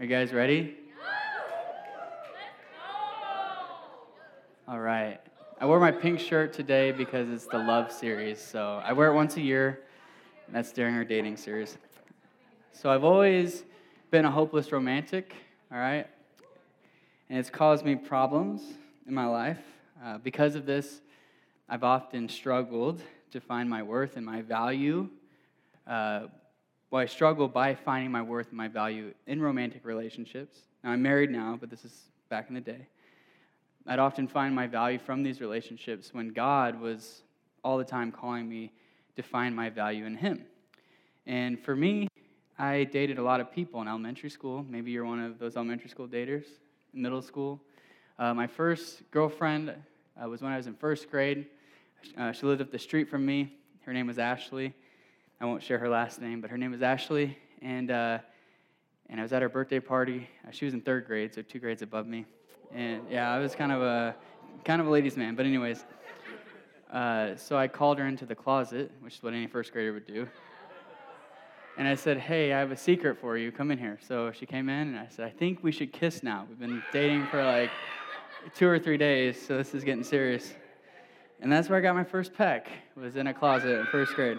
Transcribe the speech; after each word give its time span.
Are 0.00 0.04
you 0.04 0.10
guys 0.10 0.32
ready? 0.32 0.76
All 4.68 4.78
right. 4.78 5.18
I 5.60 5.66
wore 5.66 5.80
my 5.80 5.90
pink 5.90 6.20
shirt 6.20 6.52
today 6.52 6.92
because 6.92 7.28
it's 7.28 7.46
the 7.46 7.58
love 7.58 7.90
series. 7.90 8.40
So 8.40 8.80
I 8.84 8.92
wear 8.92 9.08
it 9.08 9.14
once 9.14 9.36
a 9.38 9.40
year. 9.40 9.80
And 10.46 10.54
that's 10.54 10.70
during 10.70 10.94
our 10.94 11.02
dating 11.02 11.36
series. 11.36 11.78
So 12.70 12.90
I've 12.90 13.02
always 13.02 13.64
been 14.12 14.24
a 14.24 14.30
hopeless 14.30 14.70
romantic, 14.70 15.34
all 15.72 15.78
right? 15.78 16.06
And 17.28 17.40
it's 17.40 17.50
caused 17.50 17.84
me 17.84 17.96
problems 17.96 18.62
in 19.04 19.12
my 19.12 19.26
life. 19.26 19.58
Uh, 20.00 20.18
because 20.18 20.54
of 20.54 20.64
this, 20.64 21.00
I've 21.68 21.82
often 21.82 22.28
struggled 22.28 23.02
to 23.32 23.40
find 23.40 23.68
my 23.68 23.82
worth 23.82 24.16
and 24.16 24.24
my 24.24 24.42
value. 24.42 25.08
Uh, 25.88 26.28
well, 26.90 27.02
I 27.02 27.06
struggle 27.06 27.48
by 27.48 27.74
finding 27.74 28.10
my 28.10 28.22
worth 28.22 28.48
and 28.48 28.56
my 28.56 28.68
value 28.68 29.12
in 29.26 29.42
romantic 29.42 29.84
relationships. 29.84 30.60
Now, 30.82 30.90
I'm 30.90 31.02
married 31.02 31.30
now, 31.30 31.56
but 31.60 31.68
this 31.68 31.84
is 31.84 32.10
back 32.30 32.48
in 32.48 32.54
the 32.54 32.60
day. 32.60 32.86
I'd 33.86 33.98
often 33.98 34.26
find 34.26 34.54
my 34.54 34.66
value 34.66 34.98
from 34.98 35.22
these 35.22 35.40
relationships 35.40 36.14
when 36.14 36.28
God 36.28 36.80
was 36.80 37.22
all 37.62 37.76
the 37.76 37.84
time 37.84 38.10
calling 38.10 38.48
me 38.48 38.72
to 39.16 39.22
find 39.22 39.54
my 39.54 39.68
value 39.68 40.06
in 40.06 40.16
Him. 40.16 40.44
And 41.26 41.60
for 41.60 41.76
me, 41.76 42.08
I 42.58 42.84
dated 42.84 43.18
a 43.18 43.22
lot 43.22 43.40
of 43.40 43.52
people 43.52 43.82
in 43.82 43.88
elementary 43.88 44.30
school. 44.30 44.64
Maybe 44.68 44.90
you're 44.90 45.04
one 45.04 45.20
of 45.20 45.38
those 45.38 45.56
elementary 45.56 45.90
school 45.90 46.08
daters, 46.08 46.44
in 46.94 47.02
middle 47.02 47.22
school. 47.22 47.60
Uh, 48.18 48.32
my 48.32 48.46
first 48.46 49.02
girlfriend 49.10 49.70
uh, 49.70 50.28
was 50.28 50.40
when 50.40 50.52
I 50.52 50.56
was 50.56 50.66
in 50.66 50.74
first 50.74 51.10
grade. 51.10 51.46
Uh, 52.16 52.32
she 52.32 52.46
lived 52.46 52.62
up 52.62 52.70
the 52.70 52.78
street 52.78 53.08
from 53.08 53.26
me. 53.26 53.52
Her 53.82 53.92
name 53.92 54.06
was 54.06 54.18
Ashley. 54.18 54.74
I 55.40 55.44
won't 55.46 55.62
share 55.62 55.78
her 55.78 55.88
last 55.88 56.20
name, 56.20 56.40
but 56.40 56.50
her 56.50 56.58
name 56.58 56.72
was 56.72 56.82
Ashley. 56.82 57.38
And, 57.62 57.92
uh, 57.92 58.18
and 59.08 59.20
I 59.20 59.22
was 59.22 59.32
at 59.32 59.40
her 59.40 59.48
birthday 59.48 59.78
party. 59.78 60.28
Uh, 60.46 60.50
she 60.50 60.64
was 60.64 60.74
in 60.74 60.80
third 60.80 61.06
grade, 61.06 61.32
so 61.32 61.42
two 61.42 61.60
grades 61.60 61.82
above 61.82 62.08
me. 62.08 62.26
And 62.74 63.02
yeah, 63.08 63.32
I 63.32 63.38
was 63.38 63.54
kind 63.54 63.70
of 63.70 63.80
a 63.80 64.16
kind 64.64 64.80
of 64.80 64.88
a 64.88 64.90
ladies' 64.90 65.16
man. 65.16 65.36
But 65.36 65.46
anyways, 65.46 65.84
uh, 66.92 67.36
so 67.36 67.56
I 67.56 67.68
called 67.68 67.98
her 67.98 68.06
into 68.06 68.26
the 68.26 68.34
closet, 68.34 68.90
which 69.00 69.14
is 69.14 69.22
what 69.22 69.32
any 69.32 69.46
first 69.46 69.72
grader 69.72 69.92
would 69.92 70.06
do. 70.06 70.26
And 71.78 71.86
I 71.86 71.94
said, 71.94 72.18
Hey, 72.18 72.52
I 72.52 72.58
have 72.58 72.72
a 72.72 72.76
secret 72.76 73.18
for 73.20 73.36
you. 73.36 73.52
Come 73.52 73.70
in 73.70 73.78
here. 73.78 73.98
So 74.06 74.32
she 74.32 74.44
came 74.44 74.68
in, 74.68 74.88
and 74.88 74.98
I 74.98 75.06
said, 75.08 75.24
I 75.26 75.30
think 75.30 75.62
we 75.62 75.70
should 75.70 75.92
kiss 75.92 76.24
now. 76.24 76.46
We've 76.48 76.58
been 76.58 76.82
dating 76.92 77.28
for 77.28 77.44
like 77.44 77.70
two 78.56 78.66
or 78.66 78.80
three 78.80 78.96
days, 78.96 79.40
so 79.40 79.56
this 79.56 79.72
is 79.72 79.84
getting 79.84 80.02
serious. 80.02 80.52
And 81.40 81.52
that's 81.52 81.68
where 81.68 81.78
I 81.78 81.80
got 81.80 81.94
my 81.94 82.02
first 82.02 82.34
peck, 82.34 82.68
was 82.96 83.14
in 83.14 83.28
a 83.28 83.34
closet 83.34 83.78
in 83.78 83.86
first 83.86 84.14
grade. 84.14 84.38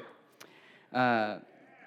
Uh, 0.93 1.37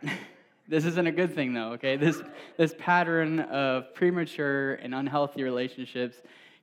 this 0.69 0.84
isn't 0.84 1.06
a 1.06 1.12
good 1.12 1.34
thing, 1.34 1.53
though, 1.53 1.72
okay? 1.72 1.97
This, 1.97 2.22
this 2.56 2.75
pattern 2.78 3.41
of 3.41 3.94
premature 3.94 4.75
and 4.75 4.94
unhealthy 4.94 5.42
relationships 5.42 6.17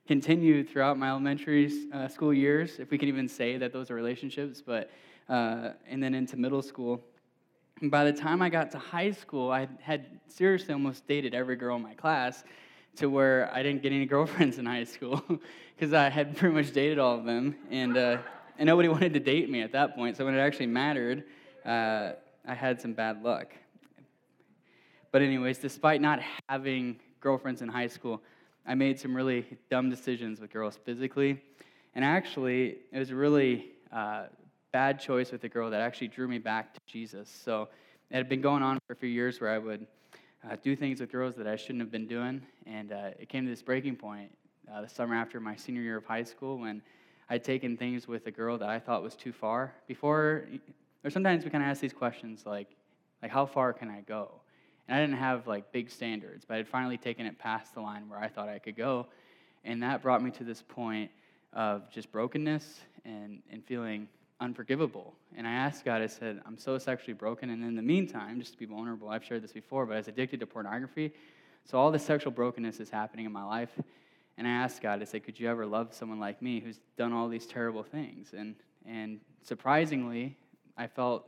continued 0.06 0.68
throughout 0.68 0.98
my 0.98 1.08
elementary 1.08 1.70
uh, 1.92 2.08
school 2.08 2.34
years, 2.34 2.78
if 2.78 2.90
we 2.90 2.98
can 2.98 3.08
even 3.08 3.28
say 3.28 3.56
that 3.58 3.72
those 3.72 3.90
are 3.90 3.94
relationships, 3.94 4.60
but, 4.60 4.90
uh, 5.28 5.70
and 5.88 6.02
then 6.02 6.14
into 6.14 6.36
middle 6.36 6.62
school. 6.62 7.00
And 7.80 7.90
by 7.90 8.04
the 8.04 8.12
time 8.12 8.42
I 8.42 8.48
got 8.48 8.70
to 8.72 8.78
high 8.78 9.12
school, 9.12 9.50
I 9.50 9.68
had 9.80 10.06
seriously 10.26 10.74
almost 10.74 11.06
dated 11.06 11.34
every 11.34 11.56
girl 11.56 11.76
in 11.76 11.82
my 11.82 11.94
class 11.94 12.44
to 12.96 13.08
where 13.08 13.50
I 13.54 13.62
didn't 13.62 13.82
get 13.82 13.92
any 13.92 14.06
girlfriends 14.14 14.58
in 14.58 14.66
high 14.66 14.84
school 14.84 15.22
because 15.76 15.94
I 15.94 16.08
had 16.08 16.36
pretty 16.36 16.54
much 16.54 16.72
dated 16.72 16.98
all 16.98 17.16
of 17.16 17.24
them, 17.24 17.54
and, 17.70 17.96
uh, 17.96 18.18
and 18.58 18.66
nobody 18.66 18.88
wanted 18.88 19.14
to 19.14 19.20
date 19.20 19.48
me 19.48 19.62
at 19.62 19.72
that 19.72 19.94
point. 19.94 20.16
So 20.16 20.24
when 20.24 20.34
it 20.34 20.40
actually 20.40 20.66
mattered, 20.66 21.24
uh, 21.64 22.12
I 22.46 22.54
had 22.54 22.80
some 22.80 22.92
bad 22.92 23.22
luck. 23.22 23.54
But, 25.12 25.22
anyways, 25.22 25.58
despite 25.58 26.00
not 26.00 26.20
having 26.48 27.00
girlfriends 27.20 27.62
in 27.62 27.68
high 27.68 27.88
school, 27.88 28.22
I 28.66 28.74
made 28.74 28.98
some 28.98 29.14
really 29.14 29.44
dumb 29.70 29.90
decisions 29.90 30.40
with 30.40 30.52
girls 30.52 30.78
physically. 30.84 31.42
And 31.94 32.04
actually, 32.04 32.76
it 32.92 32.98
was 32.98 33.10
a 33.10 33.16
really 33.16 33.72
uh, 33.92 34.26
bad 34.72 35.00
choice 35.00 35.32
with 35.32 35.42
a 35.44 35.48
girl 35.48 35.70
that 35.70 35.80
actually 35.80 36.08
drew 36.08 36.28
me 36.28 36.38
back 36.38 36.74
to 36.74 36.80
Jesus. 36.86 37.28
So 37.28 37.68
it 38.10 38.16
had 38.16 38.28
been 38.28 38.40
going 38.40 38.62
on 38.62 38.78
for 38.86 38.92
a 38.92 38.96
few 38.96 39.08
years 39.08 39.40
where 39.40 39.50
I 39.50 39.58
would 39.58 39.86
uh, 40.48 40.56
do 40.62 40.76
things 40.76 41.00
with 41.00 41.10
girls 41.10 41.34
that 41.36 41.46
I 41.46 41.56
shouldn't 41.56 41.80
have 41.80 41.90
been 41.90 42.06
doing. 42.06 42.42
And 42.66 42.92
uh, 42.92 43.10
it 43.18 43.28
came 43.28 43.44
to 43.44 43.50
this 43.50 43.62
breaking 43.62 43.96
point 43.96 44.30
uh, 44.72 44.82
the 44.82 44.88
summer 44.88 45.14
after 45.14 45.40
my 45.40 45.56
senior 45.56 45.82
year 45.82 45.96
of 45.96 46.04
high 46.04 46.22
school 46.22 46.58
when 46.58 46.82
I'd 47.28 47.44
taken 47.44 47.76
things 47.76 48.06
with 48.06 48.26
a 48.26 48.30
girl 48.30 48.58
that 48.58 48.68
I 48.68 48.78
thought 48.78 49.02
was 49.02 49.16
too 49.16 49.32
far. 49.32 49.74
Before, 49.86 50.46
or 51.04 51.10
sometimes 51.10 51.44
we 51.44 51.50
kind 51.50 51.64
of 51.64 51.70
ask 51.70 51.80
these 51.80 51.92
questions 51.92 52.44
like, 52.46 52.68
like, 53.22 53.30
how 53.30 53.46
far 53.46 53.72
can 53.72 53.90
I 53.90 54.00
go? 54.00 54.30
And 54.88 54.96
I 54.96 55.00
didn't 55.00 55.18
have 55.18 55.46
like 55.46 55.72
big 55.72 55.90
standards, 55.90 56.44
but 56.46 56.54
I 56.54 56.56
had 56.58 56.68
finally 56.68 56.98
taken 56.98 57.26
it 57.26 57.38
past 57.38 57.74
the 57.74 57.80
line 57.80 58.08
where 58.08 58.18
I 58.18 58.28
thought 58.28 58.48
I 58.48 58.58
could 58.58 58.76
go. 58.76 59.06
And 59.64 59.82
that 59.82 60.02
brought 60.02 60.22
me 60.22 60.30
to 60.32 60.44
this 60.44 60.62
point 60.62 61.10
of 61.52 61.90
just 61.90 62.10
brokenness 62.10 62.80
and, 63.04 63.42
and 63.50 63.64
feeling 63.64 64.08
unforgivable. 64.40 65.14
And 65.36 65.46
I 65.46 65.52
asked 65.52 65.84
God, 65.84 66.02
I 66.02 66.06
said, 66.06 66.40
I'm 66.46 66.58
so 66.58 66.78
sexually 66.78 67.12
broken. 67.12 67.50
And 67.50 67.62
in 67.62 67.76
the 67.76 67.82
meantime, 67.82 68.40
just 68.40 68.52
to 68.52 68.58
be 68.58 68.64
vulnerable, 68.64 69.08
I've 69.08 69.24
shared 69.24 69.42
this 69.42 69.52
before, 69.52 69.86
but 69.86 69.94
I 69.94 69.96
was 69.98 70.08
addicted 70.08 70.40
to 70.40 70.46
pornography. 70.46 71.12
So 71.66 71.78
all 71.78 71.90
this 71.90 72.04
sexual 72.04 72.32
brokenness 72.32 72.80
is 72.80 72.90
happening 72.90 73.26
in 73.26 73.32
my 73.32 73.44
life. 73.44 73.70
And 74.38 74.46
I 74.46 74.50
asked 74.50 74.80
God, 74.80 75.02
I 75.02 75.04
said, 75.04 75.22
could 75.22 75.38
you 75.38 75.48
ever 75.48 75.66
love 75.66 75.92
someone 75.92 76.18
like 76.18 76.40
me 76.40 76.60
who's 76.60 76.80
done 76.96 77.12
all 77.12 77.28
these 77.28 77.46
terrible 77.46 77.82
things? 77.82 78.32
And, 78.36 78.54
and 78.86 79.20
surprisingly, 79.42 80.36
I 80.80 80.86
felt 80.86 81.26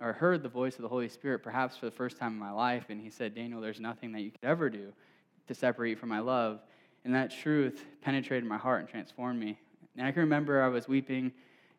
or 0.00 0.12
heard 0.12 0.42
the 0.42 0.48
voice 0.48 0.76
of 0.76 0.82
the 0.82 0.88
Holy 0.88 1.08
Spirit 1.08 1.42
perhaps 1.42 1.76
for 1.76 1.86
the 1.86 1.92
first 1.92 2.16
time 2.16 2.32
in 2.32 2.38
my 2.38 2.50
life. 2.50 2.86
And 2.88 3.00
he 3.00 3.10
said, 3.10 3.34
Daniel, 3.34 3.60
there's 3.60 3.80
nothing 3.80 4.10
that 4.12 4.20
you 4.22 4.30
could 4.30 4.42
ever 4.42 4.68
do 4.68 4.92
to 5.46 5.54
separate 5.54 5.90
you 5.90 5.96
from 5.96 6.08
my 6.08 6.18
love. 6.18 6.60
And 7.04 7.14
that 7.14 7.30
truth 7.30 7.84
penetrated 8.02 8.48
my 8.48 8.58
heart 8.58 8.80
and 8.80 8.88
transformed 8.88 9.38
me. 9.38 9.58
And 9.96 10.06
I 10.06 10.10
can 10.10 10.20
remember 10.20 10.62
I 10.62 10.68
was 10.68 10.88
weeping 10.88 11.32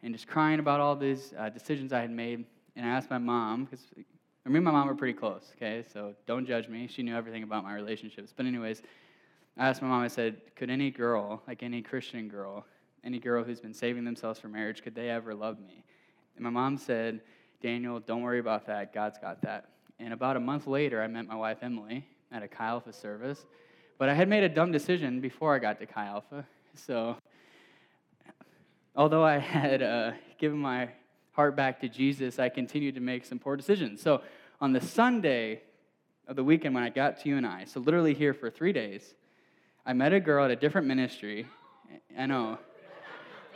and 0.04 0.14
just 0.14 0.28
crying 0.28 0.60
about 0.60 0.80
all 0.80 0.96
these 0.96 1.34
uh, 1.38 1.50
decisions 1.50 1.92
I 1.92 2.02
had 2.02 2.12
made. 2.12 2.46
And 2.76 2.86
I 2.86 2.90
asked 2.90 3.10
my 3.10 3.18
mom, 3.18 3.66
because 3.66 3.86
me 3.96 4.56
and 4.56 4.64
my 4.64 4.72
mom 4.72 4.88
were 4.88 4.96
pretty 4.96 5.18
close, 5.18 5.52
okay? 5.56 5.84
So 5.92 6.14
don't 6.28 6.46
judge 6.46 6.70
me. 6.70 6.88
She 6.88 7.04
knew 7.04 7.16
everything 7.16 7.44
about 7.44 7.64
my 7.64 7.74
relationships. 7.74 8.34
But, 8.36 8.46
anyways, 8.46 8.82
I 9.58 9.68
asked 9.68 9.82
my 9.82 9.90
mom, 9.90 10.02
I 10.02 10.08
said, 10.08 10.38
could 10.56 10.70
any 10.70 10.92
girl, 10.92 11.42
like 11.48 11.62
any 11.62 11.82
Christian 11.82 12.30
girl, 12.30 12.66
any 13.04 13.20
girl 13.20 13.44
who's 13.44 13.60
been 13.60 13.74
saving 13.74 14.06
themselves 14.06 14.40
for 14.40 14.48
marriage, 14.48 14.82
could 14.82 14.96
they 14.96 15.10
ever 15.10 15.36
love 15.36 15.60
me? 15.60 15.84
And 16.42 16.52
my 16.52 16.60
mom 16.60 16.76
said, 16.78 17.22
Daniel, 17.62 18.00
don't 18.00 18.24
worry 18.24 18.40
about 18.40 18.66
that. 18.66 18.96
God's 18.96 19.20
got 19.20 19.44
that. 19.44 19.70
And 20.00 20.12
about 20.12 20.38
a 20.38 20.40
month 20.40 20.66
later, 20.66 21.00
I 21.00 21.06
met 21.06 21.28
my 21.28 21.36
wife, 21.36 21.60
Emily, 21.62 22.04
at 22.32 22.42
a 22.42 22.48
Chi 22.48 22.66
Alpha 22.66 22.92
service. 22.92 23.46
But 24.00 24.10
I 24.10 24.16
had 24.16 24.28
made 24.28 24.44
a 24.44 24.50
dumb 24.50 24.72
decision 24.72 25.22
before 25.22 25.54
I 25.54 25.60
got 25.60 25.80
to 25.82 25.86
Chi 25.86 26.04
Alpha. 26.04 26.44
So 26.74 27.16
although 28.96 29.24
I 29.24 29.38
had 29.38 29.84
uh, 29.84 30.14
given 30.40 30.58
my 30.58 30.90
heart 31.34 31.56
back 31.56 31.80
to 31.82 31.88
Jesus, 31.88 32.40
I 32.40 32.50
continued 32.50 32.96
to 32.96 33.02
make 33.02 33.24
some 33.24 33.38
poor 33.38 33.56
decisions. 33.56 34.02
So 34.02 34.24
on 34.60 34.74
the 34.74 34.82
Sunday 34.82 35.62
of 36.28 36.36
the 36.36 36.44
weekend 36.44 36.74
when 36.74 36.84
I 36.84 36.90
got 36.90 37.22
to 37.22 37.30
UNI, 37.30 37.68
so 37.68 37.82
literally 37.82 38.16
here 38.16 38.34
for 38.34 38.50
three 38.50 38.74
days, 38.74 39.14
I 39.86 39.94
met 39.94 40.12
a 40.12 40.20
girl 40.20 40.46
at 40.46 40.50
a 40.50 40.56
different 40.56 40.88
ministry. 40.88 41.46
I 42.18 42.26
know. 42.26 42.58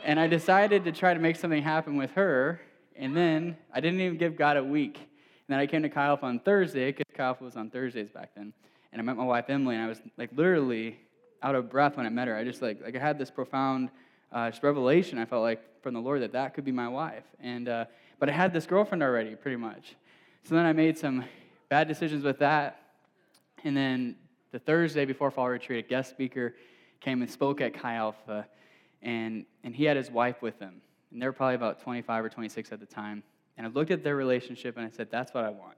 And 0.04 0.20
I 0.20 0.28
decided 0.28 0.84
to 0.84 0.92
try 0.92 1.14
to 1.14 1.18
make 1.18 1.34
something 1.34 1.64
happen 1.64 1.96
with 1.96 2.12
her. 2.12 2.60
And 2.98 3.16
then 3.16 3.56
I 3.72 3.80
didn't 3.80 4.00
even 4.00 4.18
give 4.18 4.36
God 4.36 4.56
a 4.56 4.64
week. 4.64 4.96
And 4.96 5.54
then 5.54 5.58
I 5.58 5.66
came 5.66 5.82
to 5.82 5.98
Alpha 5.98 6.26
on 6.26 6.40
Thursday, 6.40 6.92
because 6.92 7.04
Alpha 7.18 7.44
was 7.44 7.56
on 7.56 7.70
Thursdays 7.70 8.10
back 8.10 8.30
then. 8.34 8.52
And 8.92 9.00
I 9.00 9.04
met 9.04 9.16
my 9.16 9.24
wife 9.24 9.46
Emily, 9.48 9.76
and 9.76 9.84
I 9.84 9.88
was 9.88 10.00
like 10.16 10.30
literally 10.34 10.98
out 11.42 11.54
of 11.54 11.70
breath 11.70 11.96
when 11.96 12.06
I 12.06 12.08
met 12.08 12.28
her. 12.28 12.36
I 12.36 12.44
just 12.44 12.62
like 12.62 12.80
like 12.82 12.96
I 12.96 12.98
had 12.98 13.18
this 13.18 13.30
profound 13.30 13.90
uh, 14.32 14.50
just 14.50 14.62
revelation. 14.62 15.18
I 15.18 15.24
felt 15.24 15.42
like 15.42 15.82
from 15.82 15.94
the 15.94 16.00
Lord 16.00 16.22
that 16.22 16.32
that 16.32 16.54
could 16.54 16.64
be 16.64 16.72
my 16.72 16.88
wife. 16.88 17.24
And 17.40 17.68
uh, 17.68 17.84
but 18.18 18.28
I 18.28 18.32
had 18.32 18.52
this 18.52 18.66
girlfriend 18.66 19.02
already, 19.02 19.34
pretty 19.34 19.56
much. 19.56 19.94
So 20.44 20.54
then 20.54 20.64
I 20.64 20.72
made 20.72 20.96
some 20.96 21.24
bad 21.68 21.88
decisions 21.88 22.24
with 22.24 22.38
that. 22.38 22.80
And 23.64 23.76
then 23.76 24.16
the 24.52 24.58
Thursday 24.58 25.04
before 25.04 25.30
fall 25.30 25.48
retreat, 25.48 25.84
a 25.84 25.88
guest 25.88 26.10
speaker 26.10 26.54
came 27.00 27.20
and 27.22 27.30
spoke 27.30 27.60
at 27.60 27.74
Chi 27.74 27.94
Alpha, 27.94 28.46
and 29.02 29.44
and 29.62 29.74
he 29.74 29.84
had 29.84 29.96
his 29.96 30.10
wife 30.10 30.40
with 30.40 30.58
him, 30.58 30.80
and 31.12 31.20
they 31.20 31.26
were 31.26 31.32
probably 31.32 31.54
about 31.54 31.80
25 31.82 32.24
or 32.24 32.28
26 32.28 32.72
at 32.72 32.80
the 32.80 32.86
time. 32.86 33.22
And 33.56 33.66
I 33.66 33.70
looked 33.70 33.90
at 33.90 34.02
their 34.04 34.16
relationship 34.16 34.76
and 34.76 34.86
I 34.86 34.90
said, 34.90 35.10
"That's 35.10 35.32
what 35.32 35.44
I 35.44 35.50
want." 35.50 35.76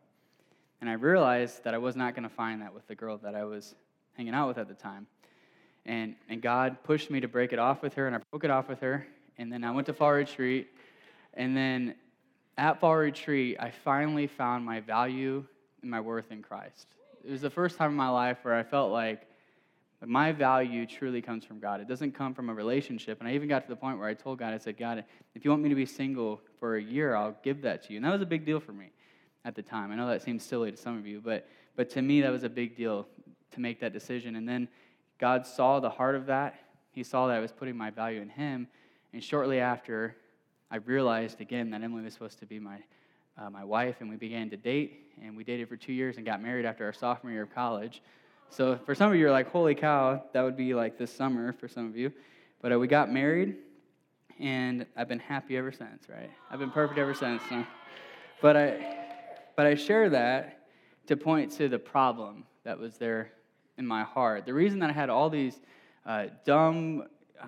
And 0.81 0.89
I 0.89 0.95
realized 0.95 1.65
that 1.65 1.75
I 1.75 1.79
was 1.79 1.97
not 1.97 2.15
going 2.15 2.29
to 2.29 2.35
find 2.35 2.63
that 2.63 2.73
with 2.73 2.87
the 2.87 2.95
girl 2.95 3.19
that 3.19 3.35
I 3.35 3.45
was 3.45 3.75
hanging 4.17 4.35
out 4.35 4.49
with 4.49 4.59
at 4.59 4.69
the 4.69 4.75
time. 4.75 5.07
And, 5.87 6.15
and 6.29 6.43
God 6.43 6.77
pushed 6.85 7.11
me 7.11 7.21
to 7.21 7.29
break 7.29 7.53
it 7.53 7.59
off 7.59 7.83
with 7.83 7.95
her, 7.95 8.07
and 8.07 8.15
I 8.15 8.21
broke 8.31 8.45
it 8.45 8.51
off 8.51 8.69
with 8.69 8.81
her. 8.81 9.07
And 9.39 9.53
then 9.53 9.65
I 9.65 9.71
went 9.71 9.87
to 9.87 9.93
fall 9.93 10.13
retreat. 10.13 10.69
And 11.35 11.57
then 11.57 11.95
at 12.57 12.81
fall 12.81 12.97
retreat, 12.97 13.57
I 13.59 13.71
finally 13.71 14.27
found 14.27 14.65
my 14.65 14.81
value 14.81 15.45
and 15.83 15.91
my 15.91 16.01
worth 16.01 16.31
in 16.31 16.43
Christ. 16.43 16.89
It 17.25 17.31
was 17.31 17.41
the 17.41 17.51
first 17.51 17.77
time 17.77 17.91
in 17.91 17.97
my 17.97 18.09
life 18.09 18.39
where 18.43 18.55
I 18.55 18.63
felt 18.63 18.93
like 18.93 19.28
my 20.07 20.31
value 20.31 20.87
truly 20.87 21.21
comes 21.21 21.45
from 21.45 21.59
God. 21.59 21.81
It 21.81 21.89
doesn't 21.89 22.13
come 22.13 22.33
from 22.33 22.51
a 22.51 22.55
relationship. 22.55 23.19
And 23.19 23.29
I 23.29 23.35
even 23.35 23.49
got 23.49 23.65
to 23.65 23.69
the 23.69 23.77
point 23.77 23.99
where 23.99 24.09
I 24.09 24.15
told 24.15 24.39
God, 24.39 24.55
I 24.55 24.59
said, 24.59 24.79
God, 24.79 25.05
if 25.35 25.45
you 25.45 25.51
want 25.51 25.63
me 25.63 25.69
to 25.71 25.75
be 25.75 25.87
single 25.87 26.41
for 26.61 26.77
a 26.77 26.83
year, 26.83 27.17
I'll 27.17 27.37
give 27.43 27.63
that 27.63 27.83
to 27.85 27.93
you. 27.93 27.97
And 27.97 28.05
that 28.05 28.13
was 28.13 28.23
a 28.23 28.27
big 28.27 28.47
deal 28.47 28.61
for 28.61 28.73
me 28.73 28.93
at 29.45 29.57
the 29.57 29.63
time. 29.63 29.91
I 29.91 29.97
know 29.97 30.07
that 30.07 30.23
seems 30.23 30.45
silly 30.45 30.71
to 30.71 30.77
some 30.77 30.97
of 30.97 31.07
you, 31.07 31.21
but, 31.21 31.49
but 31.75 31.91
to 31.91 32.03
me, 32.03 32.21
that 32.21 32.31
was 32.31 32.45
a 32.45 32.49
big 32.49 32.77
deal 32.77 33.09
to 33.53 33.61
make 33.61 33.81
that 33.81 33.93
decision. 33.93 34.37
And 34.37 34.49
then 34.49 34.69
God 35.19 35.47
saw 35.47 35.81
the 35.81 35.91
heart 35.91 36.15
of 36.15 36.27
that. 36.27 36.61
He 36.93 37.03
saw 37.03 37.27
that 37.27 37.37
I 37.37 37.41
was 37.41 37.51
putting 37.51 37.77
my 37.77 37.91
value 37.91 38.21
in 38.21 38.29
Him. 38.29 38.69
And 39.13 39.23
shortly 39.23 39.59
after, 39.59 40.15
I 40.71 40.77
realized 40.77 41.41
again 41.41 41.71
that 41.71 41.83
Emily 41.83 42.03
was 42.03 42.13
supposed 42.13 42.39
to 42.39 42.47
be 42.47 42.61
my, 42.61 42.79
uh, 43.37 43.51
my 43.51 43.65
wife, 43.65 43.97
and 44.01 44.09
we 44.09 44.17
began 44.17 44.49
to 44.51 44.57
date. 44.57 45.13
And 45.21 45.37
we 45.37 45.43
dated 45.43 45.69
for 45.69 45.77
two 45.77 45.93
years 45.93 46.19
and 46.19 46.27
got 46.27 46.41
married 46.41 46.67
after 46.67 46.85
our 46.85 46.93
sophomore 46.93 47.33
year 47.33 47.43
of 47.43 47.53
college. 47.53 48.03
So 48.51 48.79
for 48.87 48.95
some 48.95 49.11
of 49.11 49.15
you, 49.15 49.23
you're 49.23 49.31
like, 49.31 49.51
holy 49.51 49.75
cow, 49.75 50.23
that 50.33 50.43
would 50.43 50.57
be 50.57 50.75
like 50.75 50.99
this 50.99 51.13
summer 51.13 51.53
for 51.53 51.69
some 51.69 51.87
of 51.87 51.97
you. 51.97 52.13
But 52.61 52.73
uh, 52.73 52.79
we 52.79 52.89
got 52.89 53.13
married, 53.13 53.57
and 54.41 54.87
I've 54.97 55.09
been 55.09 55.19
happy 55.19 55.57
ever 55.57 55.71
since, 55.71 56.09
right? 56.09 56.31
I've 56.51 56.59
been 56.59 56.71
perfect 56.71 56.99
ever 56.99 57.15
since. 57.15 57.43
So. 57.49 57.65
But, 58.41 58.57
I, 58.57 58.97
but 59.57 59.67
I 59.67 59.75
share 59.75 60.11
that 60.11 60.67
to 61.07 61.17
point 61.17 61.53
to 61.53 61.69
the 61.69 61.79
problem 61.79 62.45
that 62.65 62.79
was 62.79 62.97
there 62.97 63.33
in 63.77 63.87
my 63.87 64.03
heart. 64.03 64.47
The 64.47 64.55
reason 64.55 64.79
that 64.81 64.91
I 64.91 64.93
had 64.93 65.11
all 65.11 65.31
these 65.31 65.61
uh, 66.05 66.27
dumb 66.45 67.05
uh, 67.41 67.47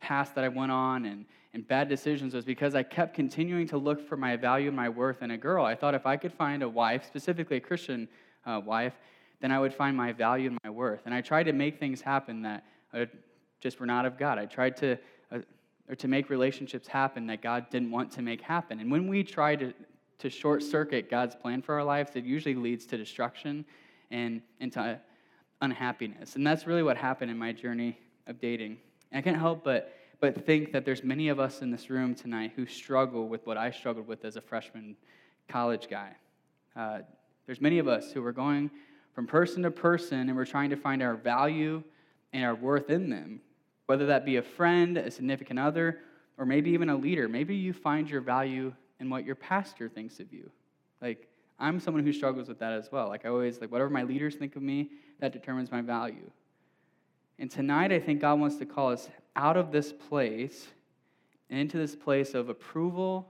paths 0.00 0.30
that 0.32 0.44
I 0.44 0.48
went 0.48 0.70
on 0.70 1.06
and, 1.06 1.24
and 1.54 1.66
bad 1.66 1.88
decisions 1.88 2.34
was 2.34 2.44
because 2.44 2.74
I 2.74 2.82
kept 2.82 3.14
continuing 3.14 3.66
to 3.68 3.78
look 3.78 4.06
for 4.08 4.16
my 4.16 4.36
value 4.36 4.68
and 4.68 4.76
my 4.76 4.88
worth 4.88 5.22
in 5.22 5.30
a 5.32 5.38
girl. 5.38 5.64
I 5.64 5.74
thought 5.74 5.94
if 5.94 6.06
I 6.06 6.16
could 6.16 6.32
find 6.32 6.62
a 6.62 6.68
wife, 6.68 7.04
specifically 7.06 7.56
a 7.56 7.60
Christian 7.60 8.08
uh, 8.46 8.60
wife, 8.64 8.94
then 9.40 9.52
I 9.52 9.58
would 9.58 9.74
find 9.74 9.96
my 9.96 10.12
value 10.12 10.48
and 10.48 10.58
my 10.62 10.70
worth. 10.70 11.02
And 11.06 11.14
I 11.14 11.20
tried 11.20 11.44
to 11.44 11.52
make 11.52 11.78
things 11.78 12.00
happen 12.00 12.42
that 12.42 12.64
just 13.60 13.78
were 13.80 13.86
not 13.86 14.06
of 14.06 14.18
God. 14.18 14.38
I 14.38 14.46
tried 14.46 14.76
to, 14.78 14.96
uh, 15.32 15.38
or 15.88 15.94
to 15.94 16.08
make 16.08 16.30
relationships 16.30 16.88
happen 16.88 17.26
that 17.26 17.42
God 17.42 17.70
didn't 17.70 17.90
want 17.90 18.10
to 18.12 18.22
make 18.22 18.40
happen. 18.40 18.80
And 18.80 18.90
when 18.90 19.06
we 19.06 19.22
try 19.22 19.56
to, 19.56 19.72
to 20.18 20.30
short 20.30 20.62
circuit 20.62 21.10
God's 21.10 21.34
plan 21.34 21.62
for 21.62 21.74
our 21.74 21.84
lives, 21.84 22.12
it 22.14 22.24
usually 22.24 22.54
leads 22.54 22.86
to 22.86 22.96
destruction 22.96 23.64
and 24.10 24.42
into 24.60 24.98
unhappiness. 25.62 26.36
And 26.36 26.46
that's 26.46 26.66
really 26.66 26.82
what 26.82 26.96
happened 26.96 27.30
in 27.30 27.38
my 27.38 27.52
journey 27.52 27.98
of 28.26 28.40
dating. 28.40 28.78
And 29.12 29.18
I 29.18 29.22
can't 29.22 29.38
help 29.38 29.62
but, 29.64 29.94
but 30.20 30.46
think 30.46 30.72
that 30.72 30.84
there's 30.84 31.04
many 31.04 31.28
of 31.28 31.38
us 31.38 31.62
in 31.62 31.70
this 31.70 31.90
room 31.90 32.14
tonight 32.14 32.52
who 32.56 32.66
struggle 32.66 33.28
with 33.28 33.46
what 33.46 33.56
I 33.56 33.70
struggled 33.70 34.06
with 34.06 34.24
as 34.24 34.36
a 34.36 34.40
freshman 34.40 34.96
college 35.48 35.88
guy. 35.88 36.12
Uh, 36.74 37.00
there's 37.46 37.60
many 37.60 37.78
of 37.78 37.88
us 37.88 38.12
who 38.12 38.24
are 38.24 38.32
going 38.32 38.70
from 39.14 39.26
person 39.26 39.62
to 39.62 39.70
person 39.70 40.28
and 40.28 40.36
we're 40.36 40.44
trying 40.44 40.70
to 40.70 40.76
find 40.76 41.02
our 41.02 41.16
value 41.16 41.82
and 42.32 42.44
our 42.44 42.54
worth 42.54 42.90
in 42.90 43.10
them 43.10 43.40
whether 43.90 44.06
that 44.06 44.24
be 44.24 44.36
a 44.36 44.42
friend, 44.42 44.96
a 44.96 45.10
significant 45.10 45.58
other, 45.58 45.98
or 46.38 46.46
maybe 46.46 46.70
even 46.70 46.90
a 46.90 46.96
leader. 46.96 47.28
Maybe 47.28 47.56
you 47.56 47.72
find 47.72 48.08
your 48.08 48.20
value 48.20 48.72
in 49.00 49.10
what 49.10 49.24
your 49.24 49.34
pastor 49.34 49.88
thinks 49.88 50.20
of 50.20 50.32
you. 50.32 50.48
Like, 51.02 51.26
I'm 51.58 51.80
someone 51.80 52.04
who 52.04 52.12
struggles 52.12 52.46
with 52.46 52.60
that 52.60 52.72
as 52.72 52.92
well. 52.92 53.08
Like, 53.08 53.26
I 53.26 53.30
always, 53.30 53.60
like, 53.60 53.72
whatever 53.72 53.90
my 53.90 54.04
leaders 54.04 54.36
think 54.36 54.54
of 54.54 54.62
me, 54.62 54.90
that 55.18 55.32
determines 55.32 55.72
my 55.72 55.80
value. 55.80 56.30
And 57.40 57.50
tonight, 57.50 57.90
I 57.90 57.98
think 57.98 58.20
God 58.20 58.38
wants 58.38 58.58
to 58.58 58.64
call 58.64 58.92
us 58.92 59.08
out 59.34 59.56
of 59.56 59.72
this 59.72 59.92
place 59.92 60.68
and 61.50 61.58
into 61.58 61.76
this 61.76 61.96
place 61.96 62.32
of 62.34 62.48
approval 62.48 63.28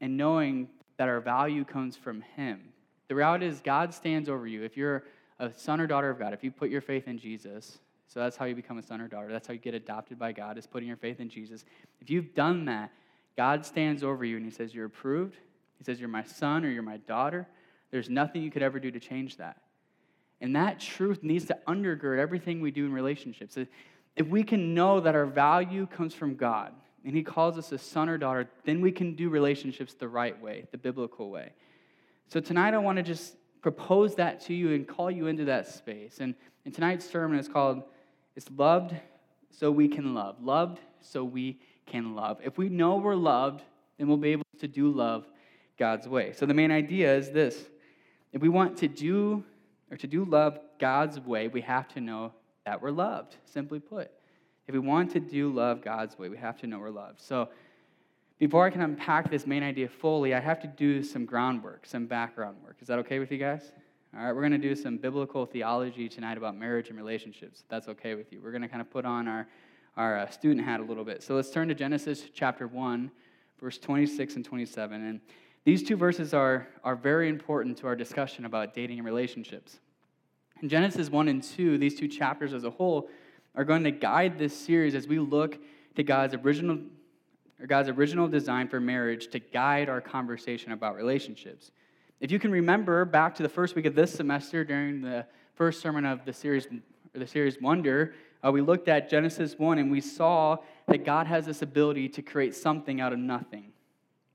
and 0.00 0.16
knowing 0.16 0.68
that 0.96 1.08
our 1.08 1.18
value 1.18 1.64
comes 1.64 1.96
from 1.96 2.20
Him. 2.36 2.60
The 3.08 3.14
reality 3.14 3.46
is, 3.46 3.60
God 3.60 3.92
stands 3.92 4.28
over 4.28 4.46
you. 4.46 4.62
If 4.62 4.76
you're 4.76 5.04
a 5.38 5.52
son 5.52 5.80
or 5.80 5.86
daughter 5.86 6.10
of 6.10 6.18
God, 6.18 6.32
if 6.32 6.44
you 6.44 6.50
put 6.50 6.70
your 6.70 6.80
faith 6.80 7.08
in 7.08 7.18
Jesus, 7.18 7.78
so 8.06 8.20
that's 8.20 8.36
how 8.36 8.46
you 8.46 8.54
become 8.54 8.78
a 8.78 8.82
son 8.82 9.00
or 9.00 9.08
daughter. 9.08 9.30
That's 9.30 9.46
how 9.46 9.52
you 9.52 9.58
get 9.58 9.74
adopted 9.74 10.18
by 10.18 10.32
God, 10.32 10.56
is 10.56 10.66
putting 10.66 10.88
your 10.88 10.96
faith 10.96 11.20
in 11.20 11.28
Jesus. 11.28 11.64
If 12.00 12.10
you've 12.10 12.34
done 12.34 12.64
that, 12.64 12.90
God 13.36 13.64
stands 13.64 14.02
over 14.02 14.24
you 14.24 14.36
and 14.36 14.44
He 14.44 14.50
says, 14.50 14.74
You're 14.74 14.86
approved. 14.86 15.36
He 15.78 15.84
says, 15.84 16.00
You're 16.00 16.08
my 16.08 16.24
son 16.24 16.64
or 16.64 16.70
you're 16.70 16.82
my 16.82 16.96
daughter. 16.96 17.46
There's 17.90 18.10
nothing 18.10 18.42
you 18.42 18.50
could 18.50 18.62
ever 18.62 18.80
do 18.80 18.90
to 18.90 19.00
change 19.00 19.36
that. 19.36 19.58
And 20.40 20.56
that 20.56 20.80
truth 20.80 21.22
needs 21.22 21.46
to 21.46 21.58
undergird 21.66 22.18
everything 22.18 22.60
we 22.60 22.70
do 22.70 22.86
in 22.86 22.92
relationships. 22.92 23.56
If 24.16 24.26
we 24.26 24.42
can 24.42 24.74
know 24.74 25.00
that 25.00 25.14
our 25.14 25.26
value 25.26 25.86
comes 25.86 26.14
from 26.14 26.34
God 26.34 26.72
and 27.04 27.14
He 27.14 27.22
calls 27.22 27.58
us 27.58 27.72
a 27.72 27.78
son 27.78 28.08
or 28.08 28.18
daughter, 28.18 28.48
then 28.64 28.80
we 28.80 28.90
can 28.90 29.14
do 29.14 29.28
relationships 29.28 29.94
the 29.94 30.08
right 30.08 30.40
way, 30.40 30.66
the 30.70 30.78
biblical 30.78 31.30
way. 31.30 31.52
So 32.28 32.40
tonight 32.40 32.74
I 32.74 32.78
want 32.78 32.96
to 32.96 33.02
just 33.02 33.36
propose 33.62 34.14
that 34.16 34.42
to 34.42 34.54
you 34.54 34.74
and 34.74 34.86
call 34.86 35.10
you 35.10 35.28
into 35.28 35.46
that 35.46 35.66
space. 35.66 36.18
And, 36.20 36.34
and 36.66 36.74
tonight's 36.74 37.08
sermon 37.08 37.38
is 37.38 37.48
called 37.48 37.82
it's 38.36 38.50
loved 38.54 38.94
so 39.50 39.70
we 39.70 39.88
can 39.88 40.14
love. 40.14 40.36
Loved 40.42 40.78
so 41.00 41.24
we 41.24 41.58
can 41.86 42.14
love. 42.14 42.38
If 42.44 42.58
we 42.58 42.68
know 42.68 42.96
we're 42.96 43.14
loved, 43.14 43.62
then 43.96 44.08
we'll 44.08 44.18
be 44.18 44.32
able 44.32 44.44
to 44.60 44.68
do 44.68 44.90
love 44.90 45.24
God's 45.78 46.06
way. 46.06 46.32
So 46.34 46.44
the 46.44 46.52
main 46.52 46.70
idea 46.70 47.16
is 47.16 47.30
this. 47.30 47.64
If 48.34 48.42
we 48.42 48.50
want 48.50 48.76
to 48.78 48.88
do 48.88 49.42
or 49.90 49.96
to 49.96 50.06
do 50.06 50.26
love 50.26 50.60
God's 50.78 51.18
way, 51.18 51.48
we 51.48 51.62
have 51.62 51.88
to 51.94 52.00
know 52.02 52.34
that 52.66 52.82
we're 52.82 52.90
loved, 52.90 53.36
simply 53.46 53.80
put. 53.80 54.10
If 54.66 54.74
we 54.74 54.80
want 54.80 55.12
to 55.12 55.20
do 55.20 55.50
love 55.50 55.80
God's 55.80 56.18
way, 56.18 56.28
we 56.28 56.36
have 56.36 56.58
to 56.60 56.66
know 56.66 56.78
we're 56.78 56.90
loved. 56.90 57.22
So 57.22 57.48
before 58.38 58.64
I 58.64 58.70
can 58.70 58.82
unpack 58.82 59.30
this 59.30 59.46
main 59.46 59.62
idea 59.62 59.88
fully, 59.88 60.34
I 60.34 60.40
have 60.40 60.60
to 60.60 60.68
do 60.68 61.02
some 61.02 61.24
groundwork, 61.24 61.86
some 61.86 62.06
background 62.06 62.56
work. 62.62 62.76
Is 62.80 62.88
that 62.88 62.98
okay 63.00 63.18
with 63.18 63.32
you 63.32 63.38
guys? 63.38 63.72
All 64.16 64.24
right, 64.24 64.32
we're 64.32 64.40
going 64.40 64.52
to 64.52 64.58
do 64.58 64.74
some 64.74 64.96
biblical 64.96 65.44
theology 65.44 66.08
tonight 66.08 66.38
about 66.38 66.56
marriage 66.56 66.88
and 66.88 66.96
relationships. 66.96 67.64
That's 67.68 67.88
okay 67.88 68.14
with 68.14 68.32
you. 68.32 68.40
We're 68.42 68.52
going 68.52 68.62
to 68.62 68.68
kind 68.68 68.80
of 68.80 68.90
put 68.90 69.04
on 69.04 69.28
our, 69.28 69.48
our 69.96 70.18
uh, 70.18 70.30
student 70.30 70.64
hat 70.64 70.80
a 70.80 70.82
little 70.84 71.04
bit. 71.04 71.22
So 71.22 71.34
let's 71.34 71.50
turn 71.50 71.68
to 71.68 71.74
Genesis 71.74 72.24
chapter 72.32 72.66
1, 72.66 73.10
verse 73.60 73.76
26 73.76 74.36
and 74.36 74.44
27. 74.44 75.06
And 75.06 75.20
these 75.64 75.82
two 75.82 75.96
verses 75.96 76.32
are, 76.32 76.68
are 76.84 76.96
very 76.96 77.28
important 77.28 77.76
to 77.78 77.86
our 77.86 77.96
discussion 77.96 78.46
about 78.46 78.72
dating 78.72 78.98
and 78.98 79.04
relationships. 79.04 79.80
In 80.62 80.68
Genesis 80.68 81.10
1 81.10 81.28
and 81.28 81.42
2, 81.42 81.76
these 81.76 81.98
two 81.98 82.08
chapters 82.08 82.54
as 82.54 82.64
a 82.64 82.70
whole 82.70 83.10
are 83.54 83.64
going 83.64 83.84
to 83.84 83.90
guide 83.90 84.38
this 84.38 84.56
series 84.56 84.94
as 84.94 85.06
we 85.06 85.18
look 85.18 85.58
to 85.96 86.02
God's 86.02 86.34
original, 86.34 86.78
or 87.60 87.66
God's 87.66 87.88
original 87.88 88.28
design 88.28 88.68
for 88.68 88.80
marriage 88.80 89.28
to 89.28 89.38
guide 89.38 89.88
our 89.88 90.00
conversation 90.00 90.72
about 90.72 90.94
relationships. 90.94 91.72
If 92.20 92.30
you 92.30 92.38
can 92.38 92.50
remember 92.50 93.04
back 93.04 93.34
to 93.36 93.42
the 93.42 93.48
first 93.48 93.74
week 93.74 93.86
of 93.86 93.94
this 93.94 94.12
semester 94.12 94.64
during 94.64 95.00
the 95.00 95.26
first 95.54 95.80
sermon 95.80 96.04
of 96.04 96.24
the 96.24 96.32
series, 96.32 96.66
or 96.66 97.18
the 97.18 97.26
series 97.26 97.60
Wonder, 97.60 98.14
uh, 98.44 98.52
we 98.52 98.60
looked 98.60 98.88
at 98.88 99.08
Genesis 99.10 99.58
1 99.58 99.78
and 99.78 99.90
we 99.90 100.00
saw 100.00 100.56
that 100.86 101.04
God 101.04 101.26
has 101.26 101.46
this 101.46 101.62
ability 101.62 102.08
to 102.10 102.22
create 102.22 102.54
something 102.54 103.00
out 103.00 103.12
of 103.12 103.18
nothing. 103.18 103.72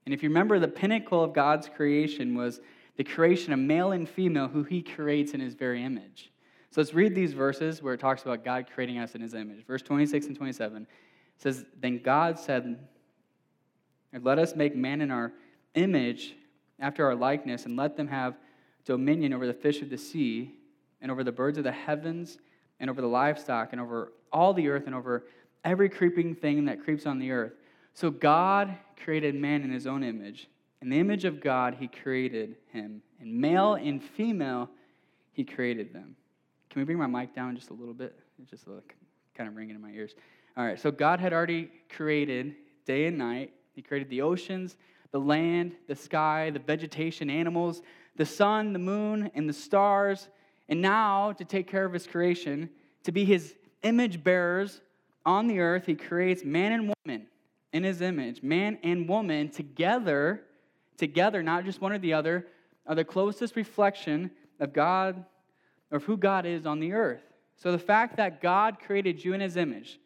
And 0.06 0.14
if 0.14 0.22
you 0.22 0.30
remember, 0.30 0.60
the 0.60 0.68
pinnacle 0.68 1.24
of 1.24 1.34
God's 1.34 1.70
creation 1.70 2.36
was 2.36 2.60
the 2.98 3.04
creation 3.04 3.54
of 3.54 3.60
male 3.60 3.94
and 3.94 4.08
female 4.08 4.48
who 4.48 4.64
he 4.64 4.82
creates 4.82 5.34
in 5.34 5.40
his 5.40 5.54
very 5.54 5.84
image. 5.84 6.32
So 6.72 6.82
let's 6.82 6.94
read 6.94 7.16
these 7.16 7.34
verses 7.34 7.82
where 7.82 7.94
it 7.94 8.00
talks 8.00 8.24
about 8.24 8.44
God 8.44 8.68
creating 8.74 8.98
us 8.98 9.16
in 9.16 9.22
his 9.22 9.34
image. 9.34 9.66
Verse 9.66 9.82
26 9.82 10.28
and 10.28 10.36
27 10.36 10.88
says, 11.38 11.66
Then 11.80 12.02
God 12.04 12.40
said, 12.40 12.88
Let 14.22 14.40
us 14.40 14.56
make 14.56 14.76
man 14.76 15.02
in 15.02 15.12
our 15.12 15.32
image 15.74 16.36
after 16.80 17.06
our 17.06 17.16
likeness, 17.16 17.66
and 17.66 17.76
let 17.76 17.96
them 17.96 18.08
have 18.08 18.36
dominion 18.86 19.34
over 19.34 19.48
the 19.48 19.54
fish 19.54 19.82
of 19.82 19.90
the 19.90 19.98
sea, 19.98 20.52
and 21.02 21.12
over 21.12 21.24
the 21.24 21.32
birds 21.32 21.58
of 21.58 21.64
the 21.64 21.72
heavens, 21.72 22.38
and 22.80 22.90
over 22.90 23.02
the 23.02 23.08
livestock, 23.08 23.70
and 23.72 23.82
over 23.82 24.12
all 24.32 24.54
the 24.54 24.68
earth, 24.68 24.84
and 24.86 24.96
over 24.96 25.26
every 25.64 25.90
creeping 25.90 26.36
thing 26.36 26.66
that 26.66 26.84
creeps 26.84 27.06
on 27.06 27.20
the 27.20 27.32
earth. 27.32 27.54
So 27.94 28.10
God 28.10 28.76
created 29.04 29.36
man 29.36 29.64
in 29.64 29.72
his 29.72 29.88
own 29.88 30.04
image. 30.04 30.48
In 30.82 30.90
the 30.90 31.00
image 31.00 31.24
of 31.24 31.40
God, 31.40 31.76
he 31.80 31.88
created 31.88 32.58
him. 32.72 33.02
And 33.22 33.34
male 33.34 33.76
and 33.76 34.04
female, 34.04 34.70
he 35.32 35.44
created 35.44 35.94
them. 35.94 36.16
Can 36.70 36.82
we 36.82 36.86
bring 36.86 36.98
my 36.98 37.08
mic 37.08 37.34
down 37.36 37.56
just 37.56 37.70
a 37.70 37.74
little 37.74 37.94
bit? 37.94 38.20
It's 38.42 38.50
just 38.50 38.68
like 38.68 38.96
kind 39.36 39.48
of 39.48 39.56
ringing 39.56 39.76
in 39.76 39.82
my 39.82 39.92
ears. 39.92 40.16
All 40.58 40.66
right, 40.66 40.80
so 40.80 40.92
God 40.92 41.20
had 41.20 41.32
already 41.32 41.70
created 41.96 42.56
day 42.86 43.06
and 43.06 43.18
night. 43.18 43.54
He 43.74 43.82
created 43.82 44.10
the 44.10 44.22
oceans, 44.22 44.76
the 45.12 45.20
land, 45.20 45.74
the 45.88 45.96
sky, 45.96 46.50
the 46.50 46.60
vegetation, 46.60 47.30
animals, 47.30 47.82
the 48.16 48.26
sun, 48.26 48.74
the 48.74 48.80
moon, 48.80 49.32
and 49.36 49.48
the 49.48 49.54
stars. 49.54 50.30
And 50.70 50.82
now, 50.82 51.34
to 51.34 51.46
take 51.46 51.68
care 51.68 51.86
of 51.86 51.94
his 51.94 52.08
creation, 52.08 52.70
to 53.04 53.12
be 53.12 53.26
his 53.26 53.56
image 53.84 54.24
bearers 54.24 54.82
on 55.26 55.48
the 55.48 55.60
earth, 55.60 55.86
he 55.86 55.96
creates 55.96 56.44
man 56.44 56.72
and 56.72 56.94
woman 57.06 57.28
in 57.72 57.84
his 57.84 58.02
image. 58.02 58.44
Man 58.44 58.78
and 58.84 59.08
woman 59.08 59.50
together, 59.50 60.44
together, 60.98 61.44
not 61.44 61.66
just 61.66 61.82
one 61.82 61.92
or 61.92 61.98
the 61.98 62.14
other, 62.14 62.48
are 62.86 62.96
the 62.96 63.04
closest 63.04 63.56
reflection 63.56 64.32
of 64.60 64.74
God, 64.74 65.26
of 65.92 66.04
who 66.04 66.18
God 66.18 66.46
is 66.46 66.66
on 66.66 66.80
the 66.80 66.94
earth. 66.94 67.24
So 67.58 67.72
the 67.72 67.80
fact 67.80 68.18
that 68.18 68.42
God 68.42 68.80
created 68.80 69.24
you 69.24 69.34
in 69.34 69.42
his 69.42 69.58
image, 69.58 70.00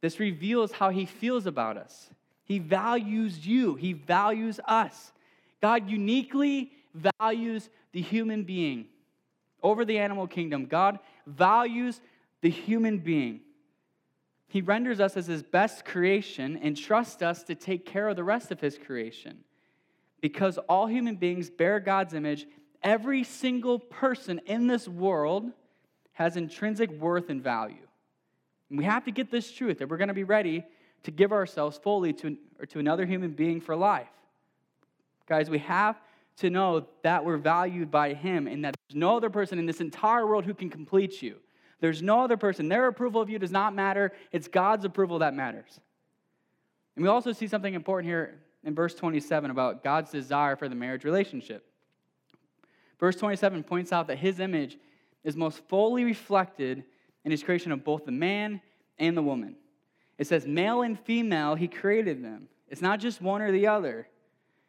this 0.00 0.20
reveals 0.20 0.72
how 0.72 0.90
he 0.90 1.06
feels 1.06 1.46
about 1.46 1.76
us. 1.76 2.10
He 2.46 2.60
values 2.60 3.46
you, 3.46 3.74
He 3.74 3.92
values 3.92 4.60
us. 4.64 5.12
God 5.60 5.90
uniquely 5.90 6.70
values 6.94 7.68
the 7.92 8.00
human 8.00 8.44
being 8.44 8.86
over 9.62 9.84
the 9.84 9.98
animal 9.98 10.28
kingdom. 10.28 10.66
God 10.66 11.00
values 11.26 12.00
the 12.40 12.48
human 12.48 12.98
being. 12.98 13.40
He 14.46 14.60
renders 14.60 15.00
us 15.00 15.16
as 15.16 15.26
His 15.26 15.42
best 15.42 15.84
creation 15.84 16.56
and 16.62 16.76
trusts 16.76 17.20
us 17.20 17.42
to 17.44 17.56
take 17.56 17.84
care 17.84 18.08
of 18.08 18.14
the 18.14 18.24
rest 18.24 18.52
of 18.52 18.60
His 18.60 18.78
creation. 18.78 19.38
Because 20.20 20.56
all 20.68 20.86
human 20.86 21.16
beings 21.16 21.50
bear 21.50 21.80
God's 21.80 22.14
image, 22.14 22.46
every 22.80 23.24
single 23.24 23.80
person 23.80 24.40
in 24.46 24.68
this 24.68 24.86
world 24.86 25.50
has 26.12 26.36
intrinsic 26.36 26.90
worth 26.92 27.28
and 27.28 27.42
value. 27.42 27.88
And 28.70 28.78
we 28.78 28.84
have 28.84 29.04
to 29.04 29.10
get 29.10 29.32
this 29.32 29.50
truth 29.50 29.78
that 29.78 29.88
we're 29.88 29.96
going 29.96 30.08
to 30.08 30.14
be 30.14 30.24
ready 30.24 30.64
to 31.06 31.12
give 31.12 31.32
ourselves 31.32 31.78
fully 31.78 32.12
to, 32.12 32.36
or 32.58 32.66
to 32.66 32.80
another 32.80 33.06
human 33.06 33.30
being 33.30 33.60
for 33.60 33.76
life. 33.76 34.08
Guys, 35.28 35.48
we 35.48 35.58
have 35.60 36.00
to 36.38 36.50
know 36.50 36.84
that 37.02 37.24
we're 37.24 37.36
valued 37.36 37.92
by 37.92 38.12
Him 38.12 38.48
and 38.48 38.64
that 38.64 38.74
there's 38.88 38.96
no 38.96 39.16
other 39.16 39.30
person 39.30 39.60
in 39.60 39.66
this 39.66 39.80
entire 39.80 40.26
world 40.26 40.44
who 40.44 40.52
can 40.52 40.68
complete 40.68 41.22
you. 41.22 41.36
There's 41.78 42.02
no 42.02 42.22
other 42.22 42.36
person. 42.36 42.68
Their 42.68 42.88
approval 42.88 43.20
of 43.20 43.30
you 43.30 43.38
does 43.38 43.52
not 43.52 43.72
matter, 43.72 44.12
it's 44.32 44.48
God's 44.48 44.84
approval 44.84 45.20
that 45.20 45.32
matters. 45.32 45.78
And 46.96 47.04
we 47.04 47.08
also 47.08 47.30
see 47.30 47.46
something 47.46 47.74
important 47.74 48.08
here 48.08 48.40
in 48.64 48.74
verse 48.74 48.94
27 48.96 49.52
about 49.52 49.84
God's 49.84 50.10
desire 50.10 50.56
for 50.56 50.68
the 50.68 50.74
marriage 50.74 51.04
relationship. 51.04 51.64
Verse 52.98 53.14
27 53.14 53.62
points 53.62 53.92
out 53.92 54.08
that 54.08 54.18
His 54.18 54.40
image 54.40 54.76
is 55.22 55.36
most 55.36 55.60
fully 55.68 56.02
reflected 56.02 56.82
in 57.24 57.30
His 57.30 57.44
creation 57.44 57.70
of 57.70 57.84
both 57.84 58.06
the 58.06 58.12
man 58.12 58.60
and 58.98 59.16
the 59.16 59.22
woman. 59.22 59.54
It 60.18 60.26
says, 60.26 60.46
male 60.46 60.82
and 60.82 60.98
female, 60.98 61.54
He 61.54 61.68
created 61.68 62.24
them. 62.24 62.48
It's 62.68 62.82
not 62.82 63.00
just 63.00 63.20
one 63.20 63.42
or 63.42 63.52
the 63.52 63.66
other, 63.66 64.08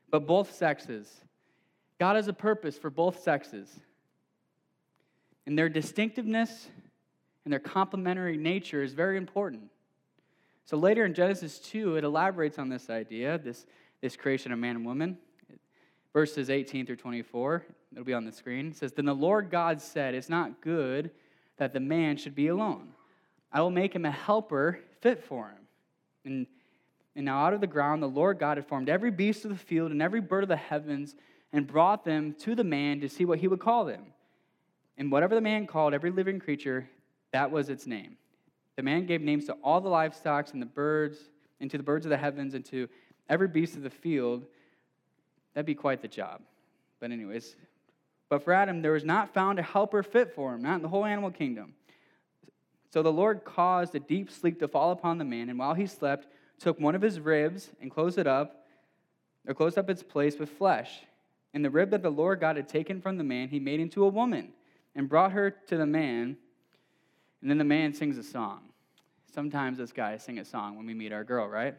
but 0.09 0.27
both 0.27 0.53
sexes. 0.53 1.21
God 1.99 2.15
has 2.15 2.27
a 2.27 2.33
purpose 2.33 2.77
for 2.77 2.89
both 2.89 3.21
sexes. 3.23 3.69
And 5.45 5.57
their 5.57 5.69
distinctiveness 5.69 6.67
and 7.45 7.51
their 7.51 7.59
complementary 7.59 8.37
nature 8.37 8.83
is 8.83 8.93
very 8.93 9.17
important. 9.17 9.71
So 10.65 10.75
later 10.75 11.05
in 11.05 11.13
Genesis 11.13 11.59
2, 11.59 11.95
it 11.95 12.03
elaborates 12.03 12.59
on 12.59 12.67
this 12.67 12.89
idea, 12.89 13.37
this, 13.37 13.65
this 14.01 14.17
creation 14.17 14.51
of 14.51 14.59
man 14.59 14.75
and 14.75 14.85
woman. 14.85 15.17
Verses 16.11 16.49
18 16.49 16.85
through 16.85 16.97
24, 16.97 17.63
it'll 17.93 18.03
be 18.03 18.13
on 18.13 18.25
the 18.25 18.31
screen. 18.31 18.67
It 18.69 18.75
says, 18.75 18.91
Then 18.91 19.05
the 19.05 19.13
Lord 19.13 19.49
God 19.49 19.81
said, 19.81 20.13
It's 20.13 20.29
not 20.29 20.61
good 20.61 21.11
that 21.57 21.73
the 21.73 21.79
man 21.79 22.17
should 22.17 22.35
be 22.35 22.47
alone. 22.47 22.89
I 23.51 23.61
will 23.61 23.71
make 23.71 23.95
him 23.95 24.03
a 24.03 24.11
helper 24.11 24.79
fit 25.01 25.23
for 25.23 25.49
him. 25.49 25.67
And, 26.25 26.47
and 27.15 27.25
now 27.25 27.45
out 27.45 27.53
of 27.53 27.61
the 27.61 27.67
ground, 27.67 28.01
the 28.01 28.07
Lord 28.07 28.39
God 28.39 28.57
had 28.57 28.67
formed 28.67 28.89
every 28.89 29.11
beast 29.11 29.45
of 29.45 29.51
the 29.51 29.57
field 29.57 29.91
and 29.91 30.01
every 30.01 30.21
bird 30.21 30.43
of 30.43 30.49
the 30.49 30.55
heavens 30.55 31.15
and 31.53 31.65
brought 31.65 32.03
them 32.03 32.35
to 32.39 32.55
the 32.55 32.63
man 32.63 32.99
to 33.01 33.09
see 33.09 33.25
what 33.25 33.39
he 33.39 33.47
would 33.47 33.59
call 33.59 33.85
them. 33.85 34.07
And 34.97 35.11
whatever 35.11 35.35
the 35.35 35.41
man 35.41 35.67
called 35.67 35.93
every 35.93 36.11
living 36.11 36.39
creature, 36.39 36.89
that 37.31 37.51
was 37.51 37.69
its 37.69 37.85
name. 37.85 38.17
The 38.75 38.83
man 38.83 39.05
gave 39.05 39.21
names 39.21 39.45
to 39.45 39.53
all 39.63 39.81
the 39.81 39.89
livestock 39.89 40.51
and 40.53 40.61
the 40.61 40.67
birds, 40.67 41.17
and 41.59 41.69
to 41.71 41.77
the 41.77 41.83
birds 41.83 42.05
of 42.05 42.09
the 42.09 42.17
heavens, 42.17 42.53
and 42.53 42.63
to 42.65 42.87
every 43.29 43.47
beast 43.47 43.75
of 43.75 43.83
the 43.83 43.89
field. 43.89 44.45
That'd 45.53 45.65
be 45.65 45.75
quite 45.75 46.01
the 46.01 46.07
job. 46.07 46.41
But, 46.99 47.11
anyways, 47.11 47.55
but 48.29 48.43
for 48.43 48.53
Adam, 48.53 48.81
there 48.81 48.91
was 48.91 49.03
not 49.03 49.33
found 49.33 49.59
a 49.59 49.63
helper 49.63 50.03
fit 50.03 50.33
for 50.35 50.53
him, 50.53 50.61
not 50.61 50.75
in 50.75 50.81
the 50.81 50.89
whole 50.89 51.05
animal 51.05 51.31
kingdom. 51.31 51.73
So 52.97 53.03
the 53.03 53.13
Lord 53.13 53.43
caused 53.45 53.93
a 53.93 53.99
deep 53.99 54.31
sleep 54.31 54.59
to 54.59 54.67
fall 54.67 54.89
upon 54.89 55.19
the 55.19 55.23
man, 55.23 55.49
and 55.49 55.59
while 55.59 55.75
he 55.75 55.85
slept, 55.85 56.25
took 56.57 56.79
one 56.79 56.95
of 56.95 57.01
his 57.03 57.19
ribs 57.19 57.69
and 57.79 57.91
closed 57.91 58.17
it 58.17 58.25
up, 58.25 58.65
or 59.47 59.53
closed 59.53 59.77
up 59.77 59.87
its 59.87 60.01
place 60.01 60.39
with 60.39 60.49
flesh. 60.49 61.01
And 61.53 61.63
the 61.63 61.69
rib 61.69 61.91
that 61.91 62.01
the 62.01 62.09
Lord 62.09 62.39
God 62.39 62.55
had 62.55 62.67
taken 62.67 62.99
from 62.99 63.19
the 63.19 63.23
man, 63.23 63.49
he 63.49 63.59
made 63.59 63.79
into 63.79 64.03
a 64.03 64.07
woman, 64.07 64.51
and 64.95 65.07
brought 65.07 65.33
her 65.33 65.51
to 65.51 65.77
the 65.77 65.85
man. 65.85 66.37
And 67.41 67.51
then 67.51 67.59
the 67.59 67.63
man 67.63 67.93
sings 67.93 68.17
a 68.17 68.23
song. 68.23 68.61
Sometimes 69.31 69.79
us 69.79 69.91
guys 69.91 70.23
sing 70.23 70.39
a 70.39 70.43
song 70.43 70.75
when 70.75 70.87
we 70.87 70.95
meet 70.95 71.13
our 71.13 71.23
girl, 71.23 71.47
right? 71.47 71.75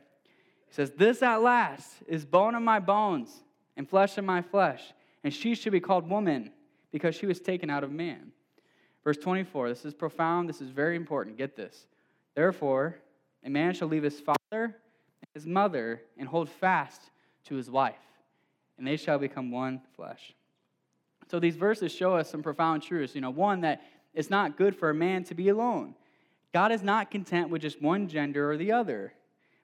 He 0.69 0.73
says, 0.73 0.93
This 0.93 1.21
at 1.21 1.43
last 1.43 1.95
is 2.07 2.25
bone 2.25 2.55
of 2.55 2.63
my 2.63 2.79
bones 2.79 3.43
and 3.77 3.91
flesh 3.91 4.19
of 4.19 4.25
my 4.25 4.41
flesh, 4.41 4.93
and 5.25 5.35
she 5.35 5.57
should 5.57 5.73
be 5.73 5.81
called 5.81 6.09
woman 6.09 6.53
because 6.93 7.17
she 7.17 7.27
was 7.27 7.41
taken 7.41 7.71
out 7.71 7.83
of 7.83 7.91
man. 7.91 8.31
Verse 9.09 9.17
24, 9.17 9.71
this 9.71 9.87
is 9.87 9.95
profound, 9.95 10.51
this 10.51 10.61
is 10.61 10.69
very 10.69 10.95
important. 10.95 11.39
Get 11.39 11.57
this. 11.57 11.87
Therefore, 12.35 12.99
a 13.43 13.49
man 13.49 13.73
shall 13.73 13.89
leave 13.89 14.03
his 14.03 14.21
father 14.21 14.37
and 14.53 15.29
his 15.33 15.47
mother 15.47 16.03
and 16.19 16.29
hold 16.29 16.51
fast 16.51 17.01
to 17.47 17.55
his 17.55 17.71
wife, 17.71 17.95
and 18.77 18.87
they 18.87 18.99
shall 18.99 19.19
become 19.19 19.51
one 19.51 19.81
flesh. 19.97 20.35
So 21.31 21.41
these 21.41 21.57
verses 21.57 21.91
show 21.91 22.17
us 22.17 22.29
some 22.29 22.43
profound 22.43 22.83
truths. 22.83 23.15
You 23.15 23.23
know, 23.23 23.31
one, 23.31 23.63
that 23.63 23.81
it's 24.13 24.29
not 24.29 24.59
good 24.59 24.77
for 24.77 24.91
a 24.91 24.95
man 24.95 25.25
to 25.25 25.35
be 25.35 25.49
alone. 25.49 25.95
God 26.53 26.71
is 26.71 26.83
not 26.83 27.11
content 27.11 27.49
with 27.49 27.63
just 27.63 27.81
one 27.81 28.09
gender 28.09 28.51
or 28.51 28.59
the 28.59 28.73
other, 28.73 29.15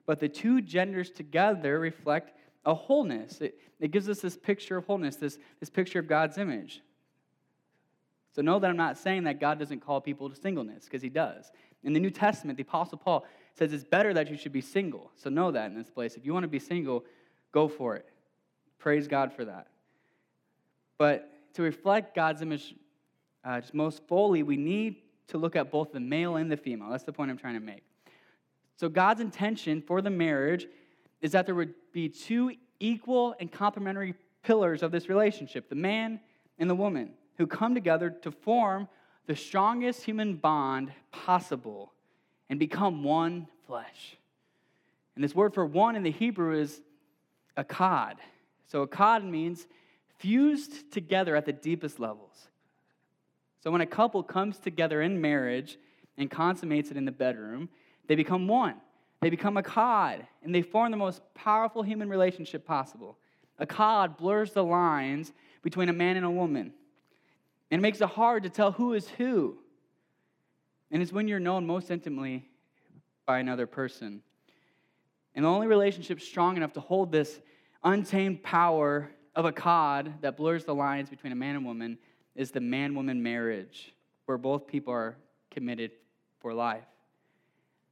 but 0.07 0.19
the 0.19 0.27
two 0.27 0.59
genders 0.59 1.11
together 1.11 1.79
reflect 1.79 2.35
a 2.65 2.73
wholeness. 2.73 3.41
It, 3.41 3.59
it 3.79 3.91
gives 3.91 4.09
us 4.09 4.21
this 4.21 4.37
picture 4.37 4.77
of 4.77 4.87
wholeness, 4.87 5.17
this, 5.17 5.37
this 5.59 5.69
picture 5.69 5.99
of 5.99 6.07
God's 6.07 6.39
image. 6.39 6.81
So 8.35 8.41
know 8.41 8.59
that 8.59 8.69
I'm 8.69 8.75
not 8.75 8.97
saying 8.97 9.23
that 9.23 9.39
God 9.39 9.59
doesn't 9.59 9.79
call 9.79 10.01
people 10.01 10.29
to 10.29 10.35
singleness, 10.35 10.83
because 10.83 11.01
he 11.01 11.07
does. 11.07 11.51
In 11.83 11.93
the 11.93 12.01
New 12.01 12.09
Testament, 12.09 12.57
the 12.57 12.63
Apostle 12.63 12.97
Paul 12.97 13.25
says 13.53 13.71
it's 13.71 13.85
better 13.85 14.13
that 14.13 14.29
you 14.29 14.35
should 14.35 14.51
be 14.51 14.59
single. 14.59 15.09
So 15.15 15.29
know 15.29 15.51
that 15.51 15.71
in 15.71 15.77
this 15.77 15.89
place. 15.89 16.15
If 16.15 16.25
you 16.25 16.33
want 16.33 16.43
to 16.43 16.49
be 16.49 16.59
single, 16.59 17.05
go 17.53 17.69
for 17.69 17.95
it. 17.95 18.05
Praise 18.77 19.07
God 19.07 19.31
for 19.31 19.45
that. 19.45 19.67
But 20.97 21.31
to 21.53 21.61
reflect 21.61 22.13
God's 22.13 22.41
image 22.41 22.75
uh, 23.45 23.61
just 23.61 23.73
most 23.73 24.05
fully, 24.05 24.43
we 24.43 24.57
need 24.57 24.97
to 25.27 25.37
look 25.37 25.55
at 25.55 25.71
both 25.71 25.93
the 25.93 26.01
male 26.01 26.35
and 26.35 26.51
the 26.51 26.57
female. 26.57 26.89
That's 26.89 27.05
the 27.05 27.13
point 27.13 27.31
I'm 27.31 27.37
trying 27.37 27.53
to 27.53 27.61
make. 27.61 27.83
So, 28.75 28.89
God's 28.89 29.21
intention 29.21 29.81
for 29.81 30.01
the 30.01 30.09
marriage 30.09 30.67
is 31.21 31.31
that 31.31 31.45
there 31.45 31.55
would 31.55 31.73
be 31.93 32.09
two 32.09 32.51
equal 32.81 33.33
and 33.39 33.49
complementary 33.49 34.13
pillars 34.43 34.83
of 34.83 34.91
this 34.91 35.07
relationship 35.07 35.69
the 35.69 35.75
man 35.75 36.19
and 36.59 36.69
the 36.69 36.75
woman 36.75 37.11
who 37.37 37.47
come 37.47 37.73
together 37.73 38.09
to 38.09 38.31
form 38.31 38.87
the 39.27 39.35
strongest 39.35 40.03
human 40.03 40.35
bond 40.35 40.91
possible 41.11 41.91
and 42.49 42.59
become 42.59 43.03
one 43.03 43.47
flesh. 43.67 44.17
And 45.15 45.23
this 45.23 45.33
word 45.33 45.53
for 45.53 45.65
one 45.65 45.95
in 45.95 46.03
the 46.03 46.11
Hebrew 46.11 46.59
is 46.59 46.81
echad. 47.57 48.15
So 48.67 48.85
echad 48.85 49.27
means 49.27 49.65
fused 50.17 50.91
together 50.91 51.35
at 51.35 51.45
the 51.45 51.53
deepest 51.53 51.99
levels. 51.99 52.49
So 53.63 53.71
when 53.71 53.81
a 53.81 53.87
couple 53.87 54.21
comes 54.21 54.57
together 54.57 55.01
in 55.01 55.19
marriage 55.19 55.77
and 56.17 56.29
consummates 56.29 56.91
it 56.91 56.97
in 56.97 57.05
the 57.05 57.11
bedroom, 57.11 57.69
they 58.07 58.15
become 58.15 58.47
one. 58.47 58.75
They 59.21 59.29
become 59.29 59.55
echad, 59.55 60.27
and 60.43 60.53
they 60.53 60.61
form 60.61 60.91
the 60.91 60.97
most 60.97 61.21
powerful 61.33 61.81
human 61.81 62.09
relationship 62.09 62.65
possible. 62.65 63.17
Echad 63.59 64.17
blurs 64.17 64.51
the 64.51 64.63
lines 64.63 65.33
between 65.63 65.89
a 65.89 65.93
man 65.93 66.17
and 66.17 66.25
a 66.25 66.29
woman, 66.29 66.73
and 67.71 67.79
it 67.79 67.81
makes 67.81 68.01
it 68.01 68.09
hard 68.09 68.43
to 68.43 68.49
tell 68.49 68.71
who 68.71 68.93
is 68.93 69.07
who. 69.07 69.57
And 70.91 71.01
it's 71.01 71.11
when 71.11 71.27
you're 71.27 71.39
known 71.39 71.65
most 71.65 71.91
intimately 71.91 72.45
by 73.25 73.39
another 73.39 73.65
person. 73.65 74.21
And 75.33 75.43
the 75.43 75.49
only 75.49 75.67
relationship 75.67 76.21
strong 76.21 76.57
enough 76.57 76.73
to 76.73 76.79
hold 76.79 77.11
this 77.11 77.39
untamed 77.83 78.43
power 78.43 79.11
of 79.35 79.45
echad 79.45 80.21
that 80.21 80.37
blurs 80.37 80.63
the 80.63 80.75
lines 80.75 81.09
between 81.09 81.33
a 81.33 81.35
man 81.35 81.55
and 81.55 81.65
woman 81.65 81.97
is 82.35 82.51
the 82.51 82.61
man 82.61 82.95
woman 82.95 83.21
marriage, 83.21 83.93
where 84.25 84.37
both 84.37 84.67
people 84.67 84.93
are 84.93 85.17
committed 85.51 85.91
for 86.39 86.53
life. 86.53 86.85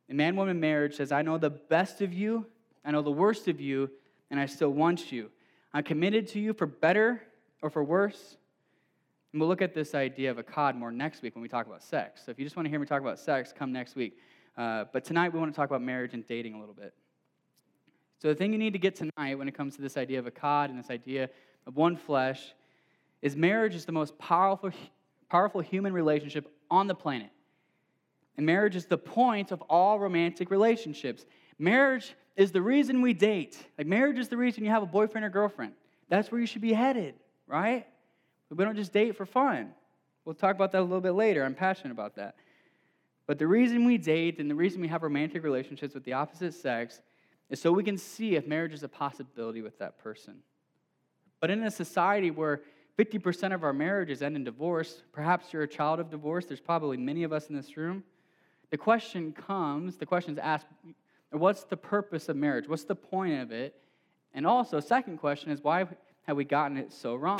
The 0.07 0.13
man 0.13 0.35
woman 0.35 0.59
marriage 0.59 0.95
says, 0.95 1.11
I 1.11 1.21
know 1.21 1.37
the 1.37 1.49
best 1.49 2.01
of 2.01 2.13
you, 2.13 2.45
I 2.85 2.91
know 2.91 3.01
the 3.01 3.11
worst 3.11 3.47
of 3.47 3.59
you, 3.59 3.89
and 4.29 4.39
I 4.39 4.45
still 4.45 4.69
want 4.69 5.11
you. 5.11 5.29
I'm 5.73 5.83
committed 5.83 6.27
to 6.29 6.39
you 6.39 6.53
for 6.53 6.65
better 6.65 7.21
or 7.61 7.69
for 7.69 7.83
worse. 7.83 8.37
And 9.33 9.41
we'll 9.41 9.49
look 9.49 9.63
at 9.63 9.73
this 9.73 9.95
idea 9.95 10.29
of 10.29 10.37
echad 10.37 10.75
more 10.75 10.91
next 10.91 11.23
week 11.23 11.33
when 11.33 11.41
we 11.41 11.47
talk 11.47 11.65
about 11.65 11.81
sex. 11.81 12.21
So 12.23 12.31
if 12.31 12.37
you 12.37 12.45
just 12.45 12.55
want 12.55 12.67
to 12.67 12.69
hear 12.69 12.79
me 12.79 12.85
talk 12.85 13.01
about 13.01 13.17
sex, 13.17 13.51
come 13.51 13.71
next 13.71 13.95
week. 13.95 14.15
Uh, 14.55 14.85
but 14.93 15.03
tonight 15.03 15.33
we 15.33 15.39
want 15.39 15.51
to 15.51 15.55
talk 15.55 15.67
about 15.67 15.81
marriage 15.81 16.13
and 16.13 16.25
dating 16.27 16.53
a 16.53 16.59
little 16.59 16.75
bit. 16.75 16.93
So 18.19 18.27
the 18.27 18.35
thing 18.35 18.53
you 18.53 18.59
need 18.59 18.73
to 18.73 18.79
get 18.79 18.95
tonight 18.95 19.35
when 19.35 19.47
it 19.47 19.57
comes 19.57 19.75
to 19.75 19.81
this 19.81 19.97
idea 19.97 20.19
of 20.19 20.25
echad 20.25 20.65
and 20.65 20.77
this 20.77 20.91
idea 20.91 21.31
of 21.65 21.75
one 21.75 21.97
flesh 21.97 22.53
is 23.23 23.35
marriage 23.35 23.73
is 23.73 23.85
the 23.85 23.91
most 23.91 24.15
powerful, 24.19 24.69
powerful 25.29 25.61
human 25.61 25.93
relationship 25.93 26.47
on 26.69 26.85
the 26.85 26.95
planet. 26.95 27.31
And 28.37 28.45
marriage 28.45 28.75
is 28.75 28.85
the 28.85 28.99
point 28.99 29.51
of 29.51 29.61
all 29.63 29.99
romantic 29.99 30.51
relationships. 30.51 31.25
Marriage 31.57 32.13
is 32.35 32.51
the 32.51 32.61
reason 32.61 33.01
we 33.01 33.13
date. 33.13 33.57
Like 33.79 33.87
marriage 33.87 34.19
is 34.19 34.29
the 34.29 34.37
reason 34.37 34.63
you 34.63 34.69
have 34.69 34.83
a 34.83 34.87
boyfriend 34.87 35.25
or 35.25 35.29
girlfriend. 35.29 35.73
That's 36.07 36.31
where 36.31 36.39
you 36.39 36.47
should 36.47 36.61
be 36.61 36.73
headed, 36.73 37.15
right? 37.47 37.87
We 38.55 38.63
don't 38.63 38.75
just 38.75 38.93
date 38.93 39.15
for 39.15 39.25
fun. 39.25 39.71
We'll 40.25 40.35
talk 40.35 40.55
about 40.55 40.71
that 40.71 40.79
a 40.79 40.83
little 40.83 41.01
bit 41.01 41.13
later. 41.13 41.43
I'm 41.43 41.55
passionate 41.55 41.91
about 41.91 42.15
that. 42.15 42.35
But 43.25 43.39
the 43.39 43.47
reason 43.47 43.85
we 43.85 43.97
date 43.97 44.39
and 44.39 44.49
the 44.49 44.55
reason 44.55 44.81
we 44.81 44.87
have 44.89 45.03
romantic 45.03 45.43
relationships 45.43 45.93
with 45.93 46.03
the 46.03 46.13
opposite 46.13 46.53
sex 46.53 47.01
is 47.49 47.61
so 47.61 47.71
we 47.71 47.83
can 47.83 47.97
see 47.97 48.35
if 48.35 48.47
marriage 48.47 48.73
is 48.73 48.83
a 48.83 48.87
possibility 48.87 49.61
with 49.61 49.77
that 49.79 49.97
person. 49.97 50.35
But 51.39 51.49
in 51.49 51.63
a 51.63 51.71
society 51.71 52.31
where 52.31 52.61
50% 52.97 53.53
of 53.53 53.63
our 53.63 53.73
marriages 53.73 54.21
end 54.21 54.35
in 54.35 54.43
divorce, 54.43 55.03
perhaps 55.11 55.51
you're 55.51 55.63
a 55.63 55.67
child 55.67 55.99
of 55.99 56.09
divorce, 56.09 56.45
there's 56.45 56.61
probably 56.61 56.97
many 56.97 57.23
of 57.23 57.33
us 57.33 57.47
in 57.47 57.55
this 57.55 57.75
room. 57.75 58.03
The 58.71 58.77
question 58.77 59.33
comes, 59.33 59.97
the 59.97 60.05
question 60.05 60.33
is 60.33 60.39
asked, 60.39 60.67
what's 61.31 61.63
the 61.63 61.77
purpose 61.77 62.29
of 62.29 62.35
marriage? 62.35 62.67
What's 62.67 62.83
the 62.83 62.95
point 62.95 63.41
of 63.41 63.51
it? 63.51 63.75
And 64.33 64.47
also, 64.47 64.79
second 64.79 65.17
question 65.17 65.51
is, 65.51 65.61
why 65.61 65.85
have 66.23 66.37
we 66.37 66.43
gotten 66.43 66.77
it 66.77 66.91
so 66.91 67.15
wrong? 67.15 67.39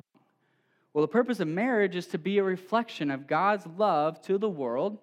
Well, 0.94 1.02
the 1.02 1.08
purpose 1.08 1.40
of 1.40 1.48
marriage 1.48 1.96
is 1.96 2.08
to 2.08 2.20
be 2.20 2.38
a 2.38 2.44
reflection 2.44 3.10
of 3.10 3.28
God's 3.28 3.66
love 3.78 4.22
to 4.24 4.38
the 4.38 4.50
world 4.50 5.00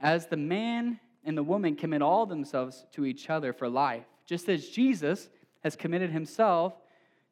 as 0.00 0.26
the 0.26 0.36
man 0.36 0.98
and 1.24 1.38
the 1.38 1.42
woman 1.42 1.76
commit 1.76 2.02
all 2.02 2.26
themselves 2.26 2.84
to 2.92 3.04
each 3.04 3.30
other 3.30 3.52
for 3.52 3.68
life, 3.68 4.04
just 4.26 4.48
as 4.48 4.68
Jesus 4.68 5.28
has 5.62 5.76
committed 5.76 6.10
himself 6.10 6.74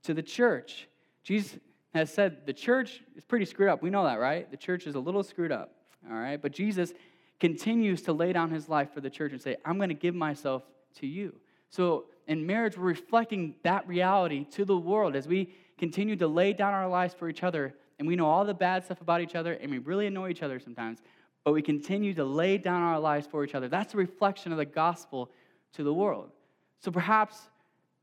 to 0.04 0.14
the 0.14 0.22
church. 0.22 0.88
Jesus 1.24 1.58
has 1.92 2.12
said 2.12 2.46
the 2.46 2.52
church 2.52 3.02
is 3.16 3.24
pretty 3.24 3.44
screwed 3.44 3.68
up. 3.68 3.82
We 3.82 3.90
know 3.90 4.04
that, 4.04 4.20
right? 4.20 4.50
The 4.50 4.56
church 4.56 4.86
is 4.86 4.94
a 4.94 5.00
little 5.00 5.22
screwed 5.22 5.52
up, 5.52 5.74
all 6.08 6.16
right? 6.16 6.40
But 6.40 6.52
Jesus 6.52 6.92
continues 7.40 8.02
to 8.02 8.12
lay 8.12 8.32
down 8.32 8.50
his 8.50 8.68
life 8.68 8.94
for 8.94 9.00
the 9.00 9.10
church 9.10 9.32
and 9.32 9.42
say, 9.42 9.56
I'm 9.64 9.76
going 9.76 9.88
to 9.88 9.94
give 9.94 10.14
myself 10.14 10.62
to 11.00 11.06
you. 11.06 11.34
So 11.68 12.04
in 12.28 12.46
marriage, 12.46 12.78
we're 12.78 12.84
reflecting 12.84 13.56
that 13.64 13.86
reality 13.88 14.44
to 14.52 14.64
the 14.64 14.76
world 14.76 15.16
as 15.16 15.26
we 15.26 15.52
continue 15.82 16.14
to 16.14 16.28
lay 16.28 16.52
down 16.52 16.72
our 16.72 16.86
lives 16.88 17.12
for 17.12 17.28
each 17.28 17.42
other. 17.42 17.74
And 17.98 18.06
we 18.06 18.14
know 18.14 18.26
all 18.26 18.44
the 18.44 18.54
bad 18.54 18.84
stuff 18.84 19.00
about 19.00 19.20
each 19.20 19.34
other, 19.34 19.54
and 19.54 19.68
we 19.68 19.78
really 19.78 20.06
annoy 20.06 20.30
each 20.30 20.44
other 20.44 20.60
sometimes, 20.60 21.02
but 21.42 21.52
we 21.52 21.60
continue 21.60 22.14
to 22.14 22.24
lay 22.24 22.56
down 22.56 22.82
our 22.82 23.00
lives 23.00 23.26
for 23.26 23.44
each 23.44 23.56
other. 23.56 23.66
That's 23.66 23.92
a 23.92 23.96
reflection 23.96 24.52
of 24.52 24.58
the 24.58 24.64
gospel 24.64 25.32
to 25.72 25.82
the 25.82 25.92
world. 25.92 26.30
So 26.78 26.92
perhaps 26.92 27.36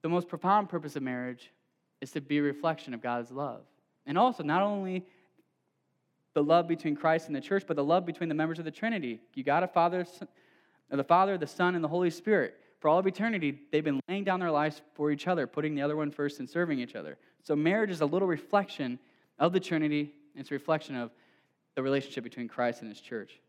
the 0.02 0.10
most 0.10 0.28
profound 0.28 0.68
purpose 0.68 0.98
of 0.98 1.04
marriage 1.04 1.54
is 2.02 2.12
to 2.12 2.20
be 2.20 2.40
a 2.40 2.42
reflection 2.42 2.94
of 2.94 3.02
God's 3.02 3.32
love. 3.32 3.62
And 4.06 4.18
also, 4.18 4.44
not 4.44 4.62
only 4.62 5.06
the 6.34 6.44
love 6.44 6.68
between 6.68 6.98
Christ 6.98 7.28
and 7.28 7.36
the 7.36 7.40
church, 7.40 7.64
but 7.66 7.78
the 7.78 7.84
love 7.84 8.06
between 8.06 8.28
the 8.28 8.36
members 8.36 8.60
of 8.60 8.66
the 8.66 8.72
Trinity. 8.72 9.22
You 9.36 9.46
got 9.46 9.64
a 9.64 9.68
Father, 9.70 10.06
the 10.92 11.04
Father, 11.06 11.38
the 11.38 11.48
Son, 11.48 11.76
and 11.76 11.84
the 11.84 11.88
Holy 11.88 12.10
Spirit. 12.10 12.56
For 12.80 12.88
all 12.88 12.98
of 12.98 13.08
eternity, 13.08 13.60
they've 13.72 13.84
been 13.84 14.00
laying 14.08 14.24
down 14.24 14.40
their 14.40 14.52
lives 14.52 14.82
for 14.94 15.12
each 15.12 15.28
other, 15.28 15.46
putting 15.48 15.76
the 15.76 15.82
other 15.82 15.96
one 15.96 16.12
first 16.12 16.40
and 16.40 16.50
serving 16.50 16.80
each 16.80 16.96
other. 16.96 17.18
So 17.44 17.56
marriage 17.56 17.90
is 17.90 18.02
a 18.02 18.06
little 18.06 18.28
reflection 18.28 19.00
of 19.38 19.52
the 19.54 19.60
Trinity. 19.60 20.14
It's 20.36 20.52
a 20.52 20.54
reflection 20.54 20.96
of 20.96 21.12
the 21.76 21.84
relationship 21.84 22.24
between 22.24 22.48
Christ 22.48 22.82
and 22.82 22.90
his 22.90 23.02
church. 23.02 23.40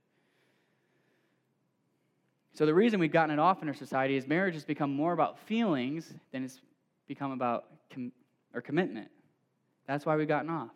So 2.52 2.66
the 2.66 2.74
reason 2.74 2.98
we've 2.98 3.12
gotten 3.12 3.32
it 3.32 3.38
off 3.38 3.62
in 3.62 3.68
our 3.68 3.74
society 3.74 4.16
is 4.16 4.26
marriage 4.26 4.54
has 4.54 4.64
become 4.64 4.92
more 4.92 5.12
about 5.12 5.38
feelings 5.38 6.12
than 6.32 6.44
it's 6.44 6.60
become 7.06 7.30
about 7.30 7.66
com- 7.94 8.12
or 8.52 8.60
commitment. 8.60 9.08
That's 9.86 10.04
why 10.04 10.16
we've 10.16 10.28
gotten 10.28 10.50
off. 10.50 10.70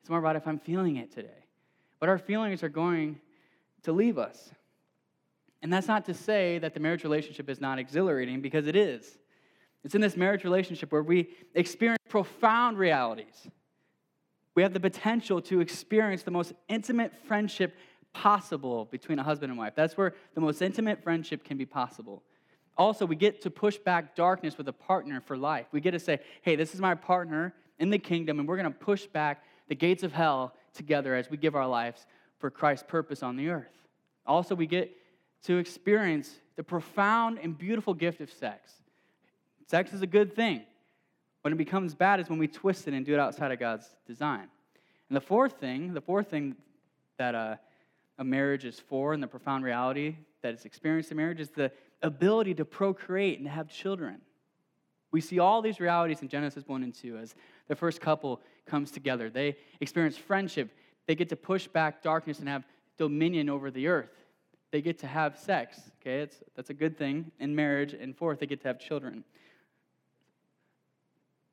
It's 0.00 0.10
more 0.10 0.18
about 0.18 0.36
if 0.36 0.46
I'm 0.46 0.58
feeling 0.58 0.96
it 0.96 1.12
today. 1.12 1.44
But 2.00 2.08
our 2.08 2.18
feelings 2.18 2.62
are 2.62 2.68
going 2.68 3.20
to 3.84 3.92
leave 3.92 4.18
us. 4.18 4.50
And 5.64 5.72
that's 5.72 5.88
not 5.88 6.04
to 6.04 6.14
say 6.14 6.58
that 6.58 6.74
the 6.74 6.78
marriage 6.78 7.04
relationship 7.04 7.48
is 7.48 7.58
not 7.58 7.78
exhilarating, 7.78 8.42
because 8.42 8.66
it 8.66 8.76
is. 8.76 9.16
It's 9.82 9.94
in 9.94 10.02
this 10.02 10.14
marriage 10.14 10.44
relationship 10.44 10.92
where 10.92 11.02
we 11.02 11.30
experience 11.54 12.02
profound 12.06 12.78
realities. 12.78 13.48
We 14.54 14.62
have 14.62 14.74
the 14.74 14.78
potential 14.78 15.40
to 15.40 15.60
experience 15.60 16.22
the 16.22 16.30
most 16.30 16.52
intimate 16.68 17.14
friendship 17.26 17.74
possible 18.12 18.84
between 18.90 19.18
a 19.18 19.22
husband 19.22 19.50
and 19.50 19.58
wife. 19.58 19.72
That's 19.74 19.96
where 19.96 20.12
the 20.34 20.42
most 20.42 20.60
intimate 20.60 21.02
friendship 21.02 21.44
can 21.44 21.56
be 21.56 21.64
possible. 21.64 22.22
Also, 22.76 23.06
we 23.06 23.16
get 23.16 23.40
to 23.40 23.50
push 23.50 23.78
back 23.78 24.14
darkness 24.14 24.58
with 24.58 24.68
a 24.68 24.72
partner 24.72 25.22
for 25.22 25.34
life. 25.34 25.66
We 25.72 25.80
get 25.80 25.92
to 25.92 25.98
say, 25.98 26.20
hey, 26.42 26.56
this 26.56 26.74
is 26.74 26.80
my 26.80 26.94
partner 26.94 27.54
in 27.78 27.88
the 27.88 27.98
kingdom, 27.98 28.38
and 28.38 28.46
we're 28.46 28.58
going 28.58 28.70
to 28.70 28.78
push 28.78 29.06
back 29.06 29.42
the 29.68 29.74
gates 29.74 30.02
of 30.02 30.12
hell 30.12 30.52
together 30.74 31.14
as 31.14 31.30
we 31.30 31.38
give 31.38 31.54
our 31.54 31.66
lives 31.66 32.04
for 32.38 32.50
Christ's 32.50 32.84
purpose 32.86 33.22
on 33.22 33.36
the 33.36 33.48
earth. 33.48 33.88
Also, 34.26 34.54
we 34.54 34.66
get 34.66 34.94
to 35.44 35.58
experience 35.58 36.40
the 36.56 36.62
profound 36.62 37.38
and 37.38 37.56
beautiful 37.56 37.94
gift 37.94 38.20
of 38.20 38.30
sex. 38.30 38.72
Sex 39.66 39.92
is 39.92 40.02
a 40.02 40.06
good 40.06 40.34
thing. 40.34 40.62
When 41.42 41.52
it 41.52 41.56
becomes 41.56 41.94
bad 41.94 42.20
is 42.20 42.28
when 42.28 42.38
we 42.38 42.48
twist 42.48 42.88
it 42.88 42.94
and 42.94 43.04
do 43.04 43.12
it 43.14 43.20
outside 43.20 43.52
of 43.52 43.58
God's 43.58 43.86
design. 44.06 44.48
And 45.08 45.16
the 45.16 45.20
fourth 45.20 45.60
thing, 45.60 45.92
the 45.92 46.00
fourth 46.00 46.28
thing 46.28 46.56
that 47.18 47.34
uh, 47.34 47.56
a 48.18 48.24
marriage 48.24 48.64
is 48.64 48.80
for 48.80 49.12
and 49.12 49.22
the 49.22 49.26
profound 49.26 49.64
reality 49.64 50.16
that 50.42 50.54
is 50.54 50.64
experienced 50.64 51.10
in 51.10 51.16
marriage 51.16 51.40
is 51.40 51.50
the 51.50 51.70
ability 52.02 52.54
to 52.54 52.64
procreate 52.64 53.38
and 53.38 53.46
to 53.46 53.50
have 53.50 53.68
children. 53.68 54.20
We 55.10 55.20
see 55.20 55.38
all 55.38 55.62
these 55.62 55.80
realities 55.80 56.22
in 56.22 56.28
Genesis 56.28 56.64
1 56.66 56.82
and 56.82 56.94
2 56.94 57.18
as 57.18 57.34
the 57.68 57.76
first 57.76 58.00
couple 58.00 58.40
comes 58.66 58.90
together. 58.90 59.30
They 59.30 59.56
experience 59.80 60.16
friendship. 60.16 60.70
They 61.06 61.14
get 61.14 61.28
to 61.28 61.36
push 61.36 61.68
back 61.68 62.02
darkness 62.02 62.40
and 62.40 62.48
have 62.48 62.66
dominion 62.96 63.48
over 63.48 63.70
the 63.70 63.86
earth. 63.86 64.10
They 64.74 64.82
get 64.82 64.98
to 64.98 65.06
have 65.06 65.38
sex. 65.38 65.80
Okay, 66.00 66.22
it's, 66.22 66.42
that's 66.56 66.68
a 66.68 66.74
good 66.74 66.98
thing 66.98 67.30
in 67.38 67.54
marriage. 67.54 67.92
And 67.92 68.16
fourth, 68.16 68.40
they 68.40 68.46
get 68.46 68.60
to 68.62 68.66
have 68.66 68.80
children. 68.80 69.22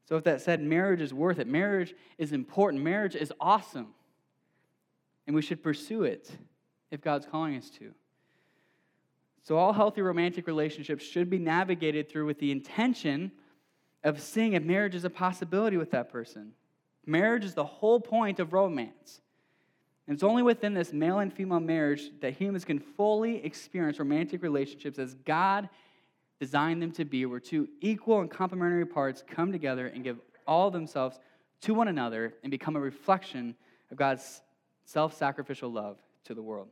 So, 0.09 0.15
with 0.15 0.23
that 0.23 0.41
said, 0.41 0.59
marriage 0.59 1.01
is 1.01 1.13
worth 1.13 1.37
it, 1.37 1.45
marriage 1.45 1.93
is 2.17 2.31
important, 2.31 2.83
marriage 2.83 3.15
is 3.15 3.31
awesome, 3.39 3.89
and 5.27 5.35
we 5.35 5.43
should 5.43 5.61
pursue 5.61 6.01
it 6.01 6.31
if 6.89 7.01
God's 7.01 7.27
calling 7.27 7.55
us 7.55 7.69
to. 7.77 7.91
So, 9.43 9.55
all 9.55 9.73
healthy 9.73 10.01
romantic 10.01 10.47
relationships 10.47 11.05
should 11.05 11.29
be 11.29 11.37
navigated 11.37 12.09
through 12.09 12.25
with 12.25 12.39
the 12.39 12.51
intention 12.51 13.31
of 14.03 14.19
seeing 14.19 14.53
if 14.53 14.63
marriage 14.63 14.95
is 14.95 15.05
a 15.05 15.11
possibility 15.11 15.77
with 15.77 15.91
that 15.91 16.11
person. 16.11 16.53
Marriage 17.05 17.45
is 17.45 17.53
the 17.53 17.65
whole 17.65 17.99
point 17.99 18.39
of 18.39 18.51
romance. 18.51 19.21
And 20.07 20.15
it's 20.15 20.23
only 20.23 20.43
within 20.43 20.73
this 20.73 20.93
male 20.93 21.19
and 21.19 21.31
female 21.31 21.59
marriage 21.59 22.11
that 22.21 22.33
humans 22.33 22.65
can 22.65 22.79
fully 22.79 23.43
experience 23.45 23.99
romantic 23.99 24.41
relationships 24.41 24.99
as 24.99 25.13
God 25.13 25.69
designed 26.39 26.81
them 26.81 26.91
to 26.93 27.05
be, 27.05 27.25
where 27.25 27.39
two 27.39 27.69
equal 27.81 28.19
and 28.19 28.29
complementary 28.29 28.85
parts 28.85 29.23
come 29.27 29.51
together 29.51 29.87
and 29.87 30.03
give 30.03 30.17
all 30.47 30.71
themselves 30.71 31.19
to 31.61 31.73
one 31.73 31.87
another 31.87 32.33
and 32.43 32.49
become 32.49 32.75
a 32.75 32.79
reflection 32.79 33.55
of 33.91 33.97
God's 33.97 34.41
self 34.85 35.15
sacrificial 35.15 35.71
love 35.71 35.97
to 36.25 36.33
the 36.33 36.41
world. 36.41 36.69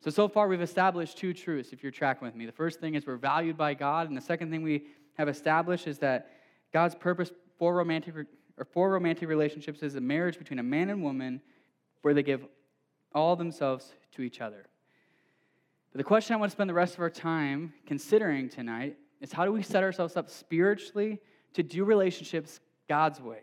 So, 0.00 0.10
so 0.10 0.28
far, 0.28 0.48
we've 0.48 0.60
established 0.60 1.18
two 1.18 1.32
truths 1.32 1.72
if 1.72 1.82
you're 1.82 1.92
tracking 1.92 2.26
with 2.26 2.34
me. 2.34 2.46
The 2.46 2.52
first 2.52 2.80
thing 2.80 2.94
is 2.94 3.06
we're 3.06 3.16
valued 3.16 3.56
by 3.56 3.74
God, 3.74 4.08
and 4.08 4.16
the 4.16 4.22
second 4.22 4.50
thing 4.50 4.62
we 4.62 4.86
have 5.14 5.28
established 5.28 5.86
is 5.86 5.98
that 5.98 6.30
God's 6.72 6.94
purpose 6.94 7.32
for 7.58 7.74
romantic, 7.74 8.14
or 8.16 8.64
for 8.64 8.90
romantic 8.90 9.28
relationships 9.28 9.82
is 9.82 9.94
a 9.96 10.00
marriage 10.00 10.38
between 10.38 10.58
a 10.58 10.62
man 10.62 10.90
and 10.90 11.02
woman 11.02 11.40
where 12.02 12.14
they 12.14 12.22
give 12.22 12.44
all 13.14 13.36
themselves 13.36 13.94
to 14.12 14.22
each 14.22 14.40
other. 14.40 14.66
But 15.92 15.98
the 15.98 16.04
question 16.04 16.34
I 16.34 16.38
want 16.38 16.50
to 16.50 16.56
spend 16.56 16.70
the 16.70 16.74
rest 16.74 16.94
of 16.94 17.00
our 17.00 17.10
time 17.10 17.72
considering 17.86 18.48
tonight 18.48 18.96
is 19.20 19.32
how 19.32 19.44
do 19.44 19.52
we 19.52 19.62
set 19.62 19.82
ourselves 19.82 20.16
up 20.16 20.30
spiritually 20.30 21.18
to 21.54 21.62
do 21.62 21.84
relationships 21.84 22.60
God's 22.88 23.20
way 23.20 23.40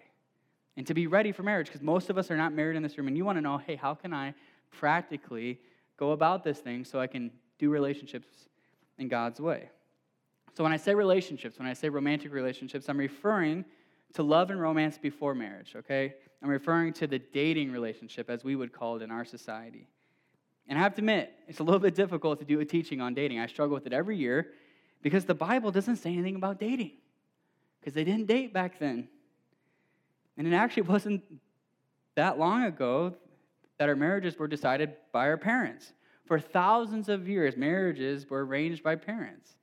and 0.78 0.88
to 0.88 0.94
be 0.94 1.08
ready 1.08 1.32
for 1.32 1.44
marriage? 1.44 1.68
Because 1.68 1.82
most 1.82 2.10
of 2.10 2.18
us 2.18 2.32
are 2.32 2.38
not 2.38 2.54
married 2.54 2.78
in 2.78 2.84
this 2.84 2.98
room, 2.98 3.08
and 3.08 3.18
you 3.18 3.26
want 3.26 3.38
to 3.38 3.42
know 3.42 3.58
hey, 3.58 3.76
how 3.76 3.94
can 3.94 4.14
I 4.14 4.34
practically 4.72 5.60
go 5.98 6.12
about 6.12 6.44
this 6.44 6.60
thing 6.60 6.86
so 6.86 7.00
I 7.00 7.08
can 7.08 7.32
do 7.60 7.70
relationships 7.70 8.28
in 8.98 9.08
God's 9.08 9.42
way? 9.42 9.70
So, 10.56 10.64
when 10.64 10.74
I 10.74 10.78
say 10.78 10.96
relationships, 10.96 11.60
when 11.60 11.68
I 11.68 11.74
say 11.74 11.90
romantic 11.90 12.34
relationships, 12.34 12.90
I'm 12.90 12.98
referring 12.98 13.66
to 14.14 14.24
love 14.24 14.50
and 14.50 14.60
romance 14.60 14.98
before 14.98 15.36
marriage, 15.36 15.74
okay? 15.76 16.16
I'm 16.42 16.50
referring 16.50 16.94
to 16.94 17.08
the 17.08 17.20
dating 17.20 17.72
relationship, 17.72 18.30
as 18.30 18.44
we 18.44 18.56
would 18.56 18.72
call 18.72 18.98
it 18.98 19.02
in 19.02 19.12
our 19.12 19.26
society. 19.26 19.88
And 20.68 20.78
I 20.78 20.82
have 20.82 20.96
to 20.96 21.02
admit, 21.02 21.34
it's 21.48 21.60
a 21.60 21.64
little 21.64 21.80
bit 21.80 21.96
difficult 21.96 22.40
to 22.40 22.46
do 22.46 22.60
a 22.60 22.66
teaching 22.66 23.02
on 23.02 23.14
dating. 23.14 23.40
I 23.40 23.48
struggle 23.48 23.74
with 23.74 23.88
it 23.88 23.94
every 23.94 24.18
year 24.18 24.48
because 25.02 25.26
the 25.26 25.34
Bible 25.34 25.72
doesn't 25.72 25.98
say 25.98 26.12
anything 26.12 26.36
about 26.36 26.60
dating, 26.60 26.92
because 27.80 27.94
they 27.94 28.04
didn't 28.04 28.28
date 28.28 28.54
back 28.54 28.80
then. 28.80 29.08
And 30.38 30.48
it 30.48 30.54
actually 30.54 30.84
wasn't 30.94 31.24
that 32.16 32.38
long 32.38 32.64
ago 32.64 33.16
that 33.78 33.90
our 33.90 33.96
marriages 33.96 34.38
were 34.38 34.48
decided 34.48 34.94
by 35.12 35.28
our 35.28 35.38
parents. 35.38 35.94
For 36.26 36.40
thousands 36.40 37.08
of 37.08 37.28
years, 37.28 37.56
marriages 37.56 38.30
were 38.30 38.46
arranged 38.46 38.84
by 38.84 38.96
parents. 38.96 39.56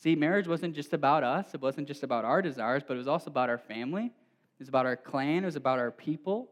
See, 0.00 0.16
marriage 0.16 0.48
wasn't 0.48 0.74
just 0.74 0.94
about 0.94 1.22
us, 1.22 1.52
it 1.52 1.60
wasn't 1.60 1.86
just 1.86 2.02
about 2.02 2.24
our 2.24 2.40
desires, 2.40 2.82
but 2.86 2.94
it 2.94 2.98
was 2.98 3.06
also 3.06 3.30
about 3.30 3.50
our 3.50 3.58
family, 3.58 4.06
it 4.06 4.58
was 4.58 4.68
about 4.68 4.86
our 4.86 4.96
clan, 4.96 5.42
it 5.42 5.46
was 5.46 5.56
about 5.56 5.78
our 5.78 5.90
people. 5.90 6.48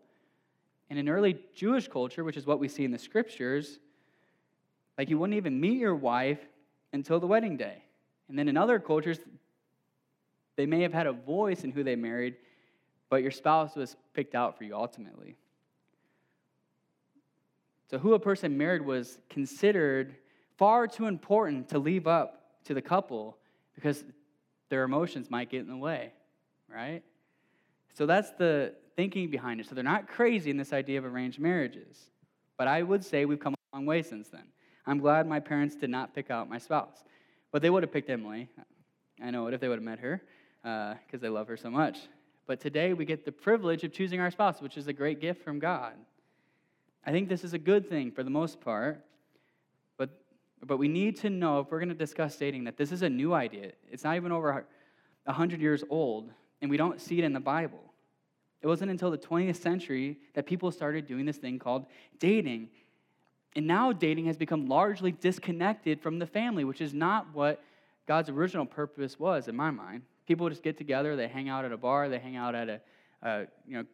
And 0.90 0.98
in 0.98 1.08
early 1.08 1.38
Jewish 1.54 1.88
culture, 1.88 2.24
which 2.24 2.36
is 2.36 2.46
what 2.46 2.60
we 2.60 2.68
see 2.68 2.84
in 2.84 2.90
the 2.90 2.98
scriptures, 2.98 3.78
like 4.98 5.08
you 5.08 5.18
wouldn't 5.18 5.36
even 5.36 5.58
meet 5.58 5.78
your 5.78 5.94
wife 5.94 6.40
until 6.92 7.20
the 7.20 7.26
wedding 7.26 7.56
day. 7.56 7.82
And 8.28 8.38
then 8.38 8.48
in 8.48 8.56
other 8.58 8.78
cultures, 8.78 9.18
they 10.56 10.66
may 10.66 10.82
have 10.82 10.92
had 10.92 11.06
a 11.06 11.12
voice 11.12 11.64
in 11.64 11.70
who 11.70 11.82
they 11.82 11.96
married, 11.96 12.36
but 13.08 13.22
your 13.22 13.30
spouse 13.30 13.74
was 13.74 13.96
picked 14.12 14.34
out 14.34 14.58
for 14.58 14.64
you 14.64 14.74
ultimately. 14.74 15.36
So, 17.90 17.96
who 17.96 18.12
a 18.12 18.18
person 18.18 18.58
married 18.58 18.82
was 18.82 19.18
considered 19.30 20.16
far 20.58 20.86
too 20.86 21.06
important 21.06 21.70
to 21.70 21.78
leave 21.78 22.06
up 22.06 22.38
to 22.64 22.74
the 22.74 22.82
couple 22.82 23.37
because 23.78 24.04
their 24.70 24.82
emotions 24.82 25.30
might 25.30 25.50
get 25.50 25.60
in 25.60 25.68
the 25.68 25.76
way, 25.76 26.12
right? 26.68 27.02
So 27.94 28.06
that's 28.06 28.32
the 28.32 28.74
thinking 28.96 29.30
behind 29.30 29.60
it. 29.60 29.66
So 29.68 29.74
they're 29.74 29.84
not 29.84 30.08
crazy 30.08 30.50
in 30.50 30.56
this 30.56 30.72
idea 30.72 30.98
of 30.98 31.04
arranged 31.04 31.38
marriages. 31.38 32.10
But 32.56 32.66
I 32.66 32.82
would 32.82 33.04
say 33.04 33.24
we've 33.24 33.38
come 33.38 33.54
a 33.54 33.76
long 33.76 33.86
way 33.86 34.02
since 34.02 34.28
then. 34.28 34.44
I'm 34.86 34.98
glad 34.98 35.28
my 35.28 35.38
parents 35.38 35.76
did 35.76 35.90
not 35.90 36.14
pick 36.14 36.30
out 36.30 36.50
my 36.50 36.58
spouse. 36.58 37.04
But 37.52 37.62
they 37.62 37.70
would 37.70 37.82
have 37.82 37.92
picked 37.92 38.10
Emily. 38.10 38.48
I 39.22 39.30
know 39.30 39.46
it 39.46 39.54
if 39.54 39.60
they 39.60 39.68
would 39.68 39.78
have 39.78 39.84
met 39.84 40.00
her 40.00 40.22
because 40.62 41.14
uh, 41.14 41.22
they 41.22 41.28
love 41.28 41.46
her 41.48 41.56
so 41.56 41.70
much. 41.70 41.98
but 42.46 42.60
today 42.60 42.94
we 42.94 43.04
get 43.04 43.24
the 43.24 43.32
privilege 43.32 43.84
of 43.84 43.92
choosing 43.92 44.20
our 44.20 44.30
spouse, 44.30 44.60
which 44.60 44.76
is 44.76 44.88
a 44.88 44.92
great 44.92 45.20
gift 45.20 45.44
from 45.44 45.58
God. 45.58 45.92
I 47.06 47.12
think 47.12 47.28
this 47.28 47.44
is 47.44 47.52
a 47.52 47.58
good 47.58 47.88
thing 47.88 48.10
for 48.10 48.22
the 48.22 48.30
most 48.30 48.60
part, 48.60 49.04
but, 50.64 50.76
we 50.76 50.88
need 50.88 51.16
to 51.18 51.30
know 51.30 51.60
if 51.60 51.70
we're 51.70 51.78
going 51.78 51.88
to 51.88 51.94
discuss 51.94 52.36
dating 52.36 52.64
that 52.64 52.76
this 52.76 52.92
is 52.92 53.02
a 53.02 53.08
new 53.08 53.32
idea. 53.32 53.72
It's 53.90 54.04
not 54.04 54.16
even 54.16 54.32
over 54.32 54.66
100 55.24 55.60
years 55.60 55.84
old, 55.88 56.30
and 56.60 56.70
we 56.70 56.76
don't 56.76 57.00
see 57.00 57.18
it 57.18 57.24
in 57.24 57.32
the 57.32 57.40
Bible. 57.40 57.80
It 58.60 58.66
wasn't 58.66 58.90
until 58.90 59.10
the 59.10 59.18
20th 59.18 59.56
century 59.56 60.18
that 60.34 60.46
people 60.46 60.70
started 60.72 61.06
doing 61.06 61.24
this 61.24 61.36
thing 61.36 61.58
called 61.58 61.86
dating. 62.18 62.68
And 63.54 63.66
now 63.66 63.92
dating 63.92 64.26
has 64.26 64.36
become 64.36 64.66
largely 64.66 65.12
disconnected 65.12 66.00
from 66.00 66.18
the 66.18 66.26
family, 66.26 66.64
which 66.64 66.80
is 66.80 66.92
not 66.92 67.26
what 67.32 67.62
God's 68.06 68.30
original 68.30 68.66
purpose 68.66 69.18
was, 69.18 69.48
in 69.48 69.54
my 69.54 69.70
mind. 69.70 70.02
People 70.26 70.48
just 70.48 70.62
get 70.62 70.76
together, 70.76 71.14
they 71.14 71.28
hang 71.28 71.48
out 71.48 71.64
at 71.64 71.72
a 71.72 71.76
bar, 71.76 72.08
they 72.08 72.18
hang 72.18 72.36
out 72.36 72.54
at 72.54 72.68
a, 72.68 72.80
uh, 73.22 73.44
you 73.66 73.76
know, 73.76 73.84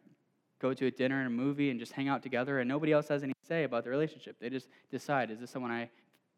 go 0.59 0.73
to 0.73 0.87
a 0.87 0.91
dinner 0.91 1.19
and 1.19 1.27
a 1.27 1.29
movie 1.29 1.69
and 1.69 1.79
just 1.79 1.91
hang 1.91 2.07
out 2.07 2.23
together, 2.23 2.59
and 2.59 2.67
nobody 2.67 2.91
else 2.91 3.07
has 3.07 3.23
any 3.23 3.33
say 3.47 3.63
about 3.63 3.83
the 3.83 3.89
relationship. 3.89 4.37
They 4.39 4.49
just 4.49 4.67
decide, 4.89 5.31
is 5.31 5.39
this 5.39 5.51
someone 5.51 5.71
I 5.71 5.89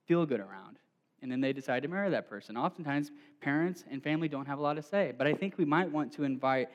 feel 0.08 0.26
good 0.26 0.40
around? 0.40 0.80
And 1.22 1.32
then 1.32 1.42
they 1.42 1.54
decide 1.54 1.84
to 1.84 1.90
marry 1.90 2.10
that 2.12 2.30
person. 2.30 2.56
Oftentimes, 2.58 3.12
parents 3.42 3.84
and 3.90 4.04
family 4.04 4.28
don't 4.28 4.46
have 4.46 4.60
a 4.60 4.62
lot 4.62 4.76
to 4.76 4.84
say, 4.84 5.14
but 5.18 5.28
I 5.28 5.34
think 5.34 5.58
we 5.58 5.66
might 5.66 5.92
want 5.92 6.12
to 6.14 6.24
invite 6.24 6.70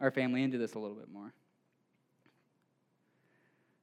our 0.00 0.10
family 0.10 0.42
into 0.42 0.58
this 0.58 0.74
a 0.74 0.78
little 0.78 0.96
bit 0.96 1.08
more. 1.08 1.32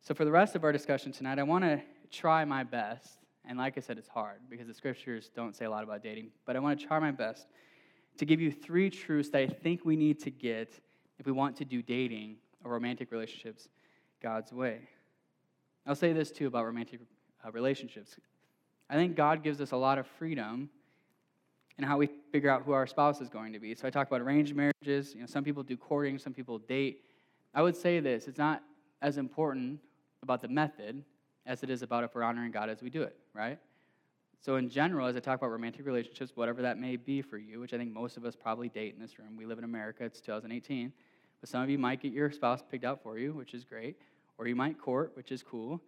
So, 0.02 0.14
for 0.14 0.26
the 0.26 0.32
rest 0.32 0.56
of 0.56 0.64
our 0.64 0.72
discussion 0.72 1.12
tonight, 1.12 1.40
I 1.40 1.44
want 1.44 1.64
to 1.64 1.82
try 2.12 2.44
my 2.44 2.64
best. 2.64 3.20
And 3.46 3.58
like 3.58 3.78
I 3.78 3.82
said, 3.82 3.98
it's 3.98 4.10
hard 4.10 4.40
because 4.50 4.68
the 4.68 4.74
scriptures 4.74 5.32
don't 5.34 5.56
say 5.56 5.66
a 5.66 5.70
lot 5.70 5.84
about 5.84 6.04
dating, 6.04 6.30
but 6.46 6.56
I 6.56 6.60
want 6.60 6.80
to 6.80 6.86
try 6.86 7.00
my 7.00 7.12
best 7.12 7.48
to 8.18 8.26
give 8.26 8.40
you 8.40 8.52
three 8.52 8.90
truths 8.90 9.30
that 9.30 9.40
I 9.40 9.48
think 9.48 9.86
we 9.86 9.96
need 9.96 10.20
to 10.20 10.30
get 10.30 10.80
if 11.20 11.26
we 11.26 11.32
want 11.32 11.56
to 11.58 11.66
do 11.66 11.82
dating 11.82 12.38
or 12.64 12.72
romantic 12.72 13.12
relationships 13.12 13.70
God's 14.22 14.54
way. 14.54 14.82
I'll 15.86 15.96
say 15.96 16.14
this 16.14 16.32
too 16.32 16.48
about 16.48 16.66
romantic 16.66 17.02
uh, 17.46 17.52
relationships. 17.52 18.16
I 18.94 18.96
think 18.96 19.16
God 19.16 19.42
gives 19.42 19.60
us 19.60 19.72
a 19.72 19.76
lot 19.76 19.98
of 19.98 20.06
freedom 20.06 20.70
in 21.80 21.84
how 21.84 21.98
we 21.98 22.10
figure 22.32 22.52
out 22.52 22.62
who 22.62 22.74
our 22.74 22.86
spouse 22.86 23.22
is 23.22 23.30
going 23.30 23.52
to 23.54 23.60
be. 23.60 23.74
So 23.74 23.88
I 23.88 23.90
talk 23.90 24.06
about 24.06 24.22
arranged 24.22 24.56
marriages. 24.56 25.16
You 25.16 25.22
know, 25.22 25.26
some 25.26 25.44
people 25.44 25.64
do 25.64 25.76
courting, 25.76 26.20
some 26.20 26.32
people 26.32 26.60
date. 26.60 27.02
I 27.56 27.64
would 27.64 27.76
say 27.76 28.00
this: 28.00 28.28
it's 28.28 28.38
not 28.38 28.62
as 29.02 29.18
important 29.18 29.80
about 30.22 30.44
the 30.44 30.48
method 30.48 31.04
as 31.48 31.64
it 31.64 31.72
is 31.72 31.82
about 31.82 32.04
if 32.04 32.14
we're 32.14 32.22
honoring 32.22 32.52
God 32.52 32.70
as 32.70 32.84
we 32.84 32.92
do 32.92 33.02
it, 33.02 33.16
right? 33.34 33.58
So, 34.40 34.58
in 34.58 34.70
general, 34.70 35.08
as 35.08 35.16
I 35.16 35.22
talk 35.22 35.40
about 35.40 35.50
romantic 35.50 35.88
relationships, 35.88 36.34
whatever 36.36 36.62
that 36.62 36.78
may 36.78 36.96
be 36.96 37.24
for 37.24 37.40
you, 37.40 37.62
which 37.62 37.74
I 37.74 37.80
think 37.80 37.92
most 37.92 38.16
of 38.16 38.26
us 38.26 38.36
probably 38.36 38.70
date 38.70 38.94
in 38.94 39.02
this 39.02 39.18
room, 39.18 39.36
we 39.36 39.48
live 39.48 39.58
in 39.58 39.64
America, 39.64 40.04
it's 40.04 40.22
2018, 40.22 40.94
but 41.42 41.50
some 41.50 41.64
of 41.64 41.70
you 41.70 41.80
might 41.80 42.00
get 42.00 42.14
your 42.14 42.30
spouse 42.30 42.62
picked 42.70 42.84
out 42.86 43.02
for 43.02 43.18
you, 43.18 43.34
which 43.34 43.56
is 43.56 43.64
great, 43.64 43.98
or 44.38 44.48
you 44.48 44.56
might 44.56 44.80
court, 44.80 45.14
which 45.16 45.32
is 45.32 45.42
cool. 45.42 45.82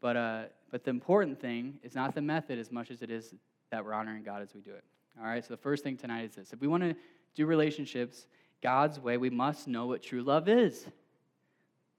But, 0.00 0.16
uh, 0.16 0.42
but 0.70 0.84
the 0.84 0.90
important 0.90 1.40
thing 1.40 1.78
is 1.82 1.94
not 1.94 2.14
the 2.14 2.22
method 2.22 2.58
as 2.58 2.70
much 2.70 2.90
as 2.90 3.02
it 3.02 3.10
is 3.10 3.34
that 3.70 3.84
we're 3.84 3.92
honoring 3.92 4.22
God 4.22 4.42
as 4.42 4.54
we 4.54 4.60
do 4.60 4.70
it. 4.70 4.84
All 5.20 5.26
right, 5.26 5.44
so 5.44 5.52
the 5.52 5.58
first 5.60 5.82
thing 5.82 5.96
tonight 5.96 6.24
is 6.24 6.34
this 6.34 6.52
if 6.52 6.60
we 6.60 6.68
want 6.68 6.82
to 6.84 6.94
do 7.34 7.46
relationships 7.46 8.26
God's 8.62 8.98
way, 8.98 9.16
we 9.16 9.30
must 9.30 9.68
know 9.68 9.86
what 9.86 10.02
true 10.02 10.22
love 10.22 10.48
is. 10.48 10.86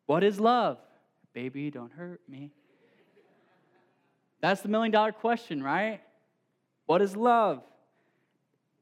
What 0.06 0.24
is 0.24 0.40
love? 0.40 0.78
Baby, 1.34 1.70
don't 1.70 1.92
hurt 1.92 2.22
me. 2.28 2.52
That's 4.42 4.62
the 4.62 4.70
million 4.70 4.92
dollar 4.92 5.12
question, 5.12 5.62
right? 5.62 6.02
What 6.86 7.02
is 7.02 7.16
love? 7.16 7.62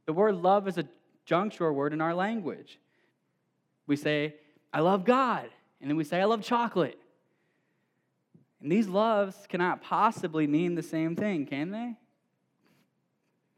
The 0.05 0.13
word 0.13 0.35
love 0.35 0.67
is 0.67 0.77
a 0.77 0.87
juncture 1.25 1.71
word 1.73 1.93
in 1.93 1.99
our 1.99 2.13
language. 2.13 2.79
We 3.87 3.95
say, 3.95 4.35
I 4.73 4.79
love 4.79 5.03
God, 5.03 5.49
and 5.81 5.89
then 5.89 5.97
we 5.97 6.03
say, 6.03 6.21
I 6.21 6.25
love 6.25 6.41
chocolate. 6.41 6.99
And 8.61 8.71
these 8.71 8.87
loves 8.87 9.35
cannot 9.47 9.81
possibly 9.81 10.47
mean 10.47 10.75
the 10.75 10.83
same 10.83 11.15
thing, 11.15 11.45
can 11.45 11.71
they? 11.71 11.95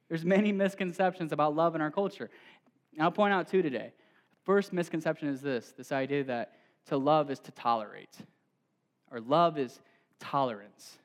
There's 0.09 0.25
many 0.25 0.51
misconceptions 0.51 1.31
about 1.31 1.55
love 1.55 1.75
in 1.75 1.81
our 1.81 1.91
culture. 1.91 2.29
And 2.93 3.03
I'll 3.03 3.11
point 3.11 3.33
out 3.33 3.47
two 3.47 3.61
today. 3.61 3.93
First 4.43 4.73
misconception 4.73 5.29
is 5.29 5.41
this 5.41 5.73
this 5.77 5.91
idea 5.91 6.23
that 6.25 6.53
to 6.87 6.97
love 6.97 7.29
is 7.29 7.39
to 7.41 7.51
tolerate, 7.51 8.17
or 9.11 9.19
love 9.19 9.57
is 9.57 9.79
tolerance. 10.19 10.97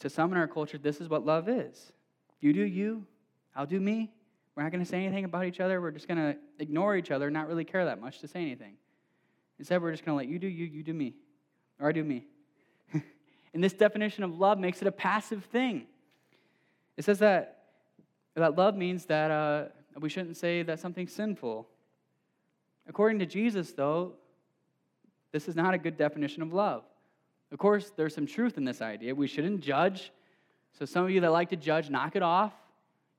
To 0.00 0.10
some 0.10 0.32
in 0.32 0.38
our 0.38 0.48
culture, 0.48 0.76
this 0.76 1.00
is 1.00 1.08
what 1.08 1.24
love 1.24 1.48
is. 1.48 1.92
You 2.40 2.52
do 2.52 2.62
you, 2.62 3.06
I'll 3.54 3.66
do 3.66 3.80
me. 3.80 4.12
We're 4.54 4.64
not 4.64 4.72
going 4.72 4.84
to 4.84 4.88
say 4.88 5.04
anything 5.04 5.24
about 5.24 5.46
each 5.46 5.60
other. 5.60 5.80
We're 5.80 5.92
just 5.92 6.06
going 6.06 6.18
to 6.18 6.36
ignore 6.58 6.96
each 6.96 7.10
other, 7.10 7.30
not 7.30 7.48
really 7.48 7.64
care 7.64 7.84
that 7.86 8.00
much 8.00 8.20
to 8.20 8.28
say 8.28 8.42
anything. 8.42 8.74
Instead, 9.58 9.80
we're 9.80 9.92
just 9.92 10.04
going 10.04 10.14
to 10.14 10.16
let 10.16 10.28
you 10.28 10.38
do 10.38 10.46
you, 10.46 10.66
you 10.66 10.82
do 10.82 10.92
me, 10.92 11.14
or 11.80 11.88
I 11.88 11.92
do 11.92 12.04
me. 12.04 12.24
and 12.92 13.62
this 13.62 13.72
definition 13.72 14.24
of 14.24 14.38
love 14.38 14.58
makes 14.58 14.80
it 14.82 14.88
a 14.88 14.92
passive 14.92 15.44
thing. 15.46 15.86
It 16.96 17.04
says 17.04 17.18
that, 17.18 17.64
that 18.34 18.56
love 18.56 18.76
means 18.76 19.06
that 19.06 19.30
uh, 19.30 19.64
we 19.98 20.08
shouldn't 20.08 20.36
say 20.36 20.62
that 20.62 20.80
something's 20.80 21.12
sinful. 21.12 21.68
According 22.88 23.18
to 23.20 23.26
Jesus, 23.26 23.72
though, 23.72 24.12
this 25.32 25.48
is 25.48 25.56
not 25.56 25.74
a 25.74 25.78
good 25.78 25.96
definition 25.96 26.42
of 26.42 26.52
love. 26.52 26.84
Of 27.50 27.58
course, 27.58 27.92
there's 27.96 28.14
some 28.14 28.26
truth 28.26 28.56
in 28.56 28.64
this 28.64 28.82
idea. 28.82 29.14
We 29.14 29.26
shouldn't 29.26 29.60
judge. 29.60 30.12
So, 30.78 30.84
some 30.84 31.04
of 31.04 31.10
you 31.10 31.20
that 31.20 31.30
like 31.30 31.50
to 31.50 31.56
judge, 31.56 31.88
knock 31.88 32.16
it 32.16 32.22
off. 32.22 32.52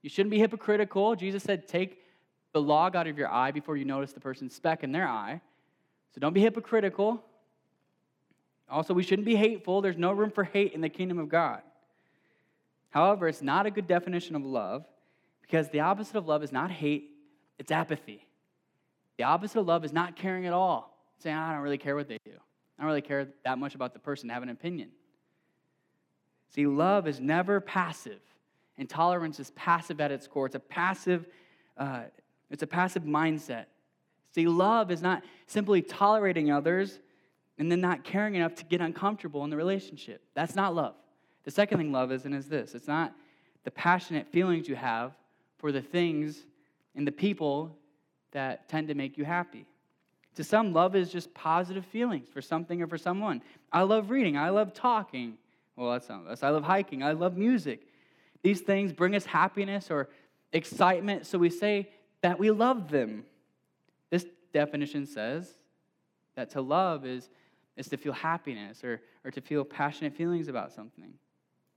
You 0.02 0.10
shouldn't 0.10 0.32
be 0.32 0.40
hypocritical. 0.40 1.16
Jesus 1.16 1.44
said, 1.44 1.68
take 1.68 2.02
the 2.52 2.62
log 2.62 2.96
out 2.96 3.08
of 3.08 3.18
your 3.18 3.30
eye 3.30 3.52
before 3.52 3.76
you 3.78 3.86
notice 3.86 4.14
the 4.14 4.20
person's 4.20 4.54
speck 4.54 4.84
in 4.84 4.92
their 4.92 5.08
eye. 5.08 5.42
So, 6.14 6.20
don't 6.20 6.34
be 6.34 6.42
hypocritical. 6.42 7.24
Also, 8.70 8.94
we 8.94 9.04
shouldn't 9.04 9.26
be 9.26 9.36
hateful. 9.36 9.82
There's 9.82 9.98
no 9.98 10.12
room 10.12 10.32
for 10.32 10.44
hate 10.44 10.74
in 10.74 10.82
the 10.82 10.90
kingdom 10.90 11.20
of 11.20 11.30
God. 11.30 11.62
However, 12.90 13.28
it's 13.28 13.42
not 13.42 13.66
a 13.66 13.72
good 13.72 13.88
definition 13.88 14.36
of 14.36 14.44
love 14.44 14.86
because 15.42 15.70
the 15.70 15.82
opposite 15.82 16.16
of 16.16 16.28
love 16.28 16.44
is 16.44 16.52
not 16.52 16.72
hate, 16.72 17.12
it's 17.60 17.72
apathy. 17.72 18.26
The 19.18 19.24
opposite 19.24 19.60
of 19.60 19.68
love 19.68 19.86
is 19.86 19.94
not 19.94 20.16
caring 20.16 20.46
at 20.46 20.54
all, 20.54 20.98
saying, 21.20 21.36
I 21.36 21.54
don't 21.54 21.62
really 21.62 21.78
care 21.78 21.96
what 21.96 22.08
they 22.08 22.18
do. 22.26 22.32
I 22.32 22.82
don't 22.82 22.88
really 22.88 23.02
care 23.02 23.28
that 23.44 23.58
much 23.58 23.76
about 23.76 23.94
the 23.94 24.00
person 24.00 24.30
have 24.30 24.44
an 24.44 24.50
opinion. 24.50 24.90
See, 26.50 26.66
love 26.66 27.08
is 27.08 27.20
never 27.20 27.60
passive, 27.60 28.22
and 28.78 28.90
tolerance 28.90 29.40
is 29.40 29.52
passive 29.52 30.02
at 30.02 30.12
its 30.12 30.28
core. 30.28 30.48
It's 30.48 30.56
a 30.56 30.60
passive, 30.60 31.28
uh, 31.78 32.04
it's 32.50 32.64
a 32.64 32.68
passive 32.68 33.04
mindset. 33.04 33.66
See, 34.32 34.48
love 34.48 34.92
is 34.92 35.02
not 35.02 35.24
simply 35.48 35.82
tolerating 35.82 36.52
others 36.52 37.00
and 37.58 37.72
then 37.72 37.82
not 37.82 38.04
caring 38.04 38.36
enough 38.36 38.56
to 38.56 38.66
get 38.66 38.82
uncomfortable 38.82 39.44
in 39.44 39.50
the 39.50 39.58
relationship. 39.58 40.22
That's 40.34 40.56
not 40.56 40.76
love. 40.76 40.96
The 41.44 41.52
second 41.52 41.78
thing 41.78 41.92
love 41.92 42.12
is, 42.12 42.26
and 42.26 42.36
is 42.36 42.48
this 42.48 42.76
it's 42.76 42.88
not 42.88 43.14
the 43.64 43.72
passionate 43.72 44.28
feelings 44.28 44.68
you 44.68 44.76
have 44.76 45.14
for 45.58 45.72
the 45.72 45.82
things 45.82 46.46
and 46.96 47.08
the 47.08 47.12
people 47.12 47.76
that 48.32 48.68
tend 48.70 48.88
to 48.88 48.94
make 48.94 49.18
you 49.18 49.26
happy. 49.26 49.66
To 50.36 50.44
some, 50.44 50.74
love 50.74 50.96
is 50.96 51.12
just 51.12 51.34
positive 51.34 51.86
feelings 51.86 52.28
for 52.28 52.42
something 52.42 52.82
or 52.82 52.88
for 52.88 52.98
someone. 52.98 53.42
I 53.72 53.84
love 53.84 54.10
reading. 54.10 54.38
I 54.38 54.50
love 54.50 54.74
talking. 54.74 55.38
Well, 55.76 55.92
that's 55.92 56.10
not 56.10 56.28
us. 56.28 56.44
I 56.44 56.50
love 56.50 56.64
hiking. 56.64 57.04
I 57.04 57.14
love 57.14 57.38
music. 57.38 57.88
These 58.44 58.62
things 58.62 58.92
bring 58.92 59.16
us 59.16 59.26
happiness 59.26 59.90
or 59.90 60.10
excitement, 60.52 61.26
so 61.26 61.38
we 61.38 61.50
say 61.50 61.90
that 62.22 62.38
we 62.38 62.52
love 62.52 62.90
them. 62.90 63.24
This 64.10 64.26
definition 64.54 65.06
says 65.06 65.50
that 66.36 66.50
to 66.52 66.62
love 66.62 67.06
is, 67.06 67.30
is 67.78 67.88
to 67.90 67.98
feel 67.98 68.14
happiness 68.14 68.84
or, 68.84 69.02
or 69.24 69.32
to 69.32 69.42
feel 69.42 69.64
passionate 69.64 70.14
feelings 70.14 70.48
about 70.48 70.72
something. 70.72 71.14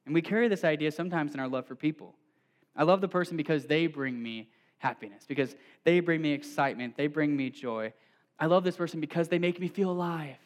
And 0.06 0.14
we 0.14 0.22
carry 0.22 0.48
this 0.48 0.64
idea 0.64 0.90
sometimes 0.90 1.34
in 1.34 1.40
our 1.40 1.48
love 1.48 1.66
for 1.66 1.74
people. 1.74 2.14
I 2.76 2.84
love 2.84 3.00
the 3.00 3.08
person 3.08 3.36
because 3.36 3.66
they 3.66 3.86
bring 3.86 4.22
me 4.22 4.48
happiness, 4.78 5.24
because 5.26 5.56
they 5.84 6.00
bring 6.00 6.22
me 6.22 6.32
excitement, 6.32 6.96
they 6.96 7.08
bring 7.08 7.36
me 7.36 7.50
joy. 7.50 7.92
I 8.38 8.46
love 8.46 8.62
this 8.62 8.76
person 8.76 9.00
because 9.00 9.28
they 9.28 9.38
make 9.38 9.60
me 9.60 9.68
feel 9.68 9.90
alive. 9.90 10.38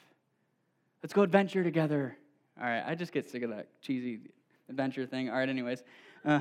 Let's 1.02 1.12
go 1.12 1.22
adventure 1.22 1.62
together. 1.62 2.16
All 2.58 2.66
right, 2.66 2.82
I 2.86 2.94
just 2.94 3.12
get 3.12 3.28
sick 3.28 3.42
of 3.42 3.50
that 3.50 3.68
cheesy 3.82 4.20
adventure 4.68 5.06
thing. 5.06 5.28
All 5.28 5.36
right, 5.36 5.48
anyways. 5.48 5.82
Uh, 6.24 6.40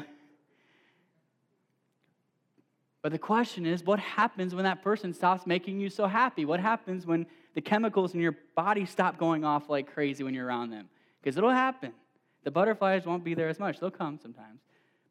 but 3.02 3.12
the 3.12 3.18
question 3.18 3.66
is, 3.66 3.84
what 3.84 4.00
happens 4.00 4.54
when 4.54 4.64
that 4.64 4.84
person 4.84 5.14
stops 5.14 5.48
making 5.48 5.80
you 5.80 5.90
so 5.90 6.08
happy? 6.08 6.46
What 6.46 6.60
happens 6.60 7.06
when 7.06 7.26
the 7.54 7.62
chemicals 7.62 8.14
in 8.14 8.22
your 8.22 8.38
body 8.56 8.86
stop 8.86 9.18
going 9.18 9.44
off 9.44 9.70
like 9.70 9.94
crazy 9.94 10.24
when 10.24 10.34
you're 10.34 10.46
around 10.46 10.70
them? 10.70 10.90
Because 11.22 11.38
it'll 11.38 11.50
happen. 11.50 11.94
The 12.44 12.52
butterflies 12.52 13.06
won't 13.06 13.24
be 13.24 13.34
there 13.34 13.50
as 13.50 13.60
much. 13.60 13.80
They'll 13.80 13.92
come 13.92 14.20
sometimes. 14.22 14.62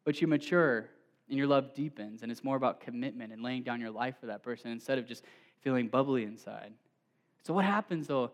But 0.03 0.21
you 0.21 0.27
mature 0.27 0.89
and 1.29 1.37
your 1.37 1.47
love 1.47 1.73
deepens, 1.73 2.23
and 2.23 2.31
it's 2.31 2.43
more 2.43 2.57
about 2.57 2.81
commitment 2.81 3.31
and 3.31 3.41
laying 3.41 3.63
down 3.63 3.79
your 3.79 3.91
life 3.91 4.15
for 4.19 4.25
that 4.25 4.43
person 4.43 4.71
instead 4.71 4.97
of 4.97 5.07
just 5.07 5.23
feeling 5.61 5.87
bubbly 5.87 6.23
inside. 6.23 6.73
So, 7.43 7.53
what 7.53 7.65
happens 7.65 8.07
though 8.07 8.31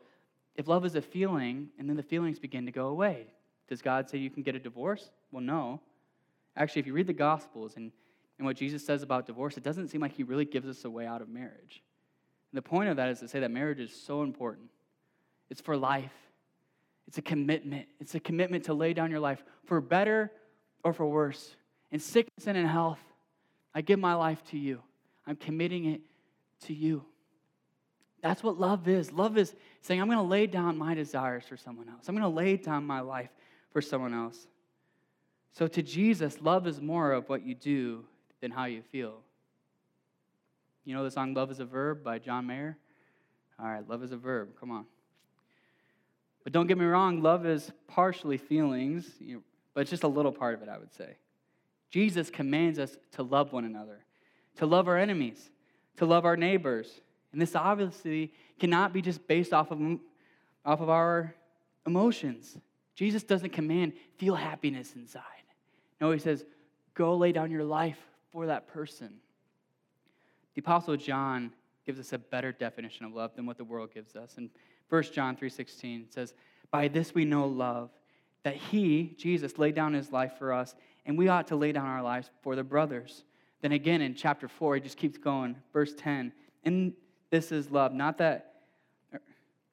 if 0.55 0.67
love 0.67 0.85
is 0.85 0.95
a 0.95 1.01
feeling 1.01 1.69
and 1.77 1.87
then 1.87 1.95
the 1.95 2.03
feelings 2.03 2.39
begin 2.39 2.65
to 2.65 2.71
go 2.71 2.87
away? 2.87 3.27
Does 3.67 3.81
God 3.81 4.09
say 4.09 4.17
you 4.17 4.29
can 4.29 4.43
get 4.43 4.55
a 4.55 4.59
divorce? 4.59 5.11
Well, 5.31 5.43
no. 5.43 5.81
Actually, 6.55 6.79
if 6.79 6.87
you 6.87 6.93
read 6.93 7.07
the 7.07 7.13
Gospels 7.13 7.75
and, 7.75 7.91
and 8.39 8.45
what 8.47 8.55
Jesus 8.55 8.83
says 8.83 9.03
about 9.03 9.27
divorce, 9.27 9.57
it 9.57 9.63
doesn't 9.63 9.89
seem 9.89 10.01
like 10.01 10.13
he 10.13 10.23
really 10.23 10.45
gives 10.45 10.67
us 10.67 10.85
a 10.85 10.89
way 10.89 11.05
out 11.05 11.21
of 11.21 11.29
marriage. 11.29 11.83
And 12.51 12.57
the 12.57 12.61
point 12.61 12.89
of 12.89 12.97
that 12.97 13.09
is 13.09 13.19
to 13.19 13.27
say 13.27 13.39
that 13.41 13.51
marriage 13.51 13.79
is 13.79 13.93
so 13.93 14.23
important. 14.23 14.69
It's 15.49 15.61
for 15.61 15.77
life. 15.77 16.13
It's 17.07 17.17
a 17.17 17.21
commitment. 17.21 17.87
It's 17.99 18.15
a 18.15 18.19
commitment 18.19 18.65
to 18.65 18.73
lay 18.73 18.93
down 18.93 19.11
your 19.11 19.19
life 19.19 19.43
for 19.65 19.79
better 19.81 20.31
or 20.83 20.93
for 20.93 21.05
worse. 21.05 21.55
In 21.91 21.99
sickness 21.99 22.47
and 22.47 22.57
in 22.57 22.65
health, 22.65 22.99
I 23.73 23.81
give 23.81 23.99
my 23.99 24.13
life 24.13 24.43
to 24.51 24.57
you. 24.57 24.81
I'm 25.25 25.35
committing 25.35 25.85
it 25.85 26.01
to 26.65 26.73
you. 26.73 27.03
That's 28.21 28.43
what 28.43 28.59
love 28.59 28.87
is. 28.87 29.11
Love 29.11 29.37
is 29.37 29.53
saying, 29.81 30.01
I'm 30.01 30.07
going 30.07 30.17
to 30.17 30.23
lay 30.23 30.47
down 30.47 30.77
my 30.77 30.93
desires 30.93 31.43
for 31.47 31.55
someone 31.55 31.87
else. 31.87 32.07
I'm 32.07 32.15
going 32.15 32.29
to 32.29 32.35
lay 32.35 32.57
down 32.57 32.85
my 32.85 32.99
life 32.99 33.29
for 33.71 33.81
someone 33.81 34.13
else. 34.13 34.47
So 35.53 35.67
to 35.67 35.81
Jesus, 35.81 36.41
love 36.41 36.67
is 36.67 36.81
more 36.81 37.11
of 37.11 37.29
what 37.29 37.45
you 37.45 37.55
do 37.55 38.05
than 38.41 38.51
how 38.51 38.65
you 38.65 38.81
feel. 38.81 39.21
You 40.87 40.95
know 40.95 41.03
the 41.03 41.11
song 41.11 41.33
Love 41.33 41.51
is 41.51 41.59
a 41.59 41.65
Verb 41.65 42.01
by 42.01 42.17
John 42.17 42.47
Mayer? 42.47 42.77
All 43.59 43.67
right, 43.67 43.85
love 43.89 44.03
is 44.03 44.13
a 44.13 44.17
verb. 44.17 44.51
Come 44.57 44.71
on. 44.71 44.85
But 46.45 46.53
don't 46.53 46.65
get 46.65 46.77
me 46.77 46.85
wrong, 46.85 47.21
love 47.21 47.45
is 47.45 47.73
partially 47.89 48.37
feelings, 48.37 49.05
but 49.73 49.81
it's 49.81 49.89
just 49.89 50.03
a 50.03 50.07
little 50.07 50.31
part 50.31 50.53
of 50.53 50.61
it, 50.61 50.69
I 50.69 50.77
would 50.77 50.93
say. 50.93 51.17
Jesus 51.91 52.29
commands 52.29 52.79
us 52.79 52.95
to 53.11 53.23
love 53.23 53.51
one 53.51 53.65
another, 53.65 54.05
to 54.59 54.65
love 54.65 54.87
our 54.87 54.97
enemies, 54.97 55.49
to 55.97 56.05
love 56.05 56.23
our 56.23 56.37
neighbors. 56.37 57.01
And 57.33 57.41
this 57.41 57.53
obviously 57.53 58.31
cannot 58.57 58.93
be 58.93 59.01
just 59.01 59.27
based 59.27 59.51
off 59.51 59.71
of, 59.71 59.81
off 60.63 60.79
of 60.79 60.89
our 60.89 61.35
emotions. 61.85 62.57
Jesus 62.95 63.23
doesn't 63.23 63.49
command, 63.49 63.91
feel 64.15 64.35
happiness 64.35 64.93
inside. 64.95 65.23
No, 65.99 66.11
he 66.11 66.19
says, 66.19 66.45
go 66.93 67.17
lay 67.17 67.33
down 67.33 67.51
your 67.51 67.65
life 67.65 67.99
for 68.31 68.45
that 68.45 68.69
person. 68.69 69.15
The 70.57 70.61
Apostle 70.61 70.97
John 70.97 71.51
gives 71.85 71.99
us 71.99 72.13
a 72.13 72.17
better 72.17 72.51
definition 72.51 73.05
of 73.05 73.13
love 73.13 73.35
than 73.35 73.45
what 73.45 73.57
the 73.57 73.63
world 73.63 73.93
gives 73.93 74.15
us. 74.15 74.39
In 74.39 74.49
1 74.89 75.13
John 75.13 75.35
3:16 75.35 76.09
says, 76.09 76.33
"By 76.71 76.87
this 76.87 77.13
we 77.13 77.25
know 77.25 77.45
love, 77.45 77.91
that 78.41 78.55
he, 78.55 79.13
Jesus, 79.19 79.59
laid 79.59 79.75
down 79.75 79.93
his 79.93 80.11
life 80.11 80.33
for 80.39 80.51
us, 80.51 80.73
and 81.05 81.15
we 81.15 81.27
ought 81.27 81.45
to 81.49 81.55
lay 81.55 81.73
down 81.73 81.85
our 81.85 82.01
lives 82.01 82.31
for 82.41 82.55
the 82.55 82.63
brothers." 82.63 83.23
Then 83.61 83.71
again 83.71 84.01
in 84.01 84.15
chapter 84.15 84.47
4, 84.47 84.73
he 84.73 84.81
just 84.81 84.97
keeps 84.97 85.19
going. 85.19 85.61
Verse 85.73 85.93
10, 85.93 86.33
"And 86.63 86.95
this 87.29 87.51
is 87.51 87.69
love, 87.69 87.93
not 87.93 88.17
that 88.17 88.63
er, 89.13 89.21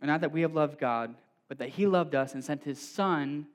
not 0.03 0.20
that 0.20 0.33
we 0.33 0.42
have 0.42 0.53
loved 0.53 0.79
God, 0.79 1.16
but 1.49 1.57
that 1.57 1.70
he 1.70 1.87
loved 1.87 2.14
us 2.14 2.35
and 2.35 2.44
sent 2.44 2.62
his 2.62 2.79
son 2.79 3.47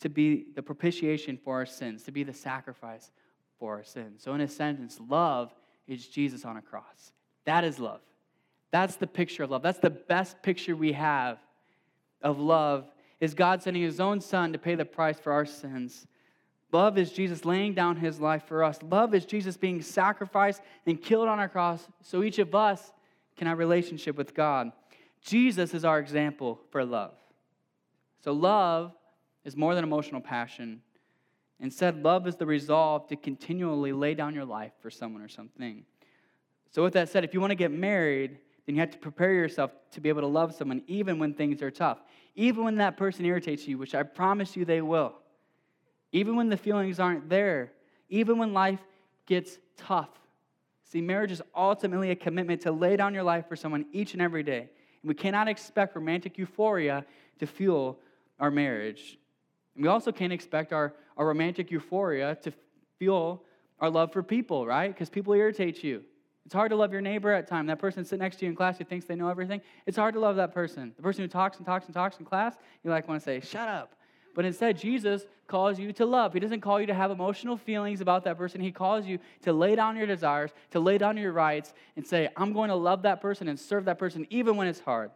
to 0.00 0.08
be 0.08 0.44
the 0.54 0.62
propitiation 0.62 1.36
for 1.36 1.56
our 1.56 1.66
sins, 1.66 2.02
to 2.04 2.12
be 2.12 2.22
the 2.22 2.32
sacrifice 2.32 3.10
for 3.58 3.76
our 3.76 3.84
sins." 3.84 4.22
So 4.22 4.32
in 4.32 4.40
a 4.40 4.48
sentence, 4.48 4.98
love 4.98 5.54
is 5.86 6.06
Jesus 6.06 6.44
on 6.44 6.56
a 6.56 6.62
cross. 6.62 7.12
That 7.44 7.64
is 7.64 7.78
love. 7.78 8.00
That's 8.70 8.96
the 8.96 9.06
picture 9.06 9.42
of 9.42 9.50
love. 9.50 9.62
That's 9.62 9.78
the 9.78 9.90
best 9.90 10.42
picture 10.42 10.74
we 10.74 10.92
have 10.92 11.38
of 12.22 12.38
love 12.38 12.90
is 13.20 13.34
God 13.34 13.62
sending 13.62 13.82
his 13.82 14.00
own 14.00 14.20
son 14.20 14.52
to 14.52 14.58
pay 14.58 14.74
the 14.74 14.84
price 14.84 15.18
for 15.18 15.32
our 15.32 15.44
sins. 15.44 16.06
Love 16.72 16.96
is 16.96 17.12
Jesus 17.12 17.44
laying 17.44 17.74
down 17.74 17.96
his 17.96 18.18
life 18.18 18.44
for 18.44 18.64
us. 18.64 18.78
Love 18.82 19.14
is 19.14 19.26
Jesus 19.26 19.56
being 19.56 19.82
sacrificed 19.82 20.62
and 20.86 21.00
killed 21.00 21.28
on 21.28 21.38
our 21.38 21.48
cross 21.48 21.86
so 22.00 22.22
each 22.22 22.38
of 22.38 22.54
us 22.54 22.92
can 23.36 23.46
have 23.46 23.58
relationship 23.58 24.16
with 24.16 24.34
God. 24.34 24.72
Jesus 25.20 25.74
is 25.74 25.84
our 25.84 25.98
example 25.98 26.58
for 26.70 26.84
love. 26.84 27.14
So 28.24 28.32
love 28.32 28.92
is 29.44 29.56
more 29.56 29.74
than 29.74 29.84
emotional 29.84 30.20
passion. 30.20 30.80
Instead, 31.62 32.02
love 32.02 32.26
is 32.26 32.34
the 32.34 32.44
resolve 32.44 33.06
to 33.06 33.14
continually 33.16 33.92
lay 33.92 34.14
down 34.14 34.34
your 34.34 34.44
life 34.44 34.72
for 34.80 34.90
someone 34.90 35.22
or 35.22 35.28
something. 35.28 35.84
So, 36.72 36.82
with 36.82 36.92
that 36.94 37.08
said, 37.08 37.22
if 37.22 37.32
you 37.32 37.40
want 37.40 37.52
to 37.52 37.56
get 37.56 37.70
married, 37.70 38.38
then 38.66 38.74
you 38.74 38.80
have 38.80 38.90
to 38.90 38.98
prepare 38.98 39.32
yourself 39.32 39.70
to 39.92 40.00
be 40.00 40.08
able 40.08 40.22
to 40.22 40.26
love 40.26 40.54
someone 40.54 40.82
even 40.88 41.20
when 41.20 41.34
things 41.34 41.62
are 41.62 41.70
tough. 41.70 41.98
Even 42.34 42.64
when 42.64 42.76
that 42.76 42.96
person 42.96 43.24
irritates 43.24 43.68
you, 43.68 43.78
which 43.78 43.94
I 43.94 44.02
promise 44.02 44.56
you 44.56 44.64
they 44.64 44.80
will. 44.80 45.14
Even 46.10 46.34
when 46.34 46.48
the 46.48 46.56
feelings 46.56 46.98
aren't 46.98 47.28
there. 47.28 47.72
Even 48.08 48.38
when 48.38 48.52
life 48.52 48.80
gets 49.26 49.58
tough. 49.76 50.10
See, 50.84 51.00
marriage 51.00 51.30
is 51.30 51.42
ultimately 51.56 52.10
a 52.10 52.16
commitment 52.16 52.60
to 52.62 52.72
lay 52.72 52.96
down 52.96 53.14
your 53.14 53.22
life 53.22 53.48
for 53.48 53.56
someone 53.56 53.86
each 53.92 54.14
and 54.14 54.20
every 54.20 54.42
day. 54.42 54.68
And 55.02 55.08
we 55.08 55.14
cannot 55.14 55.46
expect 55.46 55.94
romantic 55.94 56.38
euphoria 56.38 57.06
to 57.38 57.46
fuel 57.46 58.00
our 58.40 58.50
marriage. 58.50 59.18
And 59.74 59.84
we 59.84 59.88
also 59.88 60.12
can't 60.12 60.32
expect 60.32 60.72
our, 60.72 60.94
our 61.16 61.26
romantic 61.26 61.70
euphoria 61.70 62.36
to 62.42 62.52
fuel 62.98 63.44
our 63.80 63.90
love 63.90 64.12
for 64.12 64.22
people, 64.22 64.66
right? 64.66 64.88
Because 64.88 65.10
people 65.10 65.32
irritate 65.34 65.82
you. 65.82 66.02
It's 66.44 66.54
hard 66.54 66.70
to 66.70 66.76
love 66.76 66.92
your 66.92 67.00
neighbor 67.00 67.32
at 67.32 67.46
time. 67.46 67.66
That 67.66 67.78
person 67.78 68.04
sitting 68.04 68.20
next 68.20 68.36
to 68.36 68.44
you 68.44 68.50
in 68.50 68.56
class 68.56 68.78
who 68.78 68.84
thinks 68.84 69.06
they 69.06 69.14
know 69.14 69.28
everything. 69.28 69.60
It's 69.86 69.96
hard 69.96 70.14
to 70.14 70.20
love 70.20 70.36
that 70.36 70.52
person. 70.52 70.92
The 70.96 71.02
person 71.02 71.22
who 71.22 71.28
talks 71.28 71.58
and 71.58 71.66
talks 71.66 71.86
and 71.86 71.94
talks 71.94 72.18
in 72.18 72.24
class, 72.24 72.56
you 72.82 72.90
like 72.90 73.08
want 73.08 73.20
to 73.20 73.24
say, 73.24 73.40
shut 73.40 73.68
up. 73.68 73.94
But 74.34 74.44
instead, 74.44 74.78
Jesus 74.78 75.26
calls 75.46 75.78
you 75.78 75.92
to 75.92 76.06
love. 76.06 76.32
He 76.32 76.40
doesn't 76.40 76.62
call 76.62 76.80
you 76.80 76.86
to 76.86 76.94
have 76.94 77.10
emotional 77.10 77.56
feelings 77.56 78.00
about 78.00 78.24
that 78.24 78.38
person. 78.38 78.60
He 78.60 78.72
calls 78.72 79.06
you 79.06 79.18
to 79.42 79.52
lay 79.52 79.76
down 79.76 79.96
your 79.96 80.06
desires, 80.06 80.50
to 80.70 80.80
lay 80.80 80.96
down 80.96 81.16
your 81.16 81.32
rights, 81.32 81.74
and 81.96 82.06
say, 82.06 82.28
I'm 82.36 82.52
going 82.52 82.70
to 82.70 82.74
love 82.74 83.02
that 83.02 83.20
person 83.20 83.48
and 83.48 83.60
serve 83.60 83.84
that 83.84 83.98
person 83.98 84.26
even 84.30 84.56
when 84.56 84.66
it's 84.68 84.80
hard. 84.80 85.10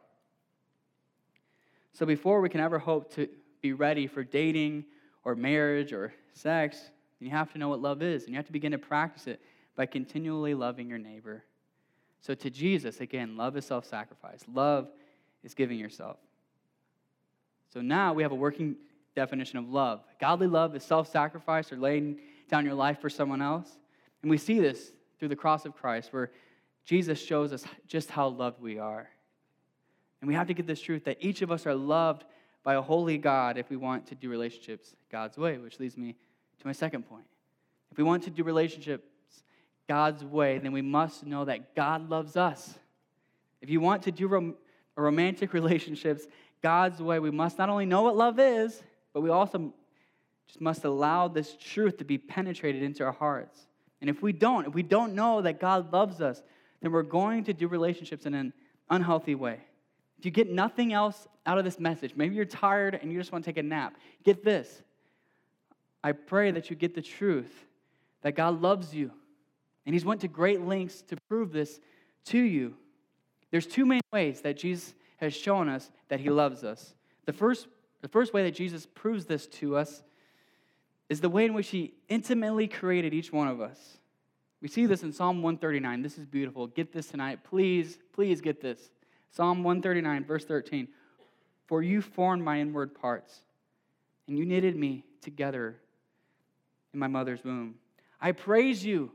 So 1.92 2.04
before 2.04 2.40
we 2.42 2.50
can 2.50 2.60
ever 2.60 2.78
hope 2.78 3.14
to 3.14 3.28
be 3.60 3.72
ready 3.72 4.06
for 4.06 4.24
dating 4.24 4.84
or 5.24 5.34
marriage 5.34 5.92
or 5.92 6.12
sex, 6.32 6.78
you 7.18 7.30
have 7.30 7.52
to 7.52 7.58
know 7.58 7.68
what 7.68 7.80
love 7.80 8.02
is, 8.02 8.24
and 8.24 8.32
you 8.32 8.36
have 8.36 8.46
to 8.46 8.52
begin 8.52 8.72
to 8.72 8.78
practice 8.78 9.26
it 9.26 9.40
by 9.74 9.86
continually 9.86 10.54
loving 10.54 10.88
your 10.88 10.98
neighbor. 10.98 11.44
So, 12.20 12.34
to 12.34 12.50
Jesus, 12.50 13.00
again, 13.00 13.36
love 13.36 13.56
is 13.56 13.64
self 13.64 13.84
sacrifice, 13.86 14.44
love 14.52 14.88
is 15.42 15.54
giving 15.54 15.78
yourself. 15.78 16.18
So 17.72 17.80
now 17.80 18.12
we 18.12 18.22
have 18.22 18.32
a 18.32 18.36
working 18.36 18.76
definition 19.14 19.58
of 19.58 19.68
love. 19.68 20.02
Godly 20.20 20.46
love 20.46 20.74
is 20.74 20.82
self 20.82 21.10
sacrifice 21.10 21.72
or 21.72 21.76
laying 21.76 22.18
down 22.48 22.64
your 22.64 22.74
life 22.74 23.00
for 23.00 23.10
someone 23.10 23.42
else. 23.42 23.78
And 24.22 24.30
we 24.30 24.38
see 24.38 24.60
this 24.60 24.92
through 25.18 25.28
the 25.28 25.36
cross 25.36 25.64
of 25.64 25.74
Christ, 25.74 26.12
where 26.12 26.30
Jesus 26.84 27.20
shows 27.20 27.52
us 27.52 27.64
just 27.86 28.10
how 28.10 28.28
loved 28.28 28.60
we 28.60 28.78
are. 28.78 29.08
And 30.20 30.28
we 30.28 30.34
have 30.34 30.46
to 30.46 30.54
get 30.54 30.66
this 30.66 30.80
truth 30.80 31.04
that 31.04 31.18
each 31.20 31.42
of 31.42 31.50
us 31.50 31.66
are 31.66 31.74
loved 31.74 32.24
by 32.66 32.74
a 32.74 32.82
holy 32.82 33.16
God 33.16 33.58
if 33.58 33.70
we 33.70 33.76
want 33.76 34.08
to 34.08 34.16
do 34.16 34.28
relationships 34.28 34.96
God's 35.08 35.38
way, 35.38 35.56
which 35.56 35.78
leads 35.78 35.96
me 35.96 36.16
to 36.58 36.66
my 36.66 36.72
second 36.72 37.08
point. 37.08 37.22
If 37.92 37.96
we 37.96 38.02
want 38.02 38.24
to 38.24 38.30
do 38.30 38.42
relationships 38.42 39.06
God's 39.88 40.24
way, 40.24 40.58
then 40.58 40.72
we 40.72 40.82
must 40.82 41.24
know 41.24 41.44
that 41.44 41.76
God 41.76 42.10
loves 42.10 42.36
us. 42.36 42.74
If 43.60 43.70
you 43.70 43.80
want 43.80 44.02
to 44.02 44.10
do 44.10 44.26
rom- 44.26 44.56
romantic 44.96 45.52
relationships 45.52 46.26
God's 46.60 47.00
way, 47.00 47.20
we 47.20 47.30
must 47.30 47.56
not 47.56 47.68
only 47.68 47.86
know 47.86 48.02
what 48.02 48.16
love 48.16 48.40
is, 48.40 48.82
but 49.14 49.20
we 49.20 49.30
also 49.30 49.72
just 50.48 50.60
must 50.60 50.84
allow 50.84 51.28
this 51.28 51.56
truth 51.56 51.98
to 51.98 52.04
be 52.04 52.18
penetrated 52.18 52.82
into 52.82 53.04
our 53.04 53.12
hearts. 53.12 53.60
And 54.00 54.10
if 54.10 54.22
we 54.22 54.32
don't, 54.32 54.66
if 54.66 54.74
we 54.74 54.82
don't 54.82 55.14
know 55.14 55.40
that 55.40 55.60
God 55.60 55.92
loves 55.92 56.20
us, 56.20 56.42
then 56.80 56.90
we're 56.90 57.04
going 57.04 57.44
to 57.44 57.52
do 57.52 57.68
relationships 57.68 58.26
in 58.26 58.34
an 58.34 58.52
unhealthy 58.90 59.36
way. 59.36 59.60
If 60.18 60.24
you 60.24 60.30
get 60.30 60.50
nothing 60.50 60.92
else 60.92 61.26
out 61.44 61.58
of 61.58 61.64
this 61.64 61.78
message, 61.78 62.14
maybe 62.16 62.34
you're 62.34 62.44
tired 62.44 62.94
and 62.94 63.12
you 63.12 63.18
just 63.18 63.32
want 63.32 63.44
to 63.44 63.50
take 63.50 63.58
a 63.58 63.62
nap, 63.62 63.96
get 64.24 64.44
this. 64.44 64.82
I 66.02 66.12
pray 66.12 66.50
that 66.52 66.70
you 66.70 66.76
get 66.76 66.94
the 66.94 67.02
truth 67.02 67.66
that 68.22 68.34
God 68.34 68.60
loves 68.60 68.94
you 68.94 69.10
and 69.84 69.94
he's 69.94 70.04
went 70.04 70.20
to 70.22 70.28
great 70.28 70.62
lengths 70.62 71.02
to 71.02 71.16
prove 71.28 71.52
this 71.52 71.80
to 72.26 72.38
you. 72.38 72.74
There's 73.50 73.66
two 73.66 73.86
main 73.86 74.00
ways 74.12 74.40
that 74.42 74.56
Jesus 74.56 74.94
has 75.18 75.34
shown 75.34 75.68
us 75.68 75.90
that 76.08 76.20
he 76.20 76.30
loves 76.30 76.64
us. 76.64 76.94
The 77.24 77.32
first, 77.32 77.68
the 78.02 78.08
first 78.08 78.34
way 78.34 78.42
that 78.44 78.54
Jesus 78.54 78.86
proves 78.86 79.26
this 79.26 79.46
to 79.46 79.76
us 79.76 80.02
is 81.08 81.20
the 81.20 81.28
way 81.28 81.44
in 81.44 81.54
which 81.54 81.68
he 81.68 81.94
intimately 82.08 82.66
created 82.66 83.14
each 83.14 83.32
one 83.32 83.48
of 83.48 83.60
us. 83.60 83.98
We 84.60 84.68
see 84.68 84.86
this 84.86 85.02
in 85.02 85.12
Psalm 85.12 85.42
139. 85.42 86.02
This 86.02 86.18
is 86.18 86.26
beautiful. 86.26 86.66
Get 86.66 86.92
this 86.92 87.06
tonight. 87.08 87.44
Please, 87.44 87.98
please 88.12 88.40
get 88.40 88.60
this. 88.60 88.90
Psalm 89.30 89.62
139, 89.62 90.24
verse 90.24 90.44
13. 90.44 90.88
For 91.66 91.82
you 91.82 92.00
formed 92.00 92.44
my 92.44 92.60
inward 92.60 92.94
parts, 92.94 93.40
and 94.28 94.38
you 94.38 94.44
knitted 94.44 94.76
me 94.76 95.04
together 95.20 95.76
in 96.92 97.00
my 97.00 97.08
mother's 97.08 97.44
womb. 97.44 97.74
I 98.20 98.32
praise 98.32 98.84
you 98.84 99.10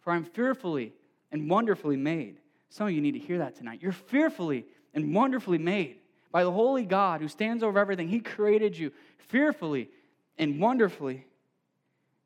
for 0.00 0.12
I'm 0.12 0.24
fearfully 0.24 0.92
and 1.32 1.48
wonderfully 1.48 1.96
made. 1.96 2.38
Some 2.68 2.86
of 2.86 2.92
you 2.92 3.00
need 3.00 3.12
to 3.12 3.18
hear 3.18 3.38
that 3.38 3.56
tonight. 3.56 3.80
You're 3.82 3.92
fearfully 3.92 4.66
and 4.92 5.14
wonderfully 5.14 5.58
made 5.58 5.96
by 6.30 6.44
the 6.44 6.52
holy 6.52 6.84
God 6.84 7.20
who 7.20 7.28
stands 7.28 7.62
over 7.62 7.78
everything. 7.78 8.08
He 8.08 8.20
created 8.20 8.76
you 8.76 8.92
fearfully 9.18 9.88
and 10.38 10.60
wonderfully. 10.60 11.26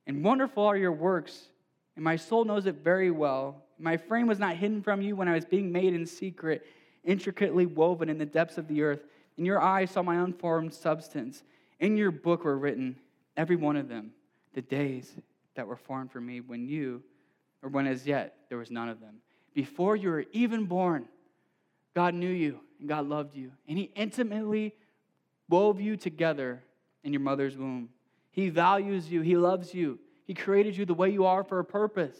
And 0.06 0.24
wonderful 0.24 0.64
are 0.64 0.76
your 0.76 0.92
works, 0.92 1.48
and 1.94 2.04
my 2.04 2.16
soul 2.16 2.44
knows 2.44 2.66
it 2.66 2.76
very 2.76 3.10
well. 3.10 3.62
My 3.78 3.96
frame 3.96 4.26
was 4.26 4.38
not 4.38 4.56
hidden 4.56 4.82
from 4.82 5.02
you 5.02 5.14
when 5.14 5.28
I 5.28 5.34
was 5.34 5.44
being 5.44 5.70
made 5.70 5.94
in 5.94 6.06
secret, 6.06 6.66
intricately 7.04 7.66
woven 7.66 8.08
in 8.08 8.18
the 8.18 8.26
depths 8.26 8.58
of 8.58 8.68
the 8.68 8.82
earth. 8.82 9.00
And 9.36 9.46
your 9.46 9.60
eyes 9.60 9.90
saw 9.90 10.02
my 10.02 10.16
unformed 10.16 10.74
substance. 10.74 11.42
In 11.80 11.96
your 11.96 12.10
book 12.10 12.44
were 12.44 12.58
written, 12.58 12.96
every 13.36 13.56
one 13.56 13.76
of 13.76 13.88
them, 13.88 14.12
the 14.54 14.62
days 14.62 15.14
that 15.54 15.66
were 15.66 15.76
formed 15.76 16.10
for 16.10 16.20
me 16.20 16.40
when 16.40 16.66
you 16.66 17.02
or 17.62 17.68
when 17.68 17.86
as 17.86 18.06
yet 18.06 18.36
there 18.48 18.58
was 18.58 18.70
none 18.70 18.88
of 18.88 19.00
them. 19.00 19.16
Before 19.54 19.96
you 19.96 20.10
were 20.10 20.24
even 20.32 20.64
born, 20.64 21.08
God 21.94 22.14
knew 22.14 22.30
you 22.30 22.60
and 22.78 22.88
God 22.88 23.08
loved 23.08 23.34
you, 23.34 23.50
and 23.66 23.76
He 23.76 23.90
intimately 23.96 24.74
wove 25.48 25.80
you 25.80 25.96
together 25.96 26.62
in 27.02 27.12
your 27.12 27.20
mother's 27.20 27.56
womb. 27.56 27.88
He 28.30 28.50
values 28.50 29.10
you, 29.10 29.20
He 29.20 29.36
loves 29.36 29.74
you, 29.74 29.98
He 30.24 30.34
created 30.34 30.76
you 30.76 30.84
the 30.84 30.94
way 30.94 31.10
you 31.10 31.24
are 31.24 31.42
for 31.42 31.58
a 31.58 31.64
purpose. 31.64 32.16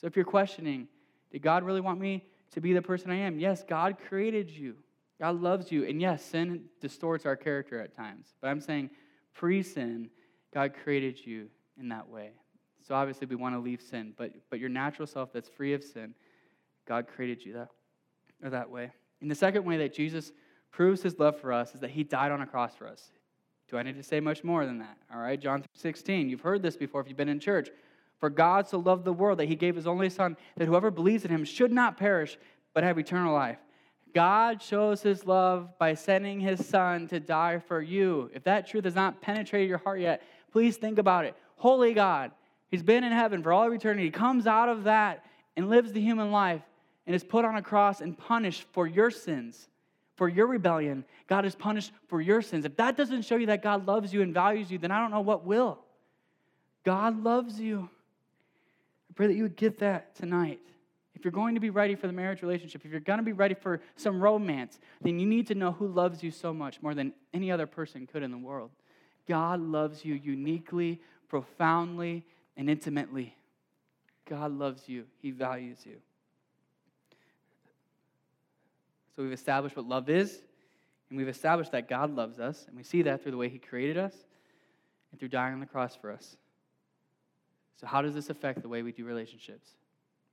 So 0.00 0.06
if 0.06 0.14
you're 0.14 0.24
questioning, 0.24 0.88
did 1.32 1.42
God 1.42 1.64
really 1.64 1.80
want 1.80 1.98
me 1.98 2.24
to 2.52 2.60
be 2.60 2.72
the 2.72 2.82
person 2.82 3.10
I 3.10 3.16
am? 3.16 3.38
Yes, 3.38 3.64
God 3.66 3.96
created 4.08 4.50
you. 4.50 4.76
God 5.20 5.40
loves 5.40 5.72
you. 5.72 5.84
And 5.84 6.00
yes, 6.00 6.24
sin 6.24 6.64
distorts 6.80 7.26
our 7.26 7.36
character 7.36 7.80
at 7.80 7.94
times. 7.94 8.34
But 8.40 8.48
I'm 8.48 8.60
saying 8.60 8.90
pre 9.34 9.62
sin, 9.62 10.10
God 10.52 10.72
created 10.82 11.24
you 11.24 11.48
in 11.78 11.88
that 11.88 12.08
way. 12.08 12.30
So 12.86 12.94
obviously, 12.94 13.26
we 13.26 13.36
want 13.36 13.54
to 13.54 13.58
leave 13.58 13.80
sin. 13.80 14.12
But, 14.16 14.32
but 14.50 14.60
your 14.60 14.68
natural 14.68 15.06
self 15.06 15.32
that's 15.32 15.48
free 15.48 15.74
of 15.74 15.82
sin, 15.82 16.14
God 16.86 17.06
created 17.08 17.44
you 17.44 17.54
that, 17.54 17.68
or 18.42 18.50
that 18.50 18.70
way. 18.70 18.90
And 19.20 19.30
the 19.30 19.34
second 19.34 19.64
way 19.64 19.78
that 19.78 19.92
Jesus 19.92 20.32
proves 20.70 21.02
his 21.02 21.18
love 21.18 21.40
for 21.40 21.52
us 21.52 21.74
is 21.74 21.80
that 21.80 21.90
he 21.90 22.04
died 22.04 22.30
on 22.30 22.42
a 22.42 22.46
cross 22.46 22.74
for 22.76 22.86
us. 22.86 23.10
Do 23.68 23.76
I 23.76 23.82
need 23.82 23.96
to 23.96 24.02
say 24.02 24.20
much 24.20 24.44
more 24.44 24.64
than 24.64 24.78
that? 24.78 24.96
All 25.12 25.18
right, 25.18 25.40
John 25.40 25.64
16. 25.74 26.28
You've 26.28 26.42
heard 26.42 26.62
this 26.62 26.76
before 26.76 27.00
if 27.00 27.08
you've 27.08 27.16
been 27.16 27.28
in 27.28 27.40
church. 27.40 27.70
For 28.18 28.30
God 28.30 28.66
so 28.66 28.78
loved 28.78 29.04
the 29.04 29.12
world 29.12 29.38
that 29.38 29.48
he 29.48 29.56
gave 29.56 29.76
his 29.76 29.86
only 29.86 30.08
Son, 30.08 30.36
that 30.56 30.66
whoever 30.66 30.90
believes 30.90 31.24
in 31.24 31.30
him 31.30 31.44
should 31.44 31.72
not 31.72 31.96
perish, 31.96 32.38
but 32.74 32.84
have 32.84 32.98
eternal 32.98 33.34
life. 33.34 33.58
God 34.14 34.62
shows 34.62 35.02
his 35.02 35.26
love 35.26 35.78
by 35.78 35.92
sending 35.92 36.40
his 36.40 36.66
Son 36.66 37.06
to 37.08 37.20
die 37.20 37.58
for 37.58 37.82
you. 37.82 38.30
If 38.32 38.44
that 38.44 38.66
truth 38.66 38.84
has 38.84 38.94
not 38.94 39.20
penetrated 39.20 39.68
your 39.68 39.78
heart 39.78 40.00
yet, 40.00 40.22
please 40.52 40.78
think 40.78 40.98
about 40.98 41.26
it. 41.26 41.36
Holy 41.56 41.92
God, 41.92 42.30
he's 42.70 42.82
been 42.82 43.04
in 43.04 43.12
heaven 43.12 43.42
for 43.42 43.52
all 43.52 43.66
of 43.66 43.72
eternity. 43.74 44.04
He 44.04 44.10
comes 44.10 44.46
out 44.46 44.70
of 44.70 44.84
that 44.84 45.24
and 45.56 45.68
lives 45.68 45.92
the 45.92 46.00
human 46.00 46.30
life 46.30 46.62
and 47.06 47.14
is 47.14 47.22
put 47.22 47.44
on 47.44 47.56
a 47.56 47.62
cross 47.62 48.00
and 48.00 48.16
punished 48.16 48.64
for 48.72 48.86
your 48.86 49.10
sins, 49.10 49.68
for 50.16 50.28
your 50.28 50.46
rebellion. 50.46 51.04
God 51.26 51.44
is 51.44 51.54
punished 51.54 51.92
for 52.08 52.20
your 52.22 52.40
sins. 52.40 52.64
If 52.64 52.76
that 52.76 52.96
doesn't 52.96 53.22
show 53.22 53.36
you 53.36 53.46
that 53.46 53.62
God 53.62 53.86
loves 53.86 54.14
you 54.14 54.22
and 54.22 54.32
values 54.32 54.70
you, 54.70 54.78
then 54.78 54.90
I 54.90 55.00
don't 55.00 55.10
know 55.10 55.20
what 55.20 55.44
will. 55.44 55.78
God 56.84 57.22
loves 57.22 57.60
you 57.60 57.90
pray 59.16 59.26
that 59.26 59.34
you 59.34 59.42
would 59.42 59.56
get 59.56 59.78
that 59.80 60.14
tonight. 60.14 60.60
If 61.14 61.24
you're 61.24 61.32
going 61.32 61.54
to 61.54 61.60
be 61.60 61.70
ready 61.70 61.94
for 61.94 62.06
the 62.06 62.12
marriage 62.12 62.42
relationship, 62.42 62.84
if 62.84 62.90
you're 62.90 63.00
going 63.00 63.18
to 63.18 63.24
be 63.24 63.32
ready 63.32 63.54
for 63.54 63.80
some 63.96 64.20
romance, 64.20 64.78
then 65.00 65.18
you 65.18 65.26
need 65.26 65.46
to 65.46 65.54
know 65.54 65.72
who 65.72 65.88
loves 65.88 66.22
you 66.22 66.30
so 66.30 66.52
much 66.52 66.82
more 66.82 66.94
than 66.94 67.14
any 67.32 67.50
other 67.50 67.66
person 67.66 68.06
could 68.06 68.22
in 68.22 68.30
the 68.30 68.38
world. 68.38 68.70
God 69.26 69.60
loves 69.60 70.04
you 70.04 70.14
uniquely, 70.14 71.00
profoundly, 71.28 72.26
and 72.56 72.68
intimately. 72.68 73.34
God 74.28 74.52
loves 74.52 74.88
you, 74.88 75.06
He 75.22 75.30
values 75.30 75.78
you. 75.84 75.96
So 79.14 79.22
we've 79.22 79.32
established 79.32 79.74
what 79.74 79.88
love 79.88 80.10
is, 80.10 80.42
and 81.08 81.16
we've 81.16 81.28
established 81.28 81.72
that 81.72 81.88
God 81.88 82.14
loves 82.14 82.38
us, 82.38 82.66
and 82.68 82.76
we 82.76 82.82
see 82.82 83.02
that 83.02 83.22
through 83.22 83.32
the 83.32 83.38
way 83.38 83.48
He 83.48 83.58
created 83.58 83.96
us 83.96 84.12
and 85.10 85.18
through 85.18 85.30
dying 85.30 85.54
on 85.54 85.60
the 85.60 85.66
cross 85.66 85.96
for 85.96 86.12
us. 86.12 86.36
So, 87.80 87.86
how 87.86 88.02
does 88.02 88.14
this 88.14 88.30
affect 88.30 88.62
the 88.62 88.68
way 88.68 88.82
we 88.82 88.92
do 88.92 89.04
relationships? 89.04 89.70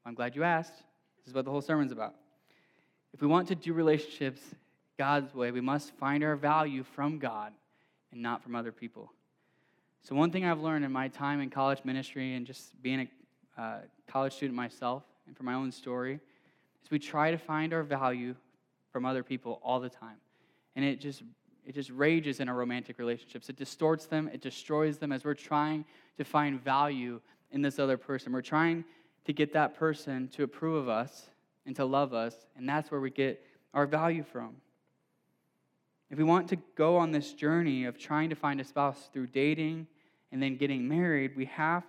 I'm 0.06 0.14
glad 0.14 0.36
you 0.36 0.44
asked. 0.44 0.76
This 1.20 1.28
is 1.28 1.34
what 1.34 1.46
the 1.46 1.52
whole 1.52 1.62
sermon's 1.62 1.92
about. 1.92 2.16
If 3.14 3.22
we 3.22 3.28
want 3.28 3.48
to 3.50 3.56
do 3.56 3.74
relationships 3.74 4.42
God's 4.98 5.34
way, 5.34 5.52
we 5.52 5.62
must 5.62 5.92
find 5.98 6.24
our 6.24 6.36
value 6.36 6.84
from 6.84 7.20
God 7.20 7.54
and 8.12 8.22
not 8.22 8.44
from 8.44 8.56
other 8.56 8.72
people. 8.72 9.12
So, 10.04 10.16
one 10.16 10.32
thing 10.32 10.46
I've 10.46 10.60
learned 10.62 10.86
in 10.86 10.92
my 10.92 11.08
time 11.10 11.42
in 11.42 11.50
college 11.50 11.80
ministry 11.84 12.36
and 12.36 12.46
just 12.46 12.82
being 12.82 13.08
a 13.58 13.62
uh, 13.62 13.78
college 14.08 14.34
student 14.34 14.56
myself 14.56 15.04
and 15.28 15.36
from 15.36 15.46
my 15.46 15.54
own 15.54 15.72
story 15.72 16.20
is 16.84 16.92
we 16.92 17.00
try 17.00 17.32
to 17.32 17.38
find 17.38 17.74
our 17.74 17.84
value 17.84 18.36
from 18.92 19.06
other 19.06 19.24
people 19.24 19.60
all 19.64 19.80
the 19.80 19.90
time. 19.90 20.18
And 20.76 20.84
it 20.84 21.00
just 21.00 21.24
it 21.66 21.76
just 21.76 21.90
rages 21.92 22.40
in 22.40 22.50
our 22.50 22.56
romantic 22.56 23.00
relationships. 23.00 23.50
It 23.50 23.56
distorts 23.56 24.06
them, 24.06 24.30
it 24.34 24.42
destroys 24.42 24.98
them 24.98 25.12
as 25.12 25.24
we're 25.24 25.34
trying 25.34 25.86
to 26.18 26.24
find 26.24 26.62
value 26.62 27.22
in 27.54 27.62
this 27.62 27.80
other 27.80 27.98
person. 27.98 28.34
We're 28.34 28.42
trying 28.42 28.84
to 29.26 29.32
get 29.32 29.54
that 29.54 29.76
person 29.76 30.28
to 30.30 30.44
approve 30.44 30.76
of 30.76 30.90
us 30.90 31.30
and 31.66 31.76
to 31.78 31.86
love 31.86 32.14
us, 32.14 32.36
and 32.58 32.68
that's 32.68 32.92
where 32.92 33.00
we 33.00 33.10
get 33.10 33.42
our 33.74 33.86
value 33.86 34.24
from. 34.24 34.56
If 36.10 36.18
we 36.18 36.24
want 36.24 36.50
to 36.50 36.58
go 36.76 36.98
on 36.98 37.12
this 37.12 37.34
journey 37.34 37.86
of 37.86 37.98
trying 37.98 38.30
to 38.30 38.36
find 38.36 38.60
a 38.60 38.64
spouse 38.64 39.10
through 39.14 39.28
dating 39.28 39.88
and 40.32 40.44
then 40.44 40.58
getting 40.58 40.88
married, 40.88 41.36
we 41.36 41.46
have 41.46 41.84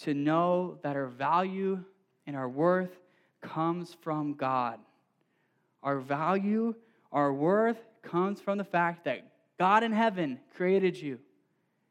to 0.00 0.14
know 0.14 0.78
that 0.82 0.96
our 0.96 1.06
value 1.06 1.82
and 2.26 2.34
our 2.34 2.48
worth 2.48 2.98
comes 3.40 3.96
from 4.00 4.34
God. 4.34 4.78
Our 5.82 6.00
value, 6.00 6.74
our 7.12 7.32
worth 7.32 7.78
comes 8.02 8.40
from 8.40 8.58
the 8.58 8.64
fact 8.64 9.04
that 9.04 9.26
God 9.58 9.84
in 9.84 9.92
heaven 9.92 10.40
created 10.56 10.96
you 10.96 11.18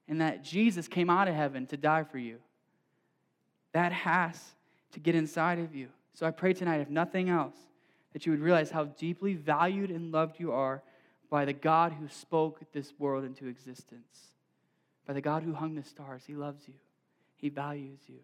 and 0.08 0.22
that 0.22 0.44
Jesus 0.44 0.88
came 0.88 1.10
out 1.10 1.28
of 1.28 1.36
heaven 1.36 1.66
to 1.68 1.78
die 1.78 2.04
for 2.04 2.18
you. 2.18 2.40
That 3.74 3.92
has 3.92 4.40
to 4.94 5.00
get 5.00 5.16
inside 5.16 5.60
of 5.60 5.74
you. 5.74 5.88
So 6.14 6.26
I 6.26 6.32
pray 6.32 6.54
tonight, 6.54 6.82
if 6.82 6.90
nothing 6.90 7.30
else, 7.30 7.56
that 8.14 8.26
you 8.26 8.32
would 8.32 8.42
realize 8.42 8.72
how 8.72 8.86
deeply 8.86 9.34
valued 9.34 9.90
and 9.90 10.12
loved 10.12 10.40
you 10.40 10.52
are 10.52 10.84
by 11.30 11.46
the 11.46 11.54
God 11.54 11.94
who 11.94 12.10
spoke 12.10 12.62
this 12.74 12.94
world 13.00 13.24
into 13.24 13.48
existence, 13.48 14.34
by 15.08 15.14
the 15.14 15.22
God 15.22 15.44
who 15.44 15.54
hung 15.54 15.76
the 15.76 15.84
stars. 15.84 16.24
He 16.28 16.36
loves 16.36 16.68
you, 16.68 16.74
He 17.38 17.50
values 17.50 18.00
you. 18.08 18.20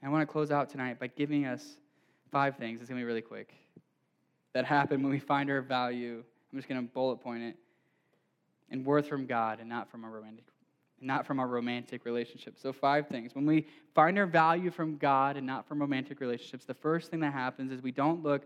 And 0.00 0.08
I 0.08 0.12
want 0.12 0.26
to 0.26 0.32
close 0.32 0.50
out 0.50 0.70
tonight 0.70 0.98
by 0.98 1.08
giving 1.08 1.46
us 1.46 1.64
five 2.30 2.56
things. 2.56 2.80
It's 2.80 2.88
going 2.88 2.98
to 2.98 3.04
be 3.04 3.06
really 3.06 3.20
quick 3.20 3.54
that 4.52 4.64
happen 4.64 5.02
when 5.02 5.10
we 5.10 5.18
find 5.18 5.50
our 5.50 5.62
value. 5.62 6.22
I'm 6.52 6.58
just 6.58 6.68
going 6.68 6.80
to 6.80 6.92
bullet 6.92 7.16
point 7.16 7.42
it. 7.42 7.56
And 8.70 8.86
worth 8.86 9.06
from 9.06 9.26
God 9.26 9.60
and 9.60 9.68
not 9.68 9.90
from 9.90 10.04
our 10.04 10.10
romantic 10.10 10.44
not 11.02 11.26
from 11.26 11.38
our 11.38 11.48
romantic 11.48 12.04
relationships. 12.04 12.62
So 12.62 12.72
five 12.72 13.08
things. 13.08 13.34
When 13.34 13.46
we 13.46 13.66
find 13.94 14.18
our 14.18 14.26
value 14.26 14.70
from 14.70 14.96
God 14.96 15.36
and 15.36 15.46
not 15.46 15.66
from 15.66 15.80
romantic 15.80 16.20
relationships, 16.20 16.64
the 16.64 16.74
first 16.74 17.10
thing 17.10 17.20
that 17.20 17.32
happens 17.32 17.72
is 17.72 17.82
we 17.82 17.92
don't 17.92 18.22
look 18.22 18.42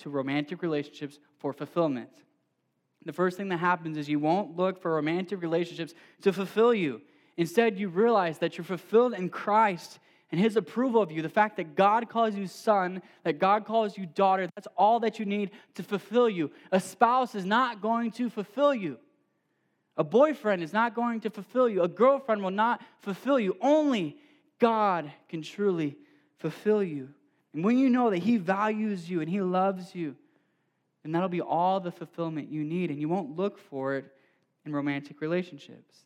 to 0.00 0.10
romantic 0.10 0.62
relationships 0.62 1.18
for 1.38 1.52
fulfillment. 1.52 2.10
The 3.04 3.12
first 3.12 3.36
thing 3.36 3.48
that 3.48 3.58
happens 3.58 3.96
is 3.96 4.08
you 4.08 4.18
won't 4.18 4.56
look 4.56 4.80
for 4.80 4.94
romantic 4.94 5.40
relationships 5.40 5.94
to 6.22 6.32
fulfill 6.32 6.74
you. 6.74 7.00
Instead, 7.36 7.78
you 7.78 7.88
realize 7.88 8.38
that 8.38 8.58
you're 8.58 8.64
fulfilled 8.64 9.14
in 9.14 9.30
Christ 9.30 9.98
and 10.30 10.40
his 10.40 10.56
approval 10.56 11.02
of 11.02 11.10
you, 11.10 11.22
the 11.22 11.28
fact 11.28 11.56
that 11.56 11.74
God 11.74 12.08
calls 12.08 12.36
you 12.36 12.46
son, 12.46 13.02
that 13.24 13.38
God 13.38 13.64
calls 13.64 13.98
you 13.98 14.06
daughter, 14.06 14.48
that's 14.54 14.68
all 14.76 15.00
that 15.00 15.18
you 15.18 15.24
need 15.24 15.50
to 15.74 15.82
fulfill 15.82 16.28
you. 16.28 16.50
A 16.70 16.78
spouse 16.78 17.34
is 17.34 17.44
not 17.44 17.80
going 17.80 18.12
to 18.12 18.30
fulfill 18.30 18.74
you. 18.74 18.98
A 19.96 20.04
boyfriend 20.04 20.62
is 20.62 20.72
not 20.72 20.94
going 20.94 21.20
to 21.20 21.30
fulfill 21.30 21.68
you. 21.68 21.82
A 21.82 21.88
girlfriend 21.88 22.42
will 22.42 22.50
not 22.50 22.82
fulfill 23.00 23.38
you. 23.38 23.56
Only 23.60 24.16
God 24.58 25.10
can 25.28 25.42
truly 25.42 25.96
fulfill 26.38 26.82
you. 26.82 27.08
And 27.52 27.64
when 27.64 27.78
you 27.78 27.90
know 27.90 28.10
that 28.10 28.18
He 28.18 28.36
values 28.36 29.10
you 29.10 29.20
and 29.20 29.28
He 29.28 29.40
loves 29.40 29.94
you, 29.94 30.16
then 31.02 31.12
that'll 31.12 31.28
be 31.28 31.40
all 31.40 31.80
the 31.80 31.90
fulfillment 31.90 32.50
you 32.50 32.62
need, 32.62 32.90
and 32.90 33.00
you 33.00 33.08
won't 33.08 33.36
look 33.36 33.58
for 33.58 33.96
it 33.96 34.12
in 34.64 34.72
romantic 34.72 35.20
relationships. 35.20 35.96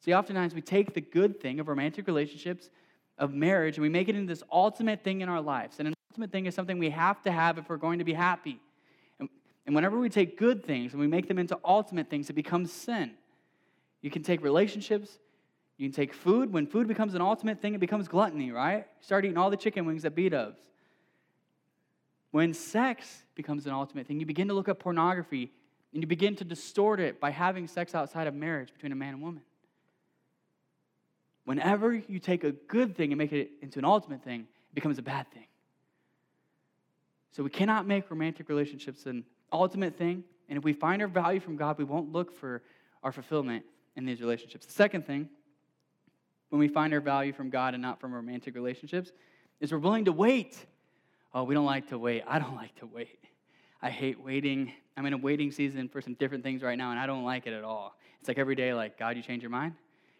See, 0.00 0.14
oftentimes 0.14 0.54
we 0.54 0.62
take 0.62 0.94
the 0.94 1.00
good 1.00 1.40
thing 1.40 1.60
of 1.60 1.68
romantic 1.68 2.06
relationships 2.06 2.70
of 3.18 3.34
marriage 3.34 3.76
and 3.76 3.82
we 3.82 3.88
make 3.88 4.08
it 4.08 4.14
into 4.14 4.32
this 4.32 4.44
ultimate 4.50 5.02
thing 5.02 5.20
in 5.20 5.28
our 5.28 5.40
lives. 5.40 5.76
And 5.78 5.88
an 5.88 5.94
ultimate 6.12 6.30
thing 6.30 6.46
is 6.46 6.54
something 6.54 6.78
we 6.78 6.90
have 6.90 7.22
to 7.24 7.32
have 7.32 7.58
if 7.58 7.68
we're 7.68 7.76
going 7.76 7.98
to 7.98 8.04
be 8.04 8.12
happy. 8.12 8.60
And, 9.18 9.28
and 9.66 9.74
whenever 9.74 9.98
we 9.98 10.08
take 10.08 10.38
good 10.38 10.64
things 10.64 10.92
and 10.92 11.00
we 11.00 11.08
make 11.08 11.26
them 11.26 11.38
into 11.38 11.58
ultimate 11.64 12.08
things, 12.08 12.30
it 12.30 12.34
becomes 12.34 12.72
sin. 12.72 13.12
You 14.02 14.10
can 14.10 14.22
take 14.22 14.42
relationships, 14.42 15.18
you 15.76 15.88
can 15.88 15.94
take 15.94 16.12
food. 16.12 16.52
When 16.52 16.66
food 16.66 16.88
becomes 16.88 17.14
an 17.14 17.20
ultimate 17.20 17.60
thing, 17.60 17.74
it 17.74 17.80
becomes 17.80 18.08
gluttony, 18.08 18.50
right? 18.50 18.78
You 18.78 19.04
start 19.04 19.24
eating 19.24 19.36
all 19.36 19.50
the 19.50 19.56
chicken 19.56 19.86
wings 19.86 20.04
at 20.04 20.14
B 20.14 20.28
Dubs. 20.28 20.60
When 22.30 22.52
sex 22.52 23.22
becomes 23.34 23.66
an 23.66 23.72
ultimate 23.72 24.06
thing, 24.06 24.20
you 24.20 24.26
begin 24.26 24.48
to 24.48 24.54
look 24.54 24.68
at 24.68 24.78
pornography 24.78 25.50
and 25.92 26.02
you 26.02 26.06
begin 26.06 26.36
to 26.36 26.44
distort 26.44 27.00
it 27.00 27.20
by 27.20 27.30
having 27.30 27.66
sex 27.66 27.94
outside 27.94 28.26
of 28.26 28.34
marriage 28.34 28.72
between 28.72 28.92
a 28.92 28.96
man 28.96 29.14
and 29.14 29.22
woman. 29.22 29.42
Whenever 31.44 31.94
you 31.94 32.18
take 32.18 32.44
a 32.44 32.52
good 32.52 32.94
thing 32.94 33.10
and 33.10 33.18
make 33.18 33.32
it 33.32 33.52
into 33.62 33.78
an 33.78 33.86
ultimate 33.86 34.22
thing, 34.22 34.40
it 34.40 34.74
becomes 34.74 34.98
a 34.98 35.02
bad 35.02 35.30
thing. 35.32 35.46
So 37.32 37.42
we 37.42 37.50
cannot 37.50 37.86
make 37.86 38.10
romantic 38.10 38.48
relationships 38.48 39.06
an 39.06 39.24
ultimate 39.50 39.96
thing. 39.96 40.24
And 40.48 40.58
if 40.58 40.64
we 40.64 40.74
find 40.74 41.00
our 41.00 41.08
value 41.08 41.40
from 41.40 41.56
God, 41.56 41.78
we 41.78 41.84
won't 41.84 42.12
look 42.12 42.36
for 42.36 42.62
our 43.02 43.12
fulfillment 43.12 43.64
in 43.98 44.06
these 44.06 44.20
relationships. 44.20 44.64
The 44.64 44.72
second 44.72 45.06
thing, 45.06 45.28
when 46.48 46.60
we 46.60 46.68
find 46.68 46.94
our 46.94 47.00
value 47.00 47.32
from 47.32 47.50
God 47.50 47.74
and 47.74 47.82
not 47.82 48.00
from 48.00 48.14
romantic 48.14 48.54
relationships, 48.54 49.12
is 49.60 49.72
we're 49.72 49.78
willing 49.78 50.06
to 50.06 50.12
wait. 50.12 50.56
Oh, 51.34 51.42
we 51.42 51.54
don't 51.54 51.66
like 51.66 51.88
to 51.88 51.98
wait. 51.98 52.22
I 52.26 52.38
don't 52.38 52.54
like 52.64 52.74
to 52.76 52.86
wait. 52.86 53.18
I 53.82 53.90
hate 53.90 54.18
waiting. 54.20 54.72
I'm 54.96 55.04
in 55.04 55.12
a 55.12 55.18
waiting 55.18 55.50
season 55.50 55.88
for 55.88 56.00
some 56.00 56.14
different 56.14 56.42
things 56.42 56.62
right 56.62 56.78
now, 56.78 56.90
and 56.90 56.98
I 56.98 57.06
don't 57.06 57.24
like 57.24 57.46
it 57.46 57.52
at 57.52 57.64
all. 57.64 57.96
It's 58.20 58.28
like 58.28 58.38
every 58.38 58.54
day, 58.54 58.72
like, 58.72 58.98
God, 58.98 59.16
you 59.16 59.22
change 59.22 59.42
your 59.42 59.50
mind? 59.50 59.74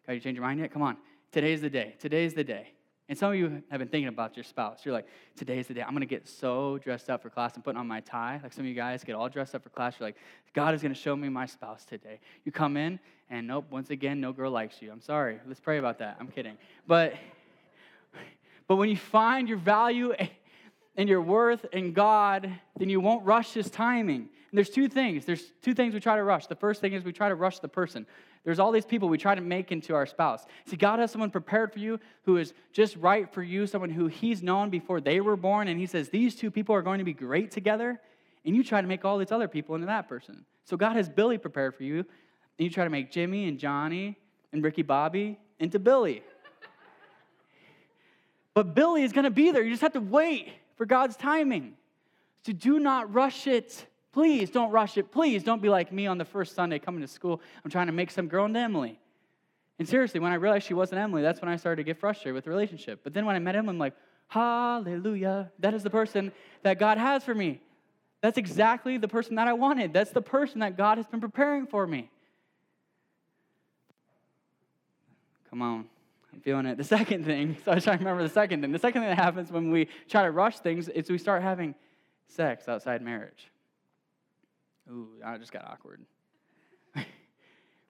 God, 0.07 0.13
you 0.13 0.21
change 0.21 0.37
your 0.37 0.45
mind 0.45 0.61
yet? 0.61 0.73
Come 0.73 0.83
on. 0.83 0.97
Today's 1.33 1.61
the 1.61 1.71
day. 1.71 1.95
Today's 1.99 2.35
the 2.35 2.45
day. 2.45 2.73
And 3.09 3.17
some 3.17 3.33
of 3.33 3.39
you 3.39 3.63
have 3.71 3.79
been 3.79 3.89
thinking 3.89 4.09
about 4.09 4.37
your 4.37 4.45
spouse. 4.45 4.85
You're 4.85 4.93
like, 4.93 5.07
today 5.35 5.59
is 5.59 5.67
the 5.67 5.73
day. 5.73 5.83
I'm 5.83 5.91
going 5.91 6.01
to 6.01 6.07
get 6.07 6.29
so 6.29 6.77
dressed 6.77 7.09
up 7.09 7.23
for 7.23 7.31
class 7.31 7.55
and 7.55 7.65
putting 7.65 7.81
on 7.81 7.87
my 7.87 8.01
tie. 8.01 8.39
Like 8.43 8.53
some 8.53 8.65
of 8.65 8.69
you 8.69 8.75
guys 8.75 9.03
get 9.03 9.15
all 9.15 9.31
dressed 9.31 9.55
up 9.55 9.63
for 9.63 9.71
class. 9.71 9.95
You're 9.99 10.09
like, 10.09 10.17
God 10.53 10.75
is 10.75 10.83
going 10.83 10.93
to 10.93 11.01
show 11.01 11.17
me 11.17 11.31
my 11.31 11.47
spouse 11.47 11.87
today. 11.87 12.21
You 12.45 12.53
come 12.53 12.77
in, 12.77 13.01
and 13.31 13.47
nope, 13.47 13.65
once 13.71 13.89
again, 13.89 14.21
no 14.21 14.33
girl 14.33 14.51
likes 14.51 14.83
you. 14.83 14.93
I'm 14.93 15.01
sorry. 15.01 15.41
Let's 15.47 15.61
pray 15.61 15.79
about 15.79 15.99
that. 16.01 16.19
I'm 16.21 16.29
kidding. 16.29 16.59
But, 16.87 17.15
but 18.67 18.77
when 18.77 18.91
you 18.91 18.97
find 18.97 19.49
your 19.49 19.59
value 19.59 20.13
and 20.95 21.09
your 21.09 21.23
worth 21.23 21.65
in 21.73 21.95
God, 21.95 22.51
then 22.77 22.91
you 22.91 23.01
won't 23.01 23.25
rush 23.25 23.55
his 23.55 23.71
timing. 23.71 24.29
And 24.51 24.57
there's 24.57 24.71
two 24.71 24.89
things. 24.89 25.27
There's 25.27 25.53
two 25.61 25.75
things 25.75 25.93
we 25.93 26.01
try 26.01 26.17
to 26.17 26.23
rush. 26.23 26.47
The 26.47 26.55
first 26.55 26.81
thing 26.81 26.95
is 26.95 27.05
we 27.05 27.13
try 27.13 27.29
to 27.29 27.35
rush 27.35 27.59
the 27.59 27.69
person. 27.69 28.07
There's 28.45 28.59
all 28.59 28.73
these 28.73 28.87
people 28.87 29.09
we 29.09 29.19
try 29.19 29.35
to 29.35 29.43
make 29.43 29.73
into 29.73 29.95
our 29.95 30.07
spouse. 30.07 30.47
See, 30.65 30.77
God 30.77 31.01
has 31.01 31.11
someone 31.11 31.31
prepared 31.31 31.73
for 31.73 31.81
you 31.81 32.01
who 32.23 32.39
is 32.39 32.55
just 32.73 32.97
right 32.97 33.31
for 33.31 33.43
you, 33.43 33.67
someone 33.67 33.91
who 33.91 34.07
He's 34.07 34.43
known 34.43 34.71
before 34.71 35.01
they 35.03 35.21
were 35.21 35.37
born, 35.37 35.69
and 35.69 35.79
He 35.79 35.87
says, 35.87 36.09
These 36.09 36.35
two 36.37 36.51
people 36.51 36.75
are 36.75 36.81
going 36.81 36.99
to 36.99 37.05
be 37.05 37.13
great 37.13 37.51
together, 37.51 38.01
and 38.47 38.57
you 38.57 38.65
try 38.65 38.81
to 38.81 38.87
make 38.87 39.05
all 39.05 39.19
these 39.19 39.33
other 39.33 39.49
people 39.49 39.75
into 39.75 39.87
that 39.89 40.09
person. 40.09 40.47
So 40.65 40.79
God 40.79 40.97
has 40.97 41.11
Billy 41.11 41.37
prepared 41.37 41.75
for 41.75 41.83
you, 41.83 41.99
and 41.99 42.07
you 42.59 42.71
try 42.71 42.85
to 42.85 42.91
make 42.91 43.11
Jimmy 43.11 43.49
and 43.49 43.59
Johnny 43.59 44.17
and 44.53 44.65
Ricky 44.65 44.83
Bobby 44.83 45.39
into 45.59 45.79
Billy. 45.79 46.23
but 48.55 48.75
Billy 48.75 49.03
is 49.03 49.13
going 49.13 49.25
to 49.25 49.31
be 49.31 49.51
there. 49.51 49.63
You 49.63 49.71
just 49.71 49.83
have 49.83 49.93
to 49.93 50.01
wait 50.01 50.49
for 50.77 50.87
God's 50.87 51.17
timing. 51.17 51.75
So 52.47 52.53
do 52.53 52.79
not 52.79 53.13
rush 53.13 53.47
it. 53.47 53.87
Please 54.19 54.51
don't 54.51 54.73
rush 54.73 54.99
it. 54.99 55.13
Please 55.13 55.45
don't 55.45 55.63
be 55.63 55.69
like 55.69 55.93
me 55.93 56.09
on 56.09 56.19
the 56.19 56.25
first 56.25 56.57
Sunday 56.57 56.81
coming 56.81 57.03
to 57.03 57.07
school. 57.07 57.41
I'm 57.65 57.71
trying 57.71 57.87
to 57.87 57.93
make 57.93 58.11
some 58.11 58.27
girl 58.27 58.47
into 58.47 58.59
Emily. 58.59 58.99
And 59.79 59.89
seriously, 59.89 60.19
when 60.19 60.33
I 60.33 60.35
realized 60.35 60.67
she 60.67 60.75
wasn't 60.75 61.01
Emily, 61.01 61.23
that's 61.23 61.41
when 61.41 61.49
I 61.49 61.55
started 61.55 61.77
to 61.77 61.85
get 61.85 61.99
frustrated 61.99 62.35
with 62.35 62.43
the 62.43 62.51
relationship. 62.51 63.03
But 63.05 63.15
then 63.15 63.27
when 63.27 63.37
I 63.37 63.39
met 63.39 63.55
Emily, 63.55 63.75
I'm 63.75 63.79
like, 63.79 63.95
hallelujah. 64.27 65.53
That 65.61 65.73
is 65.73 65.85
the 65.85 65.91
person 65.91 66.33
that 66.65 66.81
God 66.81 66.99
has 66.99 67.23
for 67.23 67.33
me. 67.33 67.61
That's 68.21 68.39
exactly 68.39 68.99
the 68.99 69.07
person 69.07 69.37
that 69.37 69.47
I 69.47 69.53
wanted. 69.53 69.93
That's 69.93 70.11
the 70.11 70.21
person 70.21 70.59
that 70.63 70.77
God 70.77 70.99
has 70.99 71.07
been 71.07 71.21
preparing 71.21 71.69
for 71.69 71.87
me. 71.87 72.11
Come 75.49 75.63
on. 75.63 75.85
I'm 76.35 76.41
feeling 76.41 76.67
it. 76.67 76.77
The 76.77 76.83
second 76.83 77.25
thing, 77.25 77.57
so 77.65 77.71
I 77.71 77.77
was 77.77 77.85
trying 77.85 77.99
to 77.99 78.05
remember 78.05 78.25
the 78.25 78.35
second 78.35 78.63
thing. 78.63 78.73
The 78.73 78.81
second 78.81 79.03
thing 79.03 79.11
that 79.11 79.23
happens 79.23 79.53
when 79.53 79.71
we 79.71 79.87
try 80.09 80.25
to 80.25 80.33
rush 80.33 80.59
things 80.59 80.89
is 80.89 81.09
we 81.09 81.19
start 81.19 81.41
having 81.41 81.77
sex 82.27 82.67
outside 82.67 83.01
marriage. 83.01 83.49
Ooh, 84.91 85.09
I 85.25 85.37
just 85.37 85.53
got 85.53 85.65
awkward. 85.65 86.01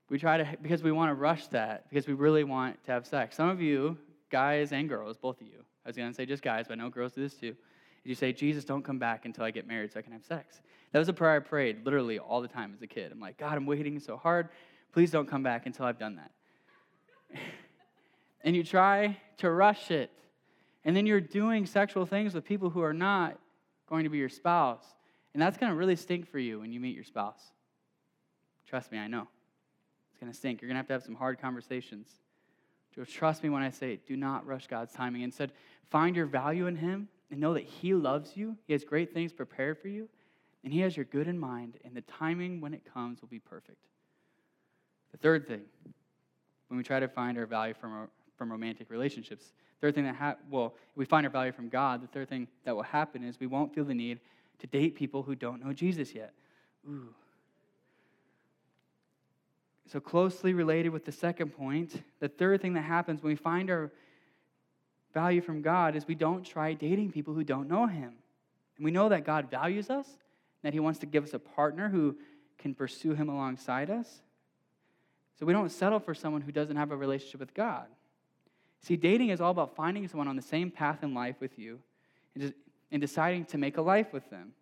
we 0.09 0.19
try 0.19 0.39
to, 0.39 0.57
because 0.61 0.83
we 0.83 0.93
want 0.93 1.11
to 1.11 1.15
rush 1.15 1.47
that, 1.49 1.89
because 1.89 2.07
we 2.07 2.15
really 2.15 2.45
want 2.45 2.83
to 2.85 2.93
have 2.93 3.07
sex. 3.07 3.37
Some 3.37 3.49
of 3.49 3.61
you, 3.61 3.97
guys 4.31 4.73
and 4.73 4.89
girls, 4.89 5.17
both 5.17 5.41
of 5.41 5.47
you, 5.47 5.65
I 5.85 5.89
was 5.89 5.97
going 5.97 6.09
to 6.09 6.15
say 6.15 6.27
just 6.27 6.43
guys, 6.43 6.67
but 6.69 6.79
I 6.79 6.83
know 6.83 6.91
girls 6.91 7.13
do 7.13 7.23
this 7.23 7.35
too. 7.35 7.55
You 8.05 8.15
say, 8.15 8.33
Jesus, 8.33 8.65
don't 8.65 8.83
come 8.83 8.99
back 8.99 9.27
until 9.27 9.45
I 9.45 9.51
get 9.51 9.67
married 9.67 9.93
so 9.93 9.99
I 9.99 10.03
can 10.03 10.13
have 10.13 10.25
sex. 10.25 10.61
That 10.93 10.99
was 10.99 11.09
a 11.09 11.13
prayer 11.13 11.37
I 11.37 11.39
prayed 11.41 11.85
literally 11.85 12.19
all 12.19 12.41
the 12.41 12.49
time 12.49 12.73
as 12.75 12.83
a 12.83 12.87
kid. 12.87 13.13
I'm 13.13 13.21
like, 13.21 13.37
God, 13.37 13.53
I'm 13.53 13.67
waiting 13.67 14.01
so 14.01 14.17
hard. 14.17 14.49
Please 14.93 15.11
don't 15.11 15.29
come 15.29 15.43
back 15.43 15.67
until 15.67 15.85
I've 15.85 15.99
done 15.99 16.17
that. 16.17 16.31
and 18.43 18.57
you 18.57 18.65
try 18.65 19.19
to 19.39 19.51
rush 19.51 19.91
it. 19.91 20.11
And 20.85 20.97
then 20.97 21.07
you're 21.07 21.21
doing 21.21 21.67
sexual 21.67 22.07
things 22.07 22.35
with 22.35 22.45
people 22.45 22.71
who 22.71 22.81
are 22.83 22.95
not 22.95 23.39
going 23.89 24.05
to 24.05 24.11
be 24.11 24.19
your 24.19 24.31
spouse. 24.31 24.85
And 25.39 25.43
that's 25.47 25.57
going 25.57 25.71
to 25.71 25.79
really 25.79 25.95
stink 25.95 26.29
for 26.29 26.41
you 26.41 26.59
when 26.59 26.73
you 26.73 26.81
meet 26.81 26.97
your 26.97 27.05
spouse. 27.05 27.41
Trust 28.69 28.91
me, 28.91 28.99
I 28.99 29.07
know. 29.07 29.29
It's 30.11 30.19
going 30.19 30.33
to 30.33 30.37
stink. 30.37 30.61
You're 30.61 30.67
going 30.67 30.75
to 30.75 30.79
have 30.79 30.89
to 30.89 30.95
have 30.95 31.05
some 31.05 31.15
hard 31.15 31.41
conversations. 31.41 32.09
Trust 33.07 33.45
me 33.45 33.49
when 33.49 33.63
I 33.63 33.71
say, 33.71 34.01
do 34.05 34.17
not 34.17 34.45
rush 34.49 34.67
God's 34.67 34.93
timing. 34.93 35.23
Instead, 35.23 35.53
find 35.91 36.17
your 36.17 36.27
value 36.27 36.67
in 36.67 36.75
Him 36.75 37.07
and 37.31 37.39
know 37.39 37.55
that 37.55 37.63
He 37.63 37.95
loves 37.95 38.37
you. 38.37 38.57
He 38.67 38.73
has 38.73 38.83
great 38.83 39.15
things 39.15 39.33
prepared 39.33 39.79
for 39.79 39.87
you, 39.87 40.09
and 40.65 40.73
He 40.73 40.81
has 40.81 40.97
your 40.97 41.05
good 41.05 41.29
in 41.29 41.39
mind, 41.39 41.75
and 41.85 41.95
the 41.95 42.01
timing 42.01 42.61
when 42.61 42.75
it 42.75 42.83
comes 42.93 43.21
will 43.21 43.29
be 43.29 43.39
perfect. 43.39 43.85
The 45.13 45.19
third 45.19 45.47
thing, 45.47 45.63
when 46.67 46.79
we 46.79 46.83
try 46.83 46.99
to 46.99 47.07
find 47.07 47.39
our 47.39 47.47
value 47.47 47.75
from, 47.75 48.09
from 48.37 48.51
romantic 48.51 48.91
relationships, 48.91 49.53
third 49.81 49.95
thing 49.95 50.03
that 50.03 50.17
ha- 50.17 50.37
well, 50.51 50.75
if 50.91 50.97
we 50.97 51.05
find 51.05 51.25
our 51.25 51.31
value 51.31 51.53
from 51.53 51.69
God, 51.69 52.03
the 52.03 52.09
third 52.09 52.29
thing 52.29 52.49
that 52.65 52.75
will 52.75 52.83
happen 52.83 53.23
is 53.23 53.39
we 53.39 53.47
won't 53.47 53.73
feel 53.73 53.85
the 53.85 53.95
need 53.95 54.19
to 54.61 54.67
date 54.67 54.95
people 54.95 55.23
who 55.23 55.35
don't 55.35 55.65
know 55.65 55.73
Jesus 55.73 56.15
yet. 56.15 56.33
Ooh. 56.89 57.15
So, 59.91 60.01
closely 60.01 60.53
related 60.53 60.91
with 60.91 61.07
the 61.07 61.13
second 61.13 61.51
point, 61.51 62.03
the 62.21 62.29
third 62.29 62.61
thing 62.61 62.75
that 62.75 62.83
happens 62.83 63.23
when 63.23 63.31
we 63.31 63.37
find 63.37 63.71
our 63.71 63.91
value 65.15 65.41
from 65.41 65.63
God 65.63 65.97
is 65.97 66.07
we 66.07 66.15
don't 66.15 66.45
try 66.45 66.75
dating 66.75 67.13
people 67.13 67.33
who 67.33 67.43
don't 67.43 67.69
know 67.69 67.87
Him. 67.87 68.13
And 68.77 68.85
we 68.85 68.91
know 68.91 69.09
that 69.09 69.25
God 69.25 69.51
values 69.51 69.89
us, 69.89 70.07
that 70.63 70.75
He 70.75 70.81
wants 70.81 70.99
to 71.01 71.07
give 71.07 71.25
us 71.25 71.33
a 71.33 71.39
partner 71.39 71.89
who 71.89 72.17
can 72.59 72.75
pursue 72.75 73.15
Him 73.15 73.31
alongside 73.31 73.89
us. 73.89 74.21
So, 75.39 75.47
we 75.47 75.55
don't 75.55 75.71
settle 75.71 76.01
for 76.01 76.15
someone 76.15 76.43
who 76.43 76.53
doesn't 76.53 76.77
have 76.77 76.91
a 76.91 76.97
relationship 76.97 77.41
with 77.41 77.55
God. 77.55 77.87
See, 78.83 78.97
dating 78.97 79.31
is 79.31 79.41
all 79.41 79.51
about 79.51 79.75
finding 79.75 80.07
someone 80.07 80.29
on 80.29 80.37
the 80.37 80.43
same 80.43 80.71
path 80.71 81.03
in 81.03 81.15
life 81.15 81.37
with 81.41 81.59
you 81.59 81.81
and 82.35 82.43
just 82.43 82.55
and 82.91 83.01
deciding 83.01 83.45
to 83.47 83.59
make 83.59 83.77
a 83.77 83.83
life 83.83 84.13
with 84.13 84.29
them. 84.31 84.53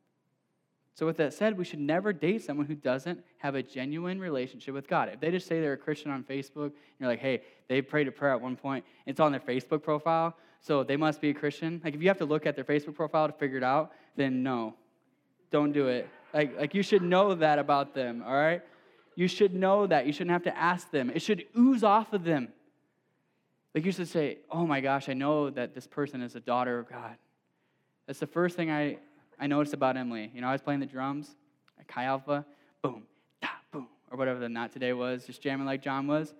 So, 0.95 1.05
with 1.05 1.18
that 1.18 1.35
said, 1.35 1.59
we 1.59 1.64
should 1.64 1.79
never 1.79 2.12
date 2.14 2.43
someone 2.43 2.64
who 2.64 2.74
doesn't 2.74 3.22
have 3.39 3.55
a 3.55 3.62
genuine 3.62 4.18
relationship 4.18 4.72
with 4.72 4.89
God. 4.89 5.11
If 5.12 5.20
they 5.20 5.31
just 5.31 5.47
say 5.47 5.61
they're 5.61 5.74
a 5.74 5.77
Christian 5.77 6.11
on 6.11 6.24
Facebook, 6.24 6.64
and 6.64 6.72
you're 6.99 7.09
like, 7.11 7.20
hey, 7.20 7.43
they 7.68 7.83
prayed 7.83 8.09
a 8.09 8.12
prayer 8.12 8.33
at 8.33 8.41
one 8.41 8.57
point, 8.57 8.83
it's 9.05 9.20
on 9.20 9.31
their 9.31 9.41
Facebook 9.41 9.83
profile, 9.83 10.35
so 10.62 10.83
they 10.83 10.97
must 10.97 11.20
be 11.20 11.29
a 11.29 11.35
Christian. 11.35 11.83
Like, 11.85 11.95
if 11.95 12.01
you 12.01 12.09
have 12.09 12.16
to 12.18 12.24
look 12.24 12.47
at 12.47 12.57
their 12.57 12.64
Facebook 12.64 12.95
profile 12.95 13.27
to 13.27 13.35
figure 13.35 13.59
it 13.59 13.62
out, 13.62 13.93
then 14.16 14.43
no, 14.43 14.74
don't 15.51 15.72
do 15.72 15.89
it. 15.89 16.09
Like, 16.33 16.59
like 16.59 16.74
you 16.74 16.83
should 16.83 17.03
know 17.03 17.35
that 17.35 17.59
about 17.59 17.95
them, 17.95 18.24
all 18.27 18.35
right? 18.35 18.62
You 19.16 19.29
should 19.29 19.55
know 19.55 19.87
that. 19.87 20.07
You 20.07 20.12
shouldn't 20.12 20.31
have 20.31 20.45
to 20.45 20.57
ask 20.57 20.91
them. 20.91 21.11
It 21.14 21.20
should 21.20 21.45
ooze 21.59 21.85
off 21.85 22.14
of 22.14 22.24
them. 22.24 22.49
Like, 23.74 23.85
you 23.85 23.93
should 23.93 24.09
say, 24.09 24.39
oh 24.51 24.66
my 24.66 24.81
gosh, 24.81 25.11
I 25.11 25.12
know 25.12 25.51
that 25.51 25.74
this 25.74 25.87
person 25.87 26.22
is 26.22 26.37
a 26.37 26.41
daughter 26.41 26.79
of 26.79 26.89
God. 26.89 27.16
That's 28.07 28.21
the 28.21 28.27
first 28.27 28.57
thing 28.57 28.71
I, 28.71 28.99
I 29.39 29.47
noticed 29.47 29.75
about 29.75 29.97
Emily. 29.97 30.31
You 30.35 30.41
know, 30.41 30.49
I 30.49 30.53
was 30.53 30.63
playing 30.63 30.81
the 30.81 30.87
drums 30.87 31.35
at 31.79 31.89
Chi 31.89 32.05
Alpha, 32.05 32.45
boom, 32.83 33.03
da, 33.43 33.49
boom, 33.73 33.89
or 34.11 34.19
whatever 34.19 34.39
the 34.39 34.49
not 34.49 34.73
today 34.73 34.93
was, 34.93 35.27
just 35.27 35.43
jamming 35.43 35.67
like 35.67 35.83
John 35.83 36.07
was. 36.07 36.33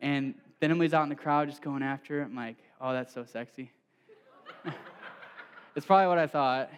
And 0.00 0.34
then 0.60 0.70
Emily's 0.70 0.94
out 0.94 1.02
in 1.02 1.08
the 1.08 1.14
crowd 1.14 1.48
just 1.48 1.62
going 1.62 1.82
after 1.82 2.22
it. 2.22 2.24
I'm 2.24 2.36
like, 2.36 2.56
oh, 2.80 2.92
that's 2.92 3.12
so 3.12 3.24
sexy. 3.24 3.70
it's 5.76 5.84
probably 5.84 6.08
what 6.08 6.18
I 6.18 6.26
thought, 6.26 6.70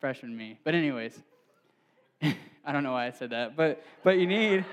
freshman 0.00 0.36
me. 0.36 0.58
But 0.64 0.74
anyways, 0.74 1.18
I 2.22 2.72
don't 2.72 2.82
know 2.82 2.92
why 2.92 3.06
I 3.06 3.10
said 3.10 3.30
that, 3.30 3.56
but 3.56 3.84
but 4.02 4.18
you 4.18 4.26
need. 4.26 4.64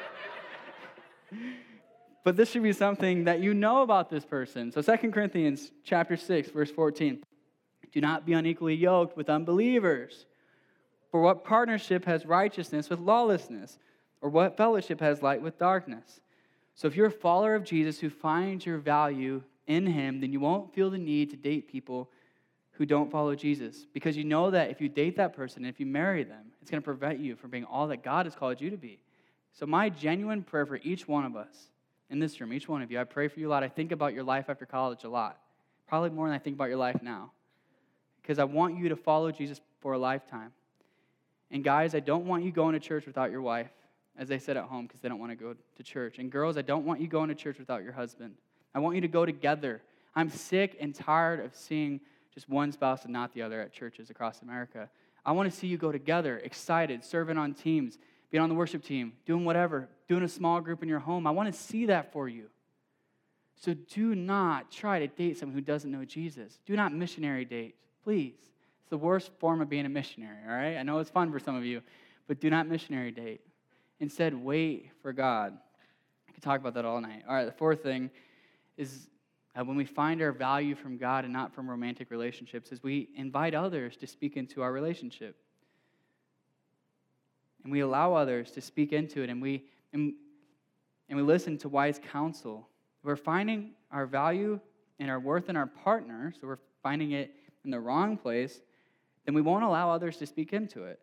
but 2.23 2.37
this 2.37 2.49
should 2.51 2.63
be 2.63 2.73
something 2.73 3.25
that 3.25 3.41
you 3.41 3.53
know 3.53 3.81
about 3.81 4.09
this 4.09 4.23
person. 4.25 4.71
So 4.71 4.81
2 4.81 5.11
Corinthians 5.11 5.71
chapter 5.83 6.15
6, 6.15 6.49
verse 6.51 6.71
14. 6.71 7.21
Do 7.93 8.01
not 8.01 8.25
be 8.25 8.33
unequally 8.33 8.75
yoked 8.75 9.15
with 9.15 9.29
unbelievers. 9.29 10.25
For 11.11 11.21
what 11.21 11.45
partnership 11.45 12.05
has 12.05 12.25
righteousness 12.25 12.89
with 12.89 12.99
lawlessness? 12.99 13.77
Or 14.19 14.29
what 14.29 14.57
fellowship 14.57 14.99
has 14.99 15.21
light 15.21 15.41
with 15.41 15.59
darkness? 15.59 16.21
So 16.75 16.87
if 16.87 16.95
you're 16.95 17.07
a 17.07 17.11
follower 17.11 17.53
of 17.53 17.63
Jesus 17.63 17.99
who 17.99 18.09
finds 18.09 18.65
your 18.65 18.79
value 18.79 19.43
in 19.67 19.85
him, 19.85 20.21
then 20.21 20.33
you 20.33 20.39
won't 20.39 20.73
feel 20.73 20.89
the 20.89 20.97
need 20.97 21.29
to 21.29 21.37
date 21.37 21.71
people 21.71 22.09
who 22.71 22.85
don't 22.85 23.11
follow 23.11 23.35
Jesus. 23.35 23.85
Because 23.93 24.17
you 24.17 24.23
know 24.23 24.49
that 24.49 24.71
if 24.71 24.81
you 24.81 24.89
date 24.89 25.17
that 25.17 25.35
person, 25.35 25.63
and 25.63 25.69
if 25.69 25.79
you 25.79 25.85
marry 25.85 26.23
them, 26.23 26.47
it's 26.61 26.71
going 26.71 26.81
to 26.81 26.85
prevent 26.85 27.19
you 27.19 27.35
from 27.35 27.51
being 27.51 27.65
all 27.65 27.87
that 27.89 28.01
God 28.01 28.25
has 28.25 28.33
called 28.33 28.59
you 28.59 28.71
to 28.71 28.77
be. 28.77 28.99
So, 29.51 29.67
my 29.67 29.89
genuine 29.89 30.41
prayer 30.41 30.65
for 30.65 30.79
each 30.81 31.07
one 31.07 31.25
of 31.25 31.35
us 31.35 31.69
in 32.09 32.17
this 32.17 32.41
room, 32.41 32.51
each 32.53 32.67
one 32.67 32.81
of 32.81 32.89
you, 32.89 32.99
I 32.99 33.03
pray 33.03 33.27
for 33.27 33.39
you 33.39 33.49
a 33.49 33.51
lot. 33.51 33.61
I 33.61 33.69
think 33.69 33.91
about 33.91 34.15
your 34.15 34.23
life 34.23 34.45
after 34.49 34.65
college 34.65 35.03
a 35.03 35.09
lot, 35.09 35.37
probably 35.87 36.09
more 36.09 36.27
than 36.27 36.33
I 36.33 36.39
think 36.39 36.55
about 36.55 36.69
your 36.69 36.77
life 36.77 37.03
now 37.03 37.31
because 38.23 38.39
I 38.39 38.45
want 38.45 38.79
you 38.79 38.89
to 38.89 38.95
follow 38.95 39.31
Jesus 39.31 39.61
for 39.81 39.93
a 39.93 39.99
lifetime. 39.99 40.51
And 41.51 41.63
guys, 41.63 41.93
I 41.93 41.99
don't 41.99 42.25
want 42.25 42.43
you 42.43 42.51
going 42.51 42.73
to 42.73 42.79
church 42.79 43.05
without 43.05 43.29
your 43.29 43.41
wife, 43.41 43.69
as 44.17 44.27
they 44.27 44.39
said 44.39 44.57
at 44.57 44.63
home, 44.63 44.87
because 44.87 45.01
they 45.01 45.09
don't 45.09 45.19
want 45.19 45.31
to 45.31 45.35
go 45.35 45.53
to 45.75 45.83
church. 45.83 46.17
And 46.17 46.31
girls, 46.31 46.57
I 46.57 46.63
don't 46.63 46.85
want 46.85 47.01
you 47.01 47.07
going 47.07 47.29
to 47.29 47.35
church 47.35 47.59
without 47.59 47.83
your 47.83 47.91
husband. 47.91 48.33
I 48.73 48.79
want 48.79 48.95
you 48.95 49.01
to 49.01 49.07
go 49.07 49.25
together. 49.25 49.81
I'm 50.15 50.29
sick 50.29 50.77
and 50.79 50.95
tired 50.95 51.45
of 51.45 51.55
seeing 51.55 51.99
just 52.33 52.49
one 52.49 52.71
spouse 52.71 53.03
and 53.03 53.13
not 53.13 53.33
the 53.33 53.43
other 53.43 53.61
at 53.61 53.71
churches 53.71 54.09
across 54.09 54.41
America. 54.41 54.89
I 55.25 55.33
want 55.33 55.51
to 55.51 55.55
see 55.55 55.67
you 55.67 55.77
go 55.77 55.91
together, 55.91 56.39
excited, 56.39 57.03
serving 57.03 57.37
on 57.37 57.53
teams, 57.53 57.97
being 58.31 58.41
on 58.41 58.49
the 58.49 58.55
worship 58.55 58.83
team, 58.83 59.13
doing 59.25 59.45
whatever, 59.45 59.87
doing 60.07 60.23
a 60.23 60.27
small 60.27 60.59
group 60.59 60.81
in 60.81 60.89
your 60.89 60.99
home. 60.99 61.27
I 61.27 61.31
want 61.31 61.53
to 61.53 61.57
see 61.57 61.85
that 61.87 62.11
for 62.11 62.27
you. 62.27 62.45
So 63.55 63.73
do 63.73 64.15
not 64.15 64.71
try 64.71 64.99
to 64.99 65.07
date 65.07 65.37
someone 65.37 65.55
who 65.55 65.61
doesn't 65.61 65.91
know 65.91 66.03
Jesus. 66.03 66.59
Do 66.65 66.75
not 66.75 66.93
missionary 66.93 67.45
date. 67.45 67.75
Please. 68.03 68.35
It's 68.81 68.89
the 68.89 68.97
worst 68.97 69.31
form 69.39 69.61
of 69.61 69.69
being 69.69 69.85
a 69.85 69.89
missionary, 69.89 70.37
all 70.47 70.55
right? 70.55 70.77
I 70.77 70.83
know 70.83 70.99
it's 70.99 71.09
fun 71.09 71.31
for 71.31 71.39
some 71.39 71.55
of 71.55 71.63
you, 71.63 71.81
but 72.27 72.41
do 72.41 72.49
not 72.49 72.67
missionary 72.67 73.11
date. 73.11 73.41
Instead, 73.99 74.33
wait 74.33 74.89
for 75.01 75.13
God. 75.13 75.57
I 76.27 76.31
could 76.33 76.43
talk 76.43 76.59
about 76.59 76.73
that 76.73 76.83
all 76.83 76.99
night. 76.99 77.23
All 77.27 77.33
right, 77.33 77.45
the 77.45 77.51
fourth 77.51 77.81
thing 77.81 78.09
is 78.75 79.07
uh, 79.55 79.63
when 79.63 79.77
we 79.77 79.85
find 79.85 80.21
our 80.21 80.31
value 80.31 80.75
from 80.75 80.97
God 80.97 81.23
and 81.23 81.31
not 81.31 81.53
from 81.53 81.69
romantic 81.69 82.11
relationships, 82.11 82.71
is 82.71 82.83
we 82.83 83.09
invite 83.15 83.53
others 83.53 83.95
to 83.97 84.07
speak 84.07 84.35
into 84.35 84.61
our 84.61 84.73
relationship. 84.73 85.37
And 87.63 87.71
we 87.71 87.79
allow 87.79 88.13
others 88.13 88.51
to 88.51 88.61
speak 88.61 88.91
into 88.91 89.21
it, 89.21 89.29
and 89.29 89.41
we, 89.41 89.63
and, 89.93 90.13
and 91.07 91.17
we 91.17 91.23
listen 91.23 91.57
to 91.59 91.69
wise 91.69 91.99
counsel. 92.11 92.67
We're 93.03 93.15
finding 93.15 93.71
our 93.91 94.05
value 94.05 94.59
and 94.99 95.09
our 95.09 95.19
worth 95.19 95.49
in 95.49 95.55
our 95.55 95.67
partner, 95.67 96.33
so 96.39 96.47
we're 96.47 96.59
finding 96.81 97.11
it 97.11 97.35
in 97.65 97.71
the 97.71 97.79
wrong 97.79 98.17
place, 98.17 98.61
then 99.25 99.35
we 99.35 99.41
won't 99.41 99.63
allow 99.63 99.89
others 99.89 100.17
to 100.17 100.25
speak 100.25 100.53
into 100.53 100.83
it 100.83 100.99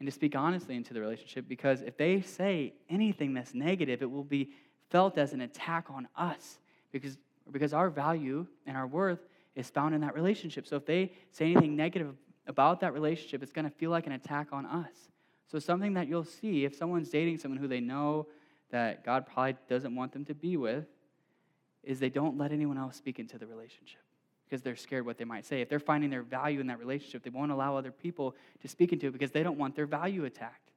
and 0.00 0.06
to 0.06 0.12
speak 0.12 0.34
honestly 0.34 0.74
into 0.74 0.94
the 0.94 1.00
relationship 1.00 1.46
because 1.48 1.82
if 1.82 1.96
they 1.96 2.20
say 2.20 2.74
anything 2.88 3.34
that's 3.34 3.54
negative, 3.54 4.02
it 4.02 4.10
will 4.10 4.24
be 4.24 4.50
felt 4.90 5.18
as 5.18 5.32
an 5.32 5.42
attack 5.42 5.86
on 5.90 6.08
us 6.16 6.58
because, 6.92 7.16
because 7.50 7.72
our 7.72 7.90
value 7.90 8.46
and 8.66 8.76
our 8.76 8.86
worth 8.86 9.26
is 9.54 9.70
found 9.70 9.94
in 9.94 10.00
that 10.00 10.14
relationship. 10.14 10.66
So 10.66 10.76
if 10.76 10.86
they 10.86 11.12
say 11.30 11.52
anything 11.52 11.76
negative 11.76 12.14
about 12.46 12.80
that 12.80 12.92
relationship, 12.92 13.42
it's 13.42 13.52
going 13.52 13.64
to 13.64 13.70
feel 13.70 13.90
like 13.90 14.06
an 14.06 14.12
attack 14.12 14.48
on 14.52 14.66
us. 14.66 14.94
So, 15.46 15.58
something 15.58 15.94
that 15.94 16.08
you'll 16.08 16.24
see 16.24 16.64
if 16.64 16.74
someone's 16.74 17.10
dating 17.10 17.38
someone 17.38 17.58
who 17.58 17.68
they 17.68 17.80
know 17.80 18.26
that 18.70 19.04
God 19.04 19.26
probably 19.26 19.56
doesn't 19.68 19.94
want 19.94 20.12
them 20.12 20.24
to 20.24 20.34
be 20.34 20.56
with 20.56 20.86
is 21.82 22.00
they 22.00 22.08
don't 22.08 22.38
let 22.38 22.50
anyone 22.50 22.78
else 22.78 22.96
speak 22.96 23.18
into 23.18 23.38
the 23.38 23.46
relationship 23.46 24.03
because 24.54 24.62
they're 24.62 24.76
scared 24.76 25.04
what 25.04 25.18
they 25.18 25.24
might 25.24 25.44
say. 25.44 25.62
If 25.62 25.68
they're 25.68 25.80
finding 25.80 26.10
their 26.10 26.22
value 26.22 26.60
in 26.60 26.68
that 26.68 26.78
relationship, 26.78 27.24
they 27.24 27.30
won't 27.30 27.50
allow 27.50 27.76
other 27.76 27.90
people 27.90 28.36
to 28.62 28.68
speak 28.68 28.92
into 28.92 29.08
it 29.08 29.12
because 29.12 29.32
they 29.32 29.42
don't 29.42 29.58
want 29.58 29.74
their 29.74 29.84
value 29.84 30.26
attacked. 30.26 30.70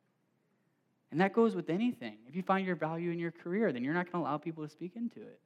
And 1.12 1.22
that 1.22 1.32
goes 1.32 1.54
with 1.54 1.70
anything. 1.70 2.18
If 2.28 2.36
you 2.36 2.42
find 2.42 2.66
your 2.66 2.76
value 2.76 3.12
in 3.12 3.20
your 3.20 3.30
career, 3.30 3.72
then 3.72 3.84
you're 3.84 3.94
not 3.94 4.12
going 4.12 4.24
to 4.24 4.28
allow 4.28 4.40
people 4.40 4.64
to 4.64 4.70
speak 4.70 4.96
into 4.96 5.22
it. 5.22 5.40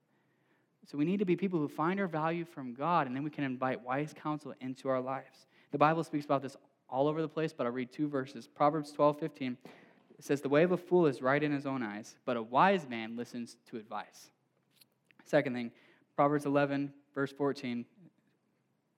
So 0.90 0.98
we 0.98 1.04
need 1.04 1.20
to 1.20 1.26
be 1.26 1.36
people 1.36 1.60
who 1.60 1.68
find 1.68 2.00
our 2.00 2.08
value 2.08 2.46
from 2.46 2.74
God, 2.74 3.06
and 3.06 3.14
then 3.14 3.22
we 3.22 3.30
can 3.30 3.44
invite 3.44 3.84
wise 3.84 4.14
counsel 4.16 4.54
into 4.62 4.88
our 4.88 5.02
lives. 5.02 5.48
The 5.72 5.78
Bible 5.78 6.06
speaks 6.06 6.24
about 6.24 6.42
this 6.42 6.56
all 6.90 7.10
over 7.10 7.22
the 7.22 7.28
place, 7.28 7.52
but 7.52 7.66
I'll 7.68 7.74
read 7.74 7.92
two 7.92 8.08
verses. 8.08 8.48
Proverbs 8.48 8.94
12, 8.94 9.20
15. 9.20 9.58
It 10.18 10.24
says, 10.24 10.40
The 10.40 10.48
way 10.48 10.64
of 10.64 10.72
a 10.72 10.78
fool 10.78 11.06
is 11.06 11.22
right 11.22 11.44
in 11.44 11.52
his 11.52 11.66
own 11.66 11.84
eyes, 11.84 12.16
but 12.24 12.38
a 12.38 12.42
wise 12.42 12.88
man 12.88 13.18
listens 13.18 13.58
to 13.70 13.76
advice. 13.76 14.32
Second 15.26 15.54
thing, 15.54 15.72
Proverbs 16.16 16.46
11, 16.46 16.94
verse 17.14 17.34
14 17.34 17.86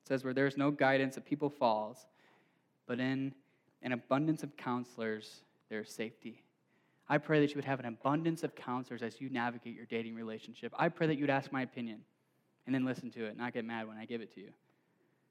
says, 0.03 0.23
Where 0.23 0.33
there's 0.33 0.57
no 0.57 0.71
guidance, 0.71 1.17
a 1.17 1.21
people 1.21 1.49
falls, 1.49 2.05
but 2.87 2.99
in 2.99 3.33
an 3.81 3.91
abundance 3.91 4.43
of 4.43 4.55
counselors, 4.57 5.41
there's 5.69 5.91
safety. 5.91 6.43
I 7.09 7.17
pray 7.17 7.41
that 7.41 7.49
you 7.49 7.55
would 7.55 7.65
have 7.65 7.79
an 7.79 7.85
abundance 7.85 8.43
of 8.43 8.55
counselors 8.55 9.03
as 9.03 9.19
you 9.19 9.29
navigate 9.29 9.75
your 9.75 9.85
dating 9.85 10.15
relationship. 10.15 10.73
I 10.77 10.89
pray 10.89 11.07
that 11.07 11.17
you'd 11.17 11.29
ask 11.29 11.51
my 11.51 11.61
opinion 11.61 11.99
and 12.65 12.73
then 12.73 12.85
listen 12.85 13.11
to 13.11 13.25
it, 13.25 13.37
not 13.37 13.53
get 13.53 13.65
mad 13.65 13.87
when 13.87 13.97
I 13.97 14.05
give 14.05 14.21
it 14.21 14.33
to 14.35 14.39
you. 14.39 14.49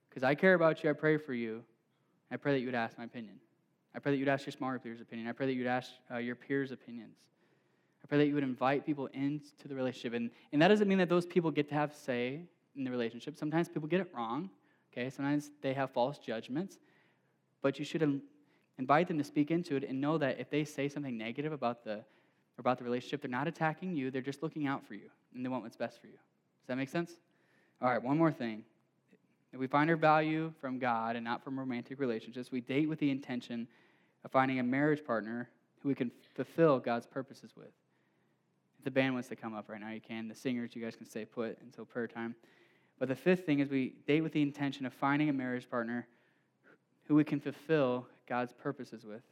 Because 0.09 0.23
I 0.23 0.35
care 0.35 0.55
about 0.55 0.85
you, 0.85 0.91
I 0.91 0.93
pray 0.93 1.17
for 1.17 1.33
you. 1.33 1.63
I 2.31 2.37
pray 2.37 2.53
that 2.53 2.61
you 2.61 2.67
would 2.67 2.75
ask 2.75 2.99
my 2.99 3.05
opinion. 3.05 3.37
I 3.95 3.99
pray 3.99 4.13
that 4.13 4.19
you'd 4.19 4.29
ask 4.29 4.45
your 4.47 4.53
smaller 4.53 4.79
peers' 4.79 5.01
opinion. 5.01 5.29
I 5.29 5.33
pray 5.33 5.47
that 5.47 5.55
you'd 5.55 5.67
ask 5.67 5.91
uh, 6.11 6.19
your 6.19 6.35
peers' 6.35 6.73
opinions. 6.73 7.17
I 8.03 8.07
pray 8.07 8.19
that 8.19 8.27
you 8.27 8.35
would 8.35 8.43
invite 8.43 8.85
people 8.85 9.07
into 9.13 9.69
the 9.69 9.75
relationship. 9.75 10.15
And, 10.15 10.31
and 10.53 10.61
that 10.61 10.69
doesn't 10.69 10.89
mean 10.89 10.99
that 10.99 11.09
those 11.09 11.25
people 11.25 11.51
get 11.51 11.69
to 11.69 11.75
have 11.75 11.95
say 11.95 12.43
in 12.77 12.85
the 12.85 12.91
relationship. 12.91 13.37
Sometimes 13.37 13.69
people 13.69 13.89
get 13.89 14.01
it 14.01 14.09
wrong. 14.15 14.51
Okay, 14.93 15.09
sometimes 15.11 15.51
they 15.63 15.73
have 15.73 15.91
false 15.91 16.19
judgments. 16.19 16.79
But 17.63 17.79
you 17.79 17.85
should 17.85 18.21
invite 18.79 19.09
them 19.09 19.19
to 19.19 19.25
speak 19.25 19.51
into 19.51 19.77
it 19.77 19.85
and 19.85 20.01
know 20.01 20.19
that 20.19 20.39
if 20.39 20.51
they 20.51 20.65
say 20.65 20.89
something 20.89 21.17
negative 21.17 21.53
about 21.53 21.85
the, 21.85 22.05
about 22.59 22.79
the 22.79 22.85
relationship, 22.85 23.23
they're 23.23 23.31
not 23.31 23.49
attacking 23.49 23.95
you, 23.97 24.11
they're 24.11 24.21
just 24.21 24.43
looking 24.43 24.67
out 24.67 24.87
for 24.87 24.95
you, 24.95 25.09
and 25.35 25.45
they 25.45 25.49
want 25.49 25.63
what's 25.63 25.77
best 25.77 26.01
for 26.01 26.09
you. 26.09 26.13
Does 26.13 26.69
that 26.69 26.77
make 26.77 26.89
sense? 26.89 27.17
All 27.81 27.89
right, 27.89 28.03
one 28.03 28.19
more 28.19 28.33
thing. 28.33 28.65
If 29.53 29.61
we 29.61 29.67
find 29.67 29.91
our 29.91 29.97
value 29.97 30.53
from 30.61 30.79
God 30.79 31.15
and 31.17 31.25
not 31.25 31.45
from 31.45 31.59
romantic 31.59 32.01
relationships, 32.01 32.51
we 32.51 32.61
date 32.61 32.89
with 32.89 32.99
the 32.99 33.11
intention 33.11 33.69
of 34.25 34.31
finding 34.31 34.59
a 34.59 34.63
marriage 34.63 35.05
partner 35.05 35.49
who 35.83 35.89
we 35.89 35.95
can 35.95 36.11
fulfill 36.35 36.79
God's 36.79 37.07
purposes 37.07 37.53
with. 37.57 37.73
If 38.79 38.85
the 38.85 38.91
band 38.91 39.15
wants 39.15 39.29
to 39.29 39.37
come 39.37 39.55
up 39.55 39.69
right 39.69 39.81
now, 39.81 39.91
you 39.91 40.01
can. 40.01 40.29
The 40.29 40.35
singers, 40.35 40.75
you 40.75 40.83
guys 40.83 40.97
can 40.97 41.07
stay 41.07 41.25
put 41.25 41.59
until 41.61 41.85
prayer 41.85 42.07
time. 42.07 42.35
But 42.99 43.09
the 43.09 43.17
fifth 43.17 43.45
thing 43.47 43.61
is 43.61 43.69
we 43.69 43.95
date 44.07 44.21
with 44.21 44.33
the 44.33 44.43
intention 44.43 44.87
of 44.87 44.93
finding 44.93 45.29
a 45.29 45.33
marriage 45.33 45.69
partner 45.69 46.07
who 47.09 47.15
we 47.15 47.25
can 47.25 47.41
fulfill 47.41 48.07
God's 48.29 48.53
purposes 48.53 49.05
with. 49.05 49.23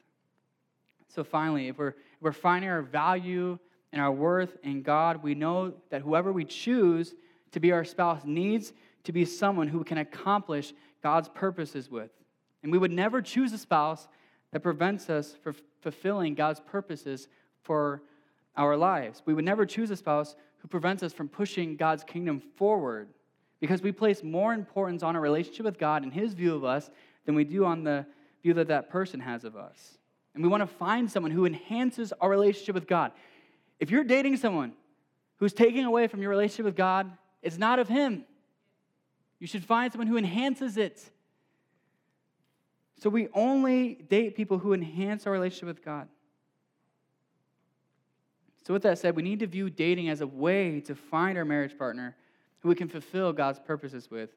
So 1.08 1.24
finally, 1.24 1.68
if 1.68 1.78
we're, 1.78 1.88
if 1.88 2.20
we're 2.20 2.32
finding 2.32 2.70
our 2.70 2.82
value 2.82 3.58
and 3.92 4.00
our 4.00 4.12
worth 4.12 4.56
in 4.62 4.82
God, 4.82 5.22
we 5.22 5.34
know 5.34 5.74
that 5.90 6.02
whoever 6.02 6.32
we 6.32 6.44
choose 6.44 7.14
to 7.52 7.60
be 7.60 7.72
our 7.72 7.84
spouse 7.84 8.22
needs 8.24 8.72
to 9.04 9.12
be 9.12 9.24
someone 9.24 9.68
who 9.68 9.82
can 9.82 9.98
accomplish 9.98 10.72
God's 11.02 11.28
purposes 11.28 11.90
with. 11.90 12.10
And 12.62 12.70
we 12.70 12.78
would 12.78 12.92
never 12.92 13.22
choose 13.22 13.52
a 13.52 13.58
spouse 13.58 14.06
that 14.52 14.60
prevents 14.60 15.08
us 15.08 15.34
from 15.42 15.56
fulfilling 15.80 16.34
God's 16.34 16.60
purposes 16.60 17.28
for 17.62 18.02
our 18.56 18.76
lives. 18.76 19.22
We 19.24 19.34
would 19.34 19.44
never 19.44 19.64
choose 19.64 19.90
a 19.90 19.96
spouse 19.96 20.36
who 20.58 20.68
prevents 20.68 21.02
us 21.02 21.12
from 21.12 21.28
pushing 21.28 21.76
God's 21.76 22.04
kingdom 22.04 22.40
forward 22.56 23.08
because 23.60 23.82
we 23.82 23.92
place 23.92 24.22
more 24.22 24.52
importance 24.52 25.02
on 25.02 25.14
a 25.14 25.20
relationship 25.20 25.64
with 25.64 25.78
God 25.78 26.02
and 26.02 26.12
His 26.12 26.32
view 26.32 26.54
of 26.54 26.64
us 26.64 26.90
than 27.26 27.34
we 27.34 27.44
do 27.44 27.64
on 27.64 27.84
the 27.84 28.06
view 28.42 28.54
that 28.54 28.68
that 28.68 28.90
person 28.90 29.20
has 29.20 29.44
of 29.44 29.54
us. 29.54 29.98
And 30.34 30.42
we 30.42 30.48
want 30.48 30.62
to 30.62 30.66
find 30.66 31.10
someone 31.10 31.30
who 31.30 31.44
enhances 31.44 32.12
our 32.20 32.30
relationship 32.30 32.74
with 32.74 32.86
God. 32.86 33.12
If 33.78 33.90
you're 33.90 34.04
dating 34.04 34.38
someone 34.38 34.72
who's 35.36 35.52
taking 35.52 35.84
away 35.84 36.06
from 36.06 36.22
your 36.22 36.30
relationship 36.30 36.64
with 36.64 36.76
God, 36.76 37.10
it's 37.42 37.58
not 37.58 37.78
of 37.78 37.88
Him. 37.88 38.24
You 39.38 39.46
should 39.46 39.64
find 39.64 39.92
someone 39.92 40.06
who 40.06 40.16
enhances 40.16 40.76
it. 40.76 41.10
So 43.00 43.08
we 43.08 43.28
only 43.34 43.94
date 43.94 44.36
people 44.36 44.58
who 44.58 44.72
enhance 44.72 45.26
our 45.26 45.32
relationship 45.32 45.68
with 45.68 45.84
God. 45.84 46.08
So, 48.66 48.74
with 48.74 48.82
that 48.82 48.98
said, 48.98 49.16
we 49.16 49.22
need 49.22 49.40
to 49.40 49.46
view 49.46 49.70
dating 49.70 50.10
as 50.10 50.20
a 50.20 50.26
way 50.26 50.80
to 50.80 50.94
find 50.94 51.38
our 51.38 51.46
marriage 51.46 51.76
partner 51.78 52.14
who 52.60 52.68
we 52.68 52.74
can 52.74 52.88
fulfill 52.88 53.32
God's 53.32 53.58
purposes 53.58 54.10
with. 54.10 54.30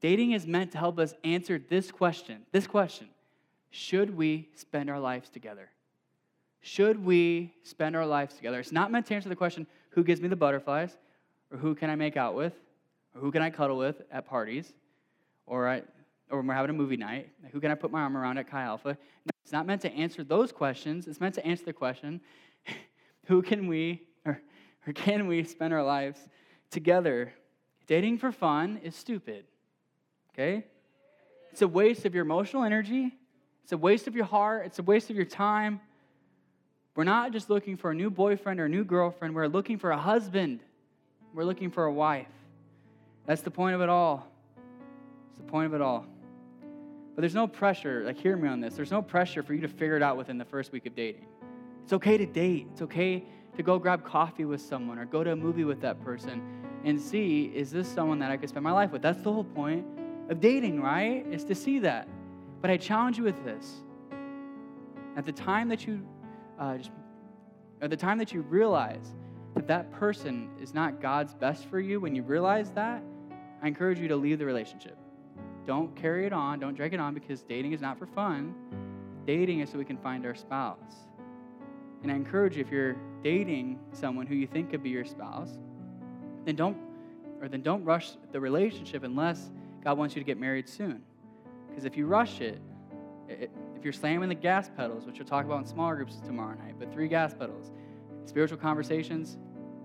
Dating 0.00 0.32
is 0.32 0.46
meant 0.46 0.72
to 0.72 0.78
help 0.78 0.98
us 0.98 1.14
answer 1.24 1.58
this 1.58 1.90
question 1.90 2.42
this 2.52 2.66
question 2.66 3.08
Should 3.70 4.16
we 4.16 4.50
spend 4.54 4.90
our 4.90 5.00
lives 5.00 5.28
together? 5.30 5.70
Should 6.60 7.04
we 7.04 7.54
spend 7.62 7.94
our 7.94 8.06
lives 8.06 8.34
together? 8.34 8.58
It's 8.58 8.72
not 8.72 8.90
meant 8.90 9.06
to 9.06 9.14
answer 9.14 9.28
the 9.28 9.36
question, 9.36 9.66
Who 9.90 10.04
gives 10.04 10.20
me 10.20 10.28
the 10.28 10.36
butterflies? 10.36 10.96
Or 11.50 11.58
who 11.58 11.74
can 11.74 11.90
I 11.90 11.94
make 11.94 12.16
out 12.16 12.34
with? 12.34 12.54
Or 13.14 13.20
who 13.20 13.30
can 13.30 13.42
I 13.42 13.50
cuddle 13.50 13.76
with 13.76 14.02
at 14.10 14.26
parties? 14.26 14.72
Or, 15.46 15.68
at, 15.68 15.86
or 16.30 16.38
when 16.38 16.48
we're 16.48 16.54
having 16.54 16.70
a 16.70 16.74
movie 16.74 16.96
night? 16.96 17.30
Who 17.52 17.60
can 17.60 17.70
I 17.70 17.74
put 17.74 17.90
my 17.90 18.00
arm 18.00 18.16
around 18.16 18.38
at 18.38 18.50
Chi 18.50 18.62
Alpha? 18.62 18.88
No, 18.88 19.30
it's 19.42 19.52
not 19.52 19.66
meant 19.66 19.82
to 19.82 19.92
answer 19.92 20.24
those 20.24 20.52
questions. 20.52 21.06
It's 21.06 21.20
meant 21.20 21.34
to 21.36 21.46
answer 21.46 21.64
the 21.64 21.72
question 21.72 22.20
who 23.26 23.40
can 23.42 23.68
we, 23.68 24.02
or, 24.24 24.40
or 24.86 24.92
can 24.92 25.26
we 25.26 25.44
spend 25.44 25.72
our 25.72 25.82
lives 25.82 26.18
together? 26.70 27.32
Dating 27.86 28.18
for 28.18 28.32
fun 28.32 28.80
is 28.82 28.94
stupid, 28.96 29.44
okay? 30.32 30.64
It's 31.52 31.62
a 31.62 31.68
waste 31.68 32.06
of 32.06 32.14
your 32.14 32.22
emotional 32.22 32.64
energy, 32.64 33.14
it's 33.62 33.72
a 33.72 33.76
waste 33.76 34.06
of 34.06 34.16
your 34.16 34.24
heart, 34.24 34.66
it's 34.66 34.78
a 34.78 34.82
waste 34.82 35.10
of 35.10 35.16
your 35.16 35.24
time. 35.24 35.80
We're 36.96 37.04
not 37.04 37.32
just 37.32 37.50
looking 37.50 37.76
for 37.76 37.90
a 37.90 37.94
new 37.94 38.10
boyfriend 38.10 38.60
or 38.60 38.66
a 38.66 38.68
new 38.68 38.84
girlfriend, 38.84 39.34
we're 39.34 39.48
looking 39.48 39.78
for 39.78 39.90
a 39.90 39.98
husband, 39.98 40.60
we're 41.34 41.44
looking 41.44 41.70
for 41.70 41.84
a 41.84 41.92
wife. 41.92 42.26
That's 43.26 43.42
the 43.42 43.50
point 43.50 43.74
of 43.74 43.80
it 43.80 43.88
all. 43.88 44.28
It's 45.30 45.38
the 45.38 45.50
point 45.50 45.66
of 45.66 45.74
it 45.74 45.80
all. 45.80 46.06
But 47.14 47.20
there's 47.20 47.34
no 47.34 47.46
pressure, 47.46 48.02
like, 48.04 48.16
hear 48.16 48.36
me 48.36 48.48
on 48.48 48.60
this. 48.60 48.74
There's 48.74 48.90
no 48.90 49.02
pressure 49.02 49.42
for 49.42 49.54
you 49.54 49.60
to 49.60 49.68
figure 49.68 49.96
it 49.96 50.02
out 50.02 50.16
within 50.16 50.36
the 50.36 50.44
first 50.44 50.72
week 50.72 50.86
of 50.86 50.96
dating. 50.96 51.26
It's 51.84 51.92
okay 51.92 52.16
to 52.16 52.26
date. 52.26 52.66
It's 52.72 52.82
okay 52.82 53.24
to 53.56 53.62
go 53.62 53.78
grab 53.78 54.04
coffee 54.04 54.44
with 54.44 54.60
someone 54.60 54.98
or 54.98 55.04
go 55.04 55.22
to 55.22 55.32
a 55.32 55.36
movie 55.36 55.64
with 55.64 55.80
that 55.82 56.02
person 56.04 56.42
and 56.84 57.00
see 57.00 57.50
is 57.54 57.70
this 57.70 57.88
someone 57.88 58.18
that 58.20 58.30
I 58.30 58.36
could 58.36 58.48
spend 58.48 58.64
my 58.64 58.72
life 58.72 58.92
with? 58.92 59.02
That's 59.02 59.22
the 59.22 59.32
whole 59.32 59.44
point 59.44 59.86
of 60.28 60.40
dating, 60.40 60.80
right? 60.80 61.26
Is 61.30 61.44
to 61.44 61.54
see 61.54 61.78
that. 61.80 62.08
But 62.60 62.70
I 62.70 62.76
challenge 62.76 63.18
you 63.18 63.24
with 63.24 63.44
this. 63.44 63.82
At 65.16 65.24
the 65.24 65.32
time 65.32 65.68
that 65.68 65.86
you, 65.86 66.06
uh, 66.58 66.78
just, 66.78 66.90
at 67.80 67.90
the 67.90 67.96
time 67.96 68.18
that 68.18 68.32
you 68.32 68.42
realize 68.42 69.14
that 69.54 69.66
that 69.68 69.92
person 69.92 70.50
is 70.60 70.74
not 70.74 71.00
God's 71.00 71.34
best 71.34 71.66
for 71.66 71.78
you, 71.78 72.00
when 72.00 72.14
you 72.14 72.22
realize 72.22 72.70
that, 72.72 73.02
I 73.62 73.68
encourage 73.68 73.98
you 73.98 74.08
to 74.08 74.16
leave 74.16 74.38
the 74.38 74.46
relationship. 74.46 74.96
Don't 75.66 75.94
carry 75.94 76.26
it 76.26 76.32
on, 76.32 76.58
don't 76.58 76.74
drag 76.74 76.92
it 76.92 77.00
on 77.00 77.14
because 77.14 77.42
dating 77.42 77.72
is 77.72 77.80
not 77.80 77.98
for 77.98 78.06
fun. 78.06 78.54
Dating 79.26 79.60
is 79.60 79.70
so 79.70 79.78
we 79.78 79.84
can 79.84 79.96
find 79.96 80.26
our 80.26 80.34
spouse. 80.34 81.06
And 82.02 82.12
I 82.12 82.16
encourage 82.16 82.56
you, 82.56 82.60
if 82.60 82.70
you're 82.70 82.96
dating 83.22 83.78
someone 83.92 84.26
who 84.26 84.34
you 84.34 84.46
think 84.46 84.70
could 84.70 84.82
be 84.82 84.90
your 84.90 85.06
spouse, 85.06 85.58
then 86.44 86.56
don't 86.56 86.76
or 87.40 87.48
then 87.48 87.62
don't 87.62 87.84
rush 87.84 88.12
the 88.32 88.40
relationship 88.40 89.02
unless 89.02 89.50
God 89.82 89.98
wants 89.98 90.14
you 90.14 90.20
to 90.22 90.26
get 90.26 90.38
married 90.38 90.68
soon. 90.68 91.02
Because 91.68 91.84
if 91.84 91.96
you 91.96 92.06
rush 92.06 92.40
it, 92.40 92.60
it, 93.28 93.50
if 93.76 93.84
you're 93.84 93.92
slamming 93.92 94.28
the 94.28 94.34
gas 94.34 94.70
pedals, 94.76 95.04
which 95.04 95.18
we'll 95.18 95.28
talk 95.28 95.44
about 95.44 95.58
in 95.58 95.66
smaller 95.66 95.96
groups 95.96 96.16
tomorrow 96.24 96.56
night, 96.56 96.74
but 96.78 96.92
three 96.92 97.08
gas 97.08 97.34
pedals, 97.34 97.70
spiritual 98.24 98.56
conversations, 98.56 99.36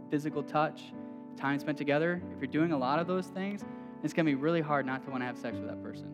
physical 0.09 0.43
touch, 0.43 0.93
time 1.35 1.59
spent 1.59 1.77
together, 1.77 2.21
if 2.33 2.39
you're 2.39 2.47
doing 2.47 2.71
a 2.71 2.77
lot 2.77 2.99
of 2.99 3.07
those 3.07 3.27
things, 3.27 3.63
it's 4.03 4.13
going 4.13 4.25
to 4.25 4.31
be 4.31 4.35
really 4.35 4.61
hard 4.61 4.85
not 4.85 5.03
to 5.03 5.09
want 5.09 5.21
to 5.21 5.25
have 5.25 5.37
sex 5.37 5.57
with 5.57 5.67
that 5.67 5.83
person. 5.83 6.07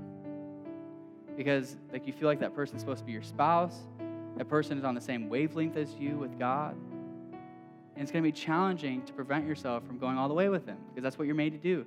Because 1.38 1.78
like 1.92 2.08
you 2.08 2.14
feel 2.14 2.28
like 2.28 2.40
that 2.40 2.56
person's 2.56 2.82
supposed 2.82 3.00
to 3.00 3.06
be 3.06 3.12
your 3.12 3.24
spouse, 3.24 3.82
that 4.38 4.48
person 4.48 4.78
is 4.78 4.84
on 4.84 4.96
the 4.96 5.02
same 5.02 5.30
wavelength 5.30 5.78
as 5.78 5.94
you 5.96 6.18
with 6.18 6.40
God. 6.40 6.76
And 7.96 8.04
it's 8.04 8.12
going 8.12 8.24
to 8.24 8.28
be 8.28 8.38
challenging 8.38 9.02
to 9.04 9.14
prevent 9.14 9.48
yourself 9.48 9.86
from 9.86 9.98
going 9.98 10.18
all 10.18 10.28
the 10.28 10.34
way 10.34 10.50
with 10.50 10.66
them 10.66 10.78
because 10.90 11.04
that's 11.04 11.18
what 11.18 11.28
you're 11.28 11.36
made 11.36 11.54
to 11.54 11.58
do. 11.58 11.86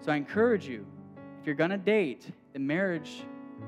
So 0.00 0.12
I 0.12 0.16
encourage 0.16 0.68
you, 0.68 0.86
if 1.40 1.46
you're 1.46 1.54
going 1.54 1.70
to 1.70 1.78
date, 1.78 2.26
the 2.52 2.58
marriage 2.58 3.24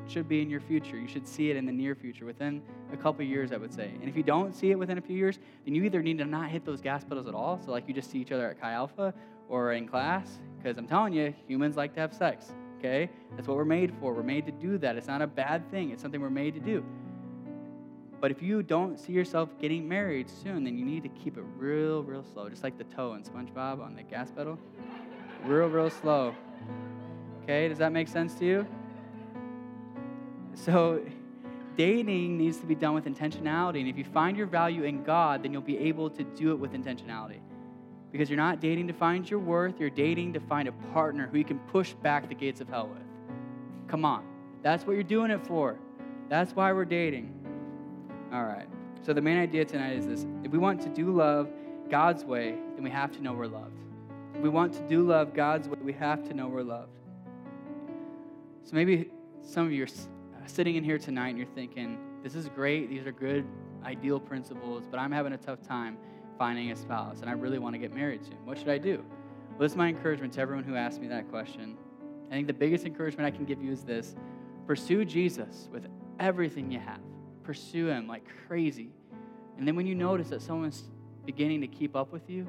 should 0.06 0.28
be 0.28 0.42
in 0.42 0.50
your 0.50 0.60
future. 0.60 0.98
You 0.98 1.08
should 1.08 1.26
see 1.26 1.50
it 1.50 1.56
in 1.56 1.66
the 1.66 1.72
near 1.72 1.94
future, 1.94 2.24
within 2.24 2.62
a 2.92 2.96
couple 2.96 3.24
years, 3.24 3.52
I 3.52 3.56
would 3.56 3.72
say. 3.72 3.90
And 4.00 4.08
if 4.08 4.16
you 4.16 4.22
don't 4.22 4.54
see 4.54 4.70
it 4.70 4.78
within 4.78 4.98
a 4.98 5.00
few 5.00 5.16
years, 5.16 5.38
then 5.64 5.74
you 5.74 5.82
either 5.84 6.02
need 6.02 6.18
to 6.18 6.24
not 6.24 6.50
hit 6.50 6.64
those 6.64 6.80
gas 6.80 7.04
pedals 7.04 7.26
at 7.26 7.34
all, 7.34 7.60
so 7.64 7.70
like 7.70 7.88
you 7.88 7.94
just 7.94 8.10
see 8.10 8.18
each 8.18 8.32
other 8.32 8.50
at 8.50 8.60
Chi 8.60 8.72
Alpha 8.72 9.14
or 9.48 9.72
in 9.72 9.88
class, 9.88 10.40
because 10.58 10.76
I'm 10.76 10.86
telling 10.86 11.12
you, 11.14 11.34
humans 11.46 11.76
like 11.76 11.94
to 11.94 12.00
have 12.00 12.12
sex, 12.12 12.52
okay? 12.78 13.08
That's 13.34 13.48
what 13.48 13.56
we're 13.56 13.64
made 13.64 13.94
for. 13.98 14.12
We're 14.12 14.22
made 14.22 14.44
to 14.46 14.52
do 14.52 14.76
that. 14.78 14.96
It's 14.96 15.06
not 15.06 15.22
a 15.22 15.26
bad 15.26 15.70
thing, 15.70 15.90
it's 15.90 16.02
something 16.02 16.20
we're 16.20 16.30
made 16.30 16.54
to 16.54 16.60
do. 16.60 16.84
But 18.20 18.30
if 18.30 18.42
you 18.42 18.62
don't 18.62 18.98
see 18.98 19.12
yourself 19.12 19.50
getting 19.60 19.88
married 19.88 20.28
soon, 20.28 20.64
then 20.64 20.76
you 20.76 20.84
need 20.84 21.02
to 21.04 21.08
keep 21.10 21.36
it 21.38 21.44
real, 21.56 22.02
real 22.02 22.24
slow, 22.24 22.48
just 22.48 22.64
like 22.64 22.76
the 22.76 22.84
toe 22.84 23.14
in 23.14 23.22
SpongeBob 23.22 23.80
on 23.80 23.94
the 23.94 24.02
gas 24.02 24.30
pedal. 24.30 24.58
Real, 25.44 25.68
real 25.68 25.90
slow. 25.90 26.34
Okay, 27.42 27.68
does 27.68 27.78
that 27.78 27.92
make 27.92 28.08
sense 28.08 28.34
to 28.34 28.44
you? 28.44 28.66
So, 30.54 31.00
dating 31.76 32.36
needs 32.36 32.58
to 32.58 32.66
be 32.66 32.74
done 32.74 32.94
with 32.94 33.04
intentionality. 33.04 33.78
And 33.78 33.88
if 33.88 33.96
you 33.96 34.04
find 34.04 34.36
your 34.36 34.48
value 34.48 34.82
in 34.82 35.04
God, 35.04 35.44
then 35.44 35.52
you'll 35.52 35.62
be 35.62 35.78
able 35.78 36.10
to 36.10 36.24
do 36.24 36.50
it 36.50 36.58
with 36.58 36.72
intentionality. 36.72 37.38
Because 38.10 38.28
you're 38.28 38.36
not 38.36 38.60
dating 38.60 38.88
to 38.88 38.92
find 38.92 39.28
your 39.30 39.38
worth, 39.38 39.78
you're 39.78 39.90
dating 39.90 40.32
to 40.32 40.40
find 40.40 40.66
a 40.66 40.72
partner 40.92 41.28
who 41.30 41.38
you 41.38 41.44
can 41.44 41.58
push 41.60 41.92
back 41.94 42.28
the 42.28 42.34
gates 42.34 42.60
of 42.60 42.68
hell 42.68 42.88
with. 42.88 43.02
Come 43.86 44.04
on. 44.04 44.24
That's 44.62 44.84
what 44.84 44.94
you're 44.94 45.02
doing 45.04 45.30
it 45.30 45.46
for. 45.46 45.78
That's 46.28 46.54
why 46.56 46.72
we're 46.72 46.84
dating. 46.84 47.37
All 48.32 48.44
right. 48.44 48.68
So 49.00 49.14
the 49.14 49.22
main 49.22 49.38
idea 49.38 49.64
tonight 49.64 49.96
is 49.96 50.06
this 50.06 50.26
if 50.44 50.52
we 50.52 50.58
want 50.58 50.82
to 50.82 50.88
do 50.90 51.10
love 51.10 51.48
God's 51.90 52.24
way, 52.24 52.56
then 52.74 52.84
we 52.84 52.90
have 52.90 53.10
to 53.12 53.22
know 53.22 53.32
we're 53.32 53.46
loved. 53.46 53.78
If 54.34 54.42
we 54.42 54.50
want 54.50 54.74
to 54.74 54.80
do 54.82 55.02
love 55.06 55.32
God's 55.32 55.66
way, 55.66 55.78
we 55.82 55.94
have 55.94 56.22
to 56.28 56.34
know 56.34 56.46
we're 56.46 56.62
loved. 56.62 56.92
So 58.64 58.76
maybe 58.76 59.10
some 59.40 59.64
of 59.64 59.72
you 59.72 59.84
are 59.84 59.86
uh, 59.86 60.46
sitting 60.46 60.76
in 60.76 60.84
here 60.84 60.98
tonight 60.98 61.30
and 61.30 61.38
you're 61.38 61.46
thinking, 61.54 61.98
this 62.22 62.34
is 62.34 62.50
great, 62.50 62.90
these 62.90 63.06
are 63.06 63.12
good, 63.12 63.46
ideal 63.82 64.20
principles, 64.20 64.84
but 64.90 65.00
I'm 65.00 65.10
having 65.10 65.32
a 65.32 65.38
tough 65.38 65.62
time 65.62 65.96
finding 66.36 66.70
a 66.70 66.76
spouse 66.76 67.22
and 67.22 67.30
I 67.30 67.32
really 67.32 67.58
want 67.58 67.74
to 67.74 67.78
get 67.78 67.94
married 67.94 68.22
soon. 68.22 68.44
What 68.44 68.58
should 68.58 68.68
I 68.68 68.76
do? 68.76 69.02
Well, 69.50 69.60
this 69.60 69.72
is 69.72 69.78
my 69.78 69.88
encouragement 69.88 70.34
to 70.34 70.40
everyone 70.42 70.64
who 70.64 70.76
asked 70.76 71.00
me 71.00 71.08
that 71.08 71.30
question. 71.30 71.78
I 72.30 72.34
think 72.34 72.46
the 72.46 72.52
biggest 72.52 72.84
encouragement 72.84 73.26
I 73.26 73.34
can 73.34 73.46
give 73.46 73.62
you 73.62 73.72
is 73.72 73.84
this 73.84 74.14
pursue 74.66 75.06
Jesus 75.06 75.70
with 75.72 75.86
everything 76.20 76.70
you 76.70 76.78
have 76.78 77.00
pursue 77.48 77.86
him 77.86 78.06
like 78.06 78.24
crazy. 78.46 78.90
And 79.56 79.66
then 79.66 79.74
when 79.74 79.86
you 79.86 79.94
notice 79.94 80.28
that 80.28 80.42
someone's 80.42 80.82
beginning 81.24 81.62
to 81.62 81.66
keep 81.66 81.96
up 81.96 82.12
with 82.12 82.28
you, 82.28 82.46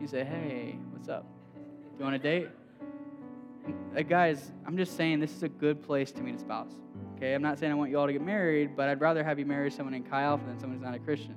you 0.00 0.06
say, 0.06 0.22
hey, 0.22 0.78
what's 0.92 1.08
up? 1.08 1.26
Do 1.52 1.98
you 1.98 2.04
want 2.04 2.14
a 2.14 2.20
date? 2.20 2.46
Uh, 3.96 4.02
guys, 4.02 4.52
I'm 4.64 4.76
just 4.76 4.96
saying 4.96 5.18
this 5.18 5.34
is 5.34 5.42
a 5.42 5.48
good 5.48 5.82
place 5.82 6.12
to 6.12 6.22
meet 6.22 6.36
a 6.36 6.38
spouse. 6.38 6.70
Okay, 7.16 7.34
I'm 7.34 7.42
not 7.42 7.58
saying 7.58 7.72
I 7.72 7.74
want 7.74 7.90
you 7.90 7.98
all 7.98 8.06
to 8.06 8.12
get 8.12 8.22
married, 8.22 8.76
but 8.76 8.88
I'd 8.88 9.00
rather 9.00 9.24
have 9.24 9.40
you 9.40 9.46
marry 9.46 9.68
someone 9.68 9.94
in 9.94 10.04
Chi 10.04 10.22
Alpha 10.22 10.44
than 10.46 10.60
someone 10.60 10.78
who's 10.78 10.86
not 10.86 10.94
a 10.94 11.00
Christian. 11.00 11.34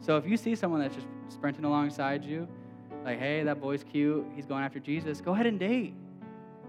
So 0.00 0.16
if 0.16 0.26
you 0.26 0.36
see 0.36 0.56
someone 0.56 0.80
that's 0.80 0.96
just 0.96 1.06
sprinting 1.28 1.64
alongside 1.64 2.24
you, 2.24 2.48
like, 3.04 3.20
hey, 3.20 3.44
that 3.44 3.60
boy's 3.60 3.84
cute, 3.84 4.26
he's 4.34 4.46
going 4.46 4.64
after 4.64 4.80
Jesus, 4.80 5.20
go 5.20 5.34
ahead 5.34 5.46
and 5.46 5.60
date. 5.60 5.94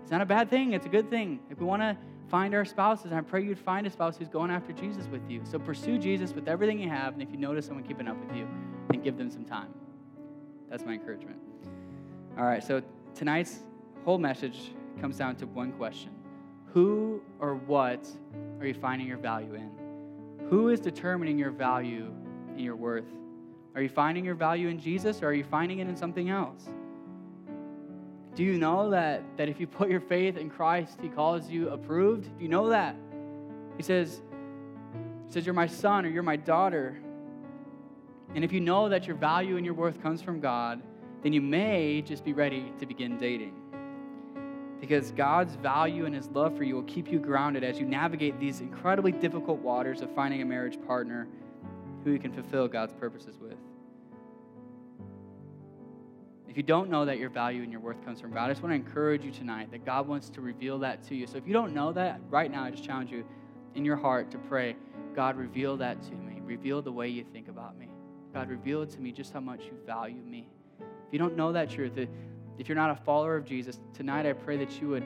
It's 0.03 0.11
not 0.11 0.21
a 0.21 0.27
bad 0.27 0.47
thing, 0.47 0.73
it's 0.73 0.85
a 0.85 0.89
good 0.89 1.09
thing. 1.09 1.39
If 1.49 1.59
we 1.59 1.65
want 1.65 1.81
to 1.81 1.97
find 2.31 2.55
our 2.55 2.63
spouses. 2.63 3.07
And 3.07 3.15
I 3.15 3.21
pray 3.21 3.43
you'd 3.43 3.59
find 3.59 3.85
a 3.85 3.89
spouse 3.89 4.17
who's 4.17 4.29
going 4.29 4.49
after 4.49 4.71
Jesus 4.71 5.05
with 5.07 5.29
you. 5.29 5.41
So 5.43 5.59
pursue 5.59 5.99
Jesus 5.99 6.33
with 6.33 6.47
everything 6.47 6.79
you 6.79 6.89
have. 6.89 7.13
And 7.13 7.21
if 7.21 7.29
you 7.29 7.37
notice 7.37 7.65
someone 7.65 7.83
keeping 7.83 8.07
up 8.07 8.17
with 8.25 8.35
you, 8.35 8.47
then 8.89 9.01
give 9.01 9.17
them 9.17 9.29
some 9.29 9.43
time. 9.43 9.67
That's 10.69 10.85
my 10.85 10.93
encouragement. 10.93 11.37
All 12.37 12.45
right, 12.45 12.63
so 12.63 12.81
tonight's 13.13 13.59
whole 14.05 14.17
message 14.17 14.71
comes 15.01 15.17
down 15.17 15.35
to 15.35 15.45
one 15.45 15.73
question 15.73 16.11
Who 16.73 17.21
or 17.39 17.55
what 17.55 18.07
are 18.61 18.65
you 18.65 18.73
finding 18.73 19.07
your 19.07 19.17
value 19.17 19.53
in? 19.53 19.69
Who 20.49 20.69
is 20.69 20.79
determining 20.79 21.37
your 21.37 21.51
value 21.51 22.13
and 22.47 22.61
your 22.61 22.77
worth? 22.77 23.11
Are 23.75 23.81
you 23.81 23.89
finding 23.89 24.23
your 24.23 24.35
value 24.35 24.69
in 24.69 24.79
Jesus 24.79 25.21
or 25.21 25.27
are 25.27 25.33
you 25.33 25.43
finding 25.43 25.79
it 25.79 25.87
in 25.87 25.95
something 25.95 26.29
else? 26.29 26.69
Do 28.35 28.43
you 28.43 28.57
know 28.57 28.89
that, 28.91 29.23
that 29.37 29.49
if 29.49 29.59
you 29.59 29.67
put 29.67 29.89
your 29.89 29.99
faith 29.99 30.37
in 30.37 30.49
Christ, 30.49 30.99
He 31.01 31.09
calls 31.09 31.49
you 31.49 31.69
approved? 31.69 32.23
Do 32.37 32.43
you 32.43 32.49
know 32.49 32.69
that? 32.69 32.95
He 33.77 33.83
says, 33.83 34.21
he 35.27 35.33
says, 35.33 35.45
You're 35.45 35.55
my 35.55 35.67
son 35.67 36.05
or 36.05 36.09
you're 36.09 36.23
my 36.23 36.37
daughter. 36.37 37.01
And 38.33 38.43
if 38.43 38.53
you 38.53 38.61
know 38.61 38.87
that 38.87 39.07
your 39.07 39.15
value 39.17 39.57
and 39.57 39.65
your 39.65 39.75
worth 39.75 40.01
comes 40.01 40.21
from 40.21 40.39
God, 40.39 40.81
then 41.23 41.33
you 41.33 41.41
may 41.41 42.01
just 42.01 42.23
be 42.23 42.33
ready 42.33 42.71
to 42.79 42.85
begin 42.85 43.17
dating. 43.17 43.53
Because 44.79 45.11
God's 45.11 45.55
value 45.55 46.05
and 46.05 46.15
His 46.15 46.27
love 46.29 46.55
for 46.55 46.63
you 46.63 46.75
will 46.75 46.83
keep 46.83 47.11
you 47.11 47.19
grounded 47.19 47.63
as 47.63 47.79
you 47.79 47.85
navigate 47.85 48.39
these 48.39 48.61
incredibly 48.61 49.11
difficult 49.11 49.59
waters 49.59 50.01
of 50.01 50.13
finding 50.15 50.41
a 50.41 50.45
marriage 50.45 50.79
partner 50.87 51.27
who 52.03 52.11
you 52.11 52.19
can 52.19 52.31
fulfill 52.31 52.67
God's 52.67 52.93
purposes 52.93 53.37
with. 53.39 53.57
If 56.51 56.57
you 56.57 56.63
don't 56.63 56.89
know 56.89 57.05
that 57.05 57.17
your 57.17 57.29
value 57.29 57.63
and 57.63 57.71
your 57.71 57.79
worth 57.79 58.03
comes 58.03 58.19
from 58.19 58.33
God, 58.33 58.43
I 58.43 58.49
just 58.49 58.61
want 58.61 58.71
to 58.71 58.75
encourage 58.75 59.23
you 59.23 59.31
tonight 59.31 59.71
that 59.71 59.85
God 59.85 60.05
wants 60.05 60.29
to 60.31 60.41
reveal 60.41 60.79
that 60.79 61.01
to 61.03 61.15
you. 61.15 61.25
So 61.25 61.37
if 61.37 61.47
you 61.47 61.53
don't 61.53 61.73
know 61.73 61.93
that, 61.93 62.19
right 62.29 62.51
now 62.51 62.65
I 62.65 62.71
just 62.71 62.83
challenge 62.83 63.09
you 63.09 63.23
in 63.73 63.85
your 63.85 63.95
heart 63.95 64.29
to 64.31 64.37
pray, 64.37 64.75
God, 65.15 65.37
reveal 65.37 65.77
that 65.77 66.03
to 66.03 66.11
me. 66.11 66.41
Reveal 66.43 66.81
the 66.81 66.91
way 66.91 67.07
you 67.07 67.23
think 67.23 67.47
about 67.47 67.79
me. 67.79 67.87
God, 68.33 68.49
reveal 68.49 68.81
it 68.81 68.89
to 68.89 68.99
me 68.99 69.13
just 69.13 69.31
how 69.31 69.39
much 69.39 69.63
you 69.63 69.71
value 69.85 70.21
me. 70.23 70.49
If 70.81 71.13
you 71.13 71.19
don't 71.19 71.37
know 71.37 71.53
that 71.53 71.69
truth, 71.69 71.93
if 72.57 72.67
you're 72.67 72.75
not 72.75 72.89
a 72.89 73.01
follower 73.01 73.37
of 73.37 73.45
Jesus, 73.45 73.79
tonight 73.93 74.25
I 74.25 74.33
pray 74.33 74.57
that 74.57 74.81
you 74.81 74.89
would 74.89 75.05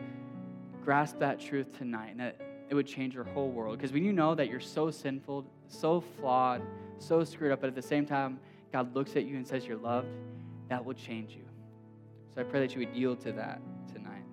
grasp 0.84 1.20
that 1.20 1.40
truth 1.40 1.78
tonight 1.78 2.10
and 2.10 2.22
that 2.22 2.42
it 2.70 2.74
would 2.74 2.88
change 2.88 3.14
your 3.14 3.24
whole 3.24 3.52
world. 3.52 3.78
Because 3.78 3.94
when 3.94 4.04
you 4.04 4.14
know 4.14 4.34
that 4.34 4.50
you're 4.50 4.60
so 4.60 4.90
sinful, 4.90 5.46
so 5.68 6.02
flawed, 6.02 6.64
so 6.98 7.24
screwed 7.24 7.52
up, 7.52 7.62
but 7.62 7.68
at 7.68 7.76
the 7.76 7.84
same 7.84 8.08
time, 8.08 8.40
God 8.74 8.96
looks 8.96 9.16
at 9.16 9.26
you 9.26 9.36
and 9.36 9.48
says 9.48 9.68
you're 9.68 9.78
loved, 9.78 10.08
that 10.70 10.84
will 10.84 10.94
change 10.94 11.32
you. 11.32 11.44
So 12.34 12.42
I 12.42 12.44
pray 12.44 12.60
that 12.60 12.76
you 12.76 12.86
would 12.86 12.96
yield 12.96 13.22
to 13.22 13.32
that 13.34 13.62
tonight. 13.94 14.24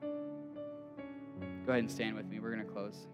Go 0.00 1.72
ahead 1.72 1.80
and 1.80 1.90
stand 1.90 2.14
with 2.14 2.26
me. 2.26 2.38
We're 2.40 2.54
going 2.54 2.66
to 2.66 2.72
close. 2.72 3.06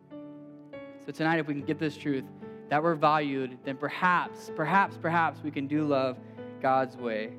So 1.04 1.12
tonight, 1.12 1.38
if 1.38 1.46
we 1.46 1.54
can 1.54 1.64
get 1.64 1.78
this 1.78 1.96
truth 1.96 2.24
that 2.68 2.82
we're 2.82 2.94
valued, 2.94 3.58
then 3.64 3.76
perhaps, 3.76 4.50
perhaps, 4.56 4.96
perhaps 4.96 5.42
we 5.42 5.50
can 5.50 5.66
do 5.66 5.84
love 5.84 6.16
God's 6.60 6.96
way. 6.96 7.32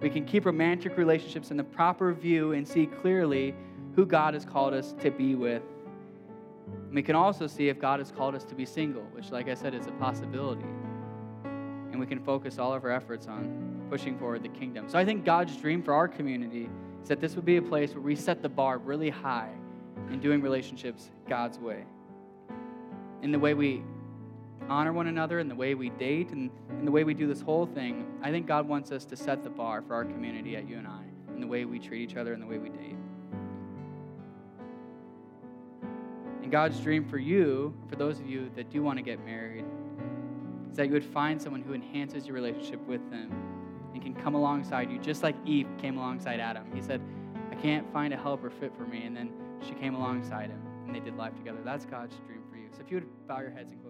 We 0.00 0.10
can 0.10 0.24
keep 0.24 0.46
romantic 0.46 0.96
relationships 0.96 1.50
in 1.50 1.56
the 1.56 1.64
proper 1.64 2.12
view 2.12 2.52
and 2.52 2.66
see 2.66 2.86
clearly 2.86 3.54
who 3.94 4.06
God 4.06 4.34
has 4.34 4.44
called 4.44 4.72
us 4.72 4.94
to 5.00 5.10
be 5.10 5.34
with. 5.34 5.62
And 6.66 6.94
we 6.94 7.02
can 7.02 7.14
also 7.14 7.46
see 7.46 7.68
if 7.68 7.78
God 7.78 8.00
has 8.00 8.10
called 8.10 8.34
us 8.34 8.44
to 8.44 8.54
be 8.54 8.64
single, 8.64 9.02
which, 9.12 9.30
like 9.30 9.48
I 9.48 9.54
said, 9.54 9.74
is 9.74 9.86
a 9.86 9.92
possibility. 9.92 10.64
And 11.44 12.00
we 12.00 12.06
can 12.06 12.18
focus 12.18 12.58
all 12.58 12.72
of 12.72 12.84
our 12.84 12.90
efforts 12.90 13.26
on 13.26 13.69
pushing 13.90 14.16
forward 14.16 14.42
the 14.42 14.48
kingdom. 14.48 14.88
So 14.88 14.98
I 14.98 15.04
think 15.04 15.24
God's 15.24 15.56
dream 15.56 15.82
for 15.82 15.92
our 15.92 16.06
community 16.06 16.70
is 17.02 17.08
that 17.08 17.20
this 17.20 17.34
would 17.34 17.44
be 17.44 17.56
a 17.56 17.62
place 17.62 17.92
where 17.92 18.00
we 18.00 18.14
set 18.14 18.40
the 18.40 18.48
bar 18.48 18.78
really 18.78 19.10
high 19.10 19.50
in 20.10 20.20
doing 20.20 20.40
relationships 20.40 21.10
God's 21.28 21.58
way. 21.58 21.84
In 23.22 23.32
the 23.32 23.38
way 23.38 23.52
we 23.52 23.82
honor 24.68 24.92
one 24.92 25.08
another, 25.08 25.40
in 25.40 25.48
the 25.48 25.54
way 25.54 25.74
we 25.74 25.90
date, 25.90 26.30
and 26.30 26.50
in 26.78 26.84
the 26.84 26.90
way 26.92 27.02
we 27.02 27.14
do 27.14 27.26
this 27.26 27.40
whole 27.40 27.66
thing, 27.66 28.06
I 28.22 28.30
think 28.30 28.46
God 28.46 28.68
wants 28.68 28.92
us 28.92 29.04
to 29.06 29.16
set 29.16 29.42
the 29.42 29.50
bar 29.50 29.82
for 29.82 29.94
our 29.94 30.04
community 30.04 30.56
at 30.56 30.68
UNI, 30.68 31.04
in 31.34 31.40
the 31.40 31.46
way 31.46 31.64
we 31.64 31.80
treat 31.80 32.08
each 32.08 32.16
other, 32.16 32.32
and 32.32 32.40
the 32.40 32.46
way 32.46 32.58
we 32.58 32.68
date. 32.68 32.96
And 36.42 36.52
God's 36.52 36.78
dream 36.80 37.04
for 37.04 37.18
you, 37.18 37.74
for 37.88 37.96
those 37.96 38.20
of 38.20 38.26
you 38.26 38.50
that 38.54 38.70
do 38.70 38.82
want 38.82 38.98
to 38.98 39.02
get 39.02 39.24
married, 39.26 39.64
is 40.70 40.76
that 40.76 40.86
you 40.86 40.92
would 40.92 41.04
find 41.04 41.42
someone 41.42 41.62
who 41.62 41.74
enhances 41.74 42.26
your 42.26 42.34
relationship 42.36 42.80
with 42.86 43.10
them 43.10 43.49
and 44.00 44.14
can 44.14 44.22
come 44.22 44.34
alongside 44.34 44.90
you, 44.90 44.98
just 44.98 45.22
like 45.22 45.34
Eve 45.46 45.66
came 45.78 45.96
alongside 45.98 46.40
Adam. 46.40 46.64
He 46.74 46.80
said, 46.80 47.00
I 47.50 47.54
can't 47.54 47.90
find 47.92 48.12
a 48.14 48.16
helper 48.16 48.50
fit 48.50 48.72
for 48.76 48.84
me. 48.84 49.04
And 49.04 49.16
then 49.16 49.32
she 49.66 49.74
came 49.74 49.94
alongside 49.94 50.50
him, 50.50 50.62
and 50.86 50.94
they 50.94 51.00
did 51.00 51.16
life 51.16 51.36
together. 51.36 51.58
That's 51.64 51.84
God's 51.84 52.14
dream 52.26 52.42
for 52.50 52.56
you. 52.56 52.68
So 52.72 52.80
if 52.80 52.90
you 52.90 52.96
would 52.98 53.26
bow 53.28 53.40
your 53.40 53.50
heads 53.50 53.70
and 53.72 53.82
close 53.82 53.89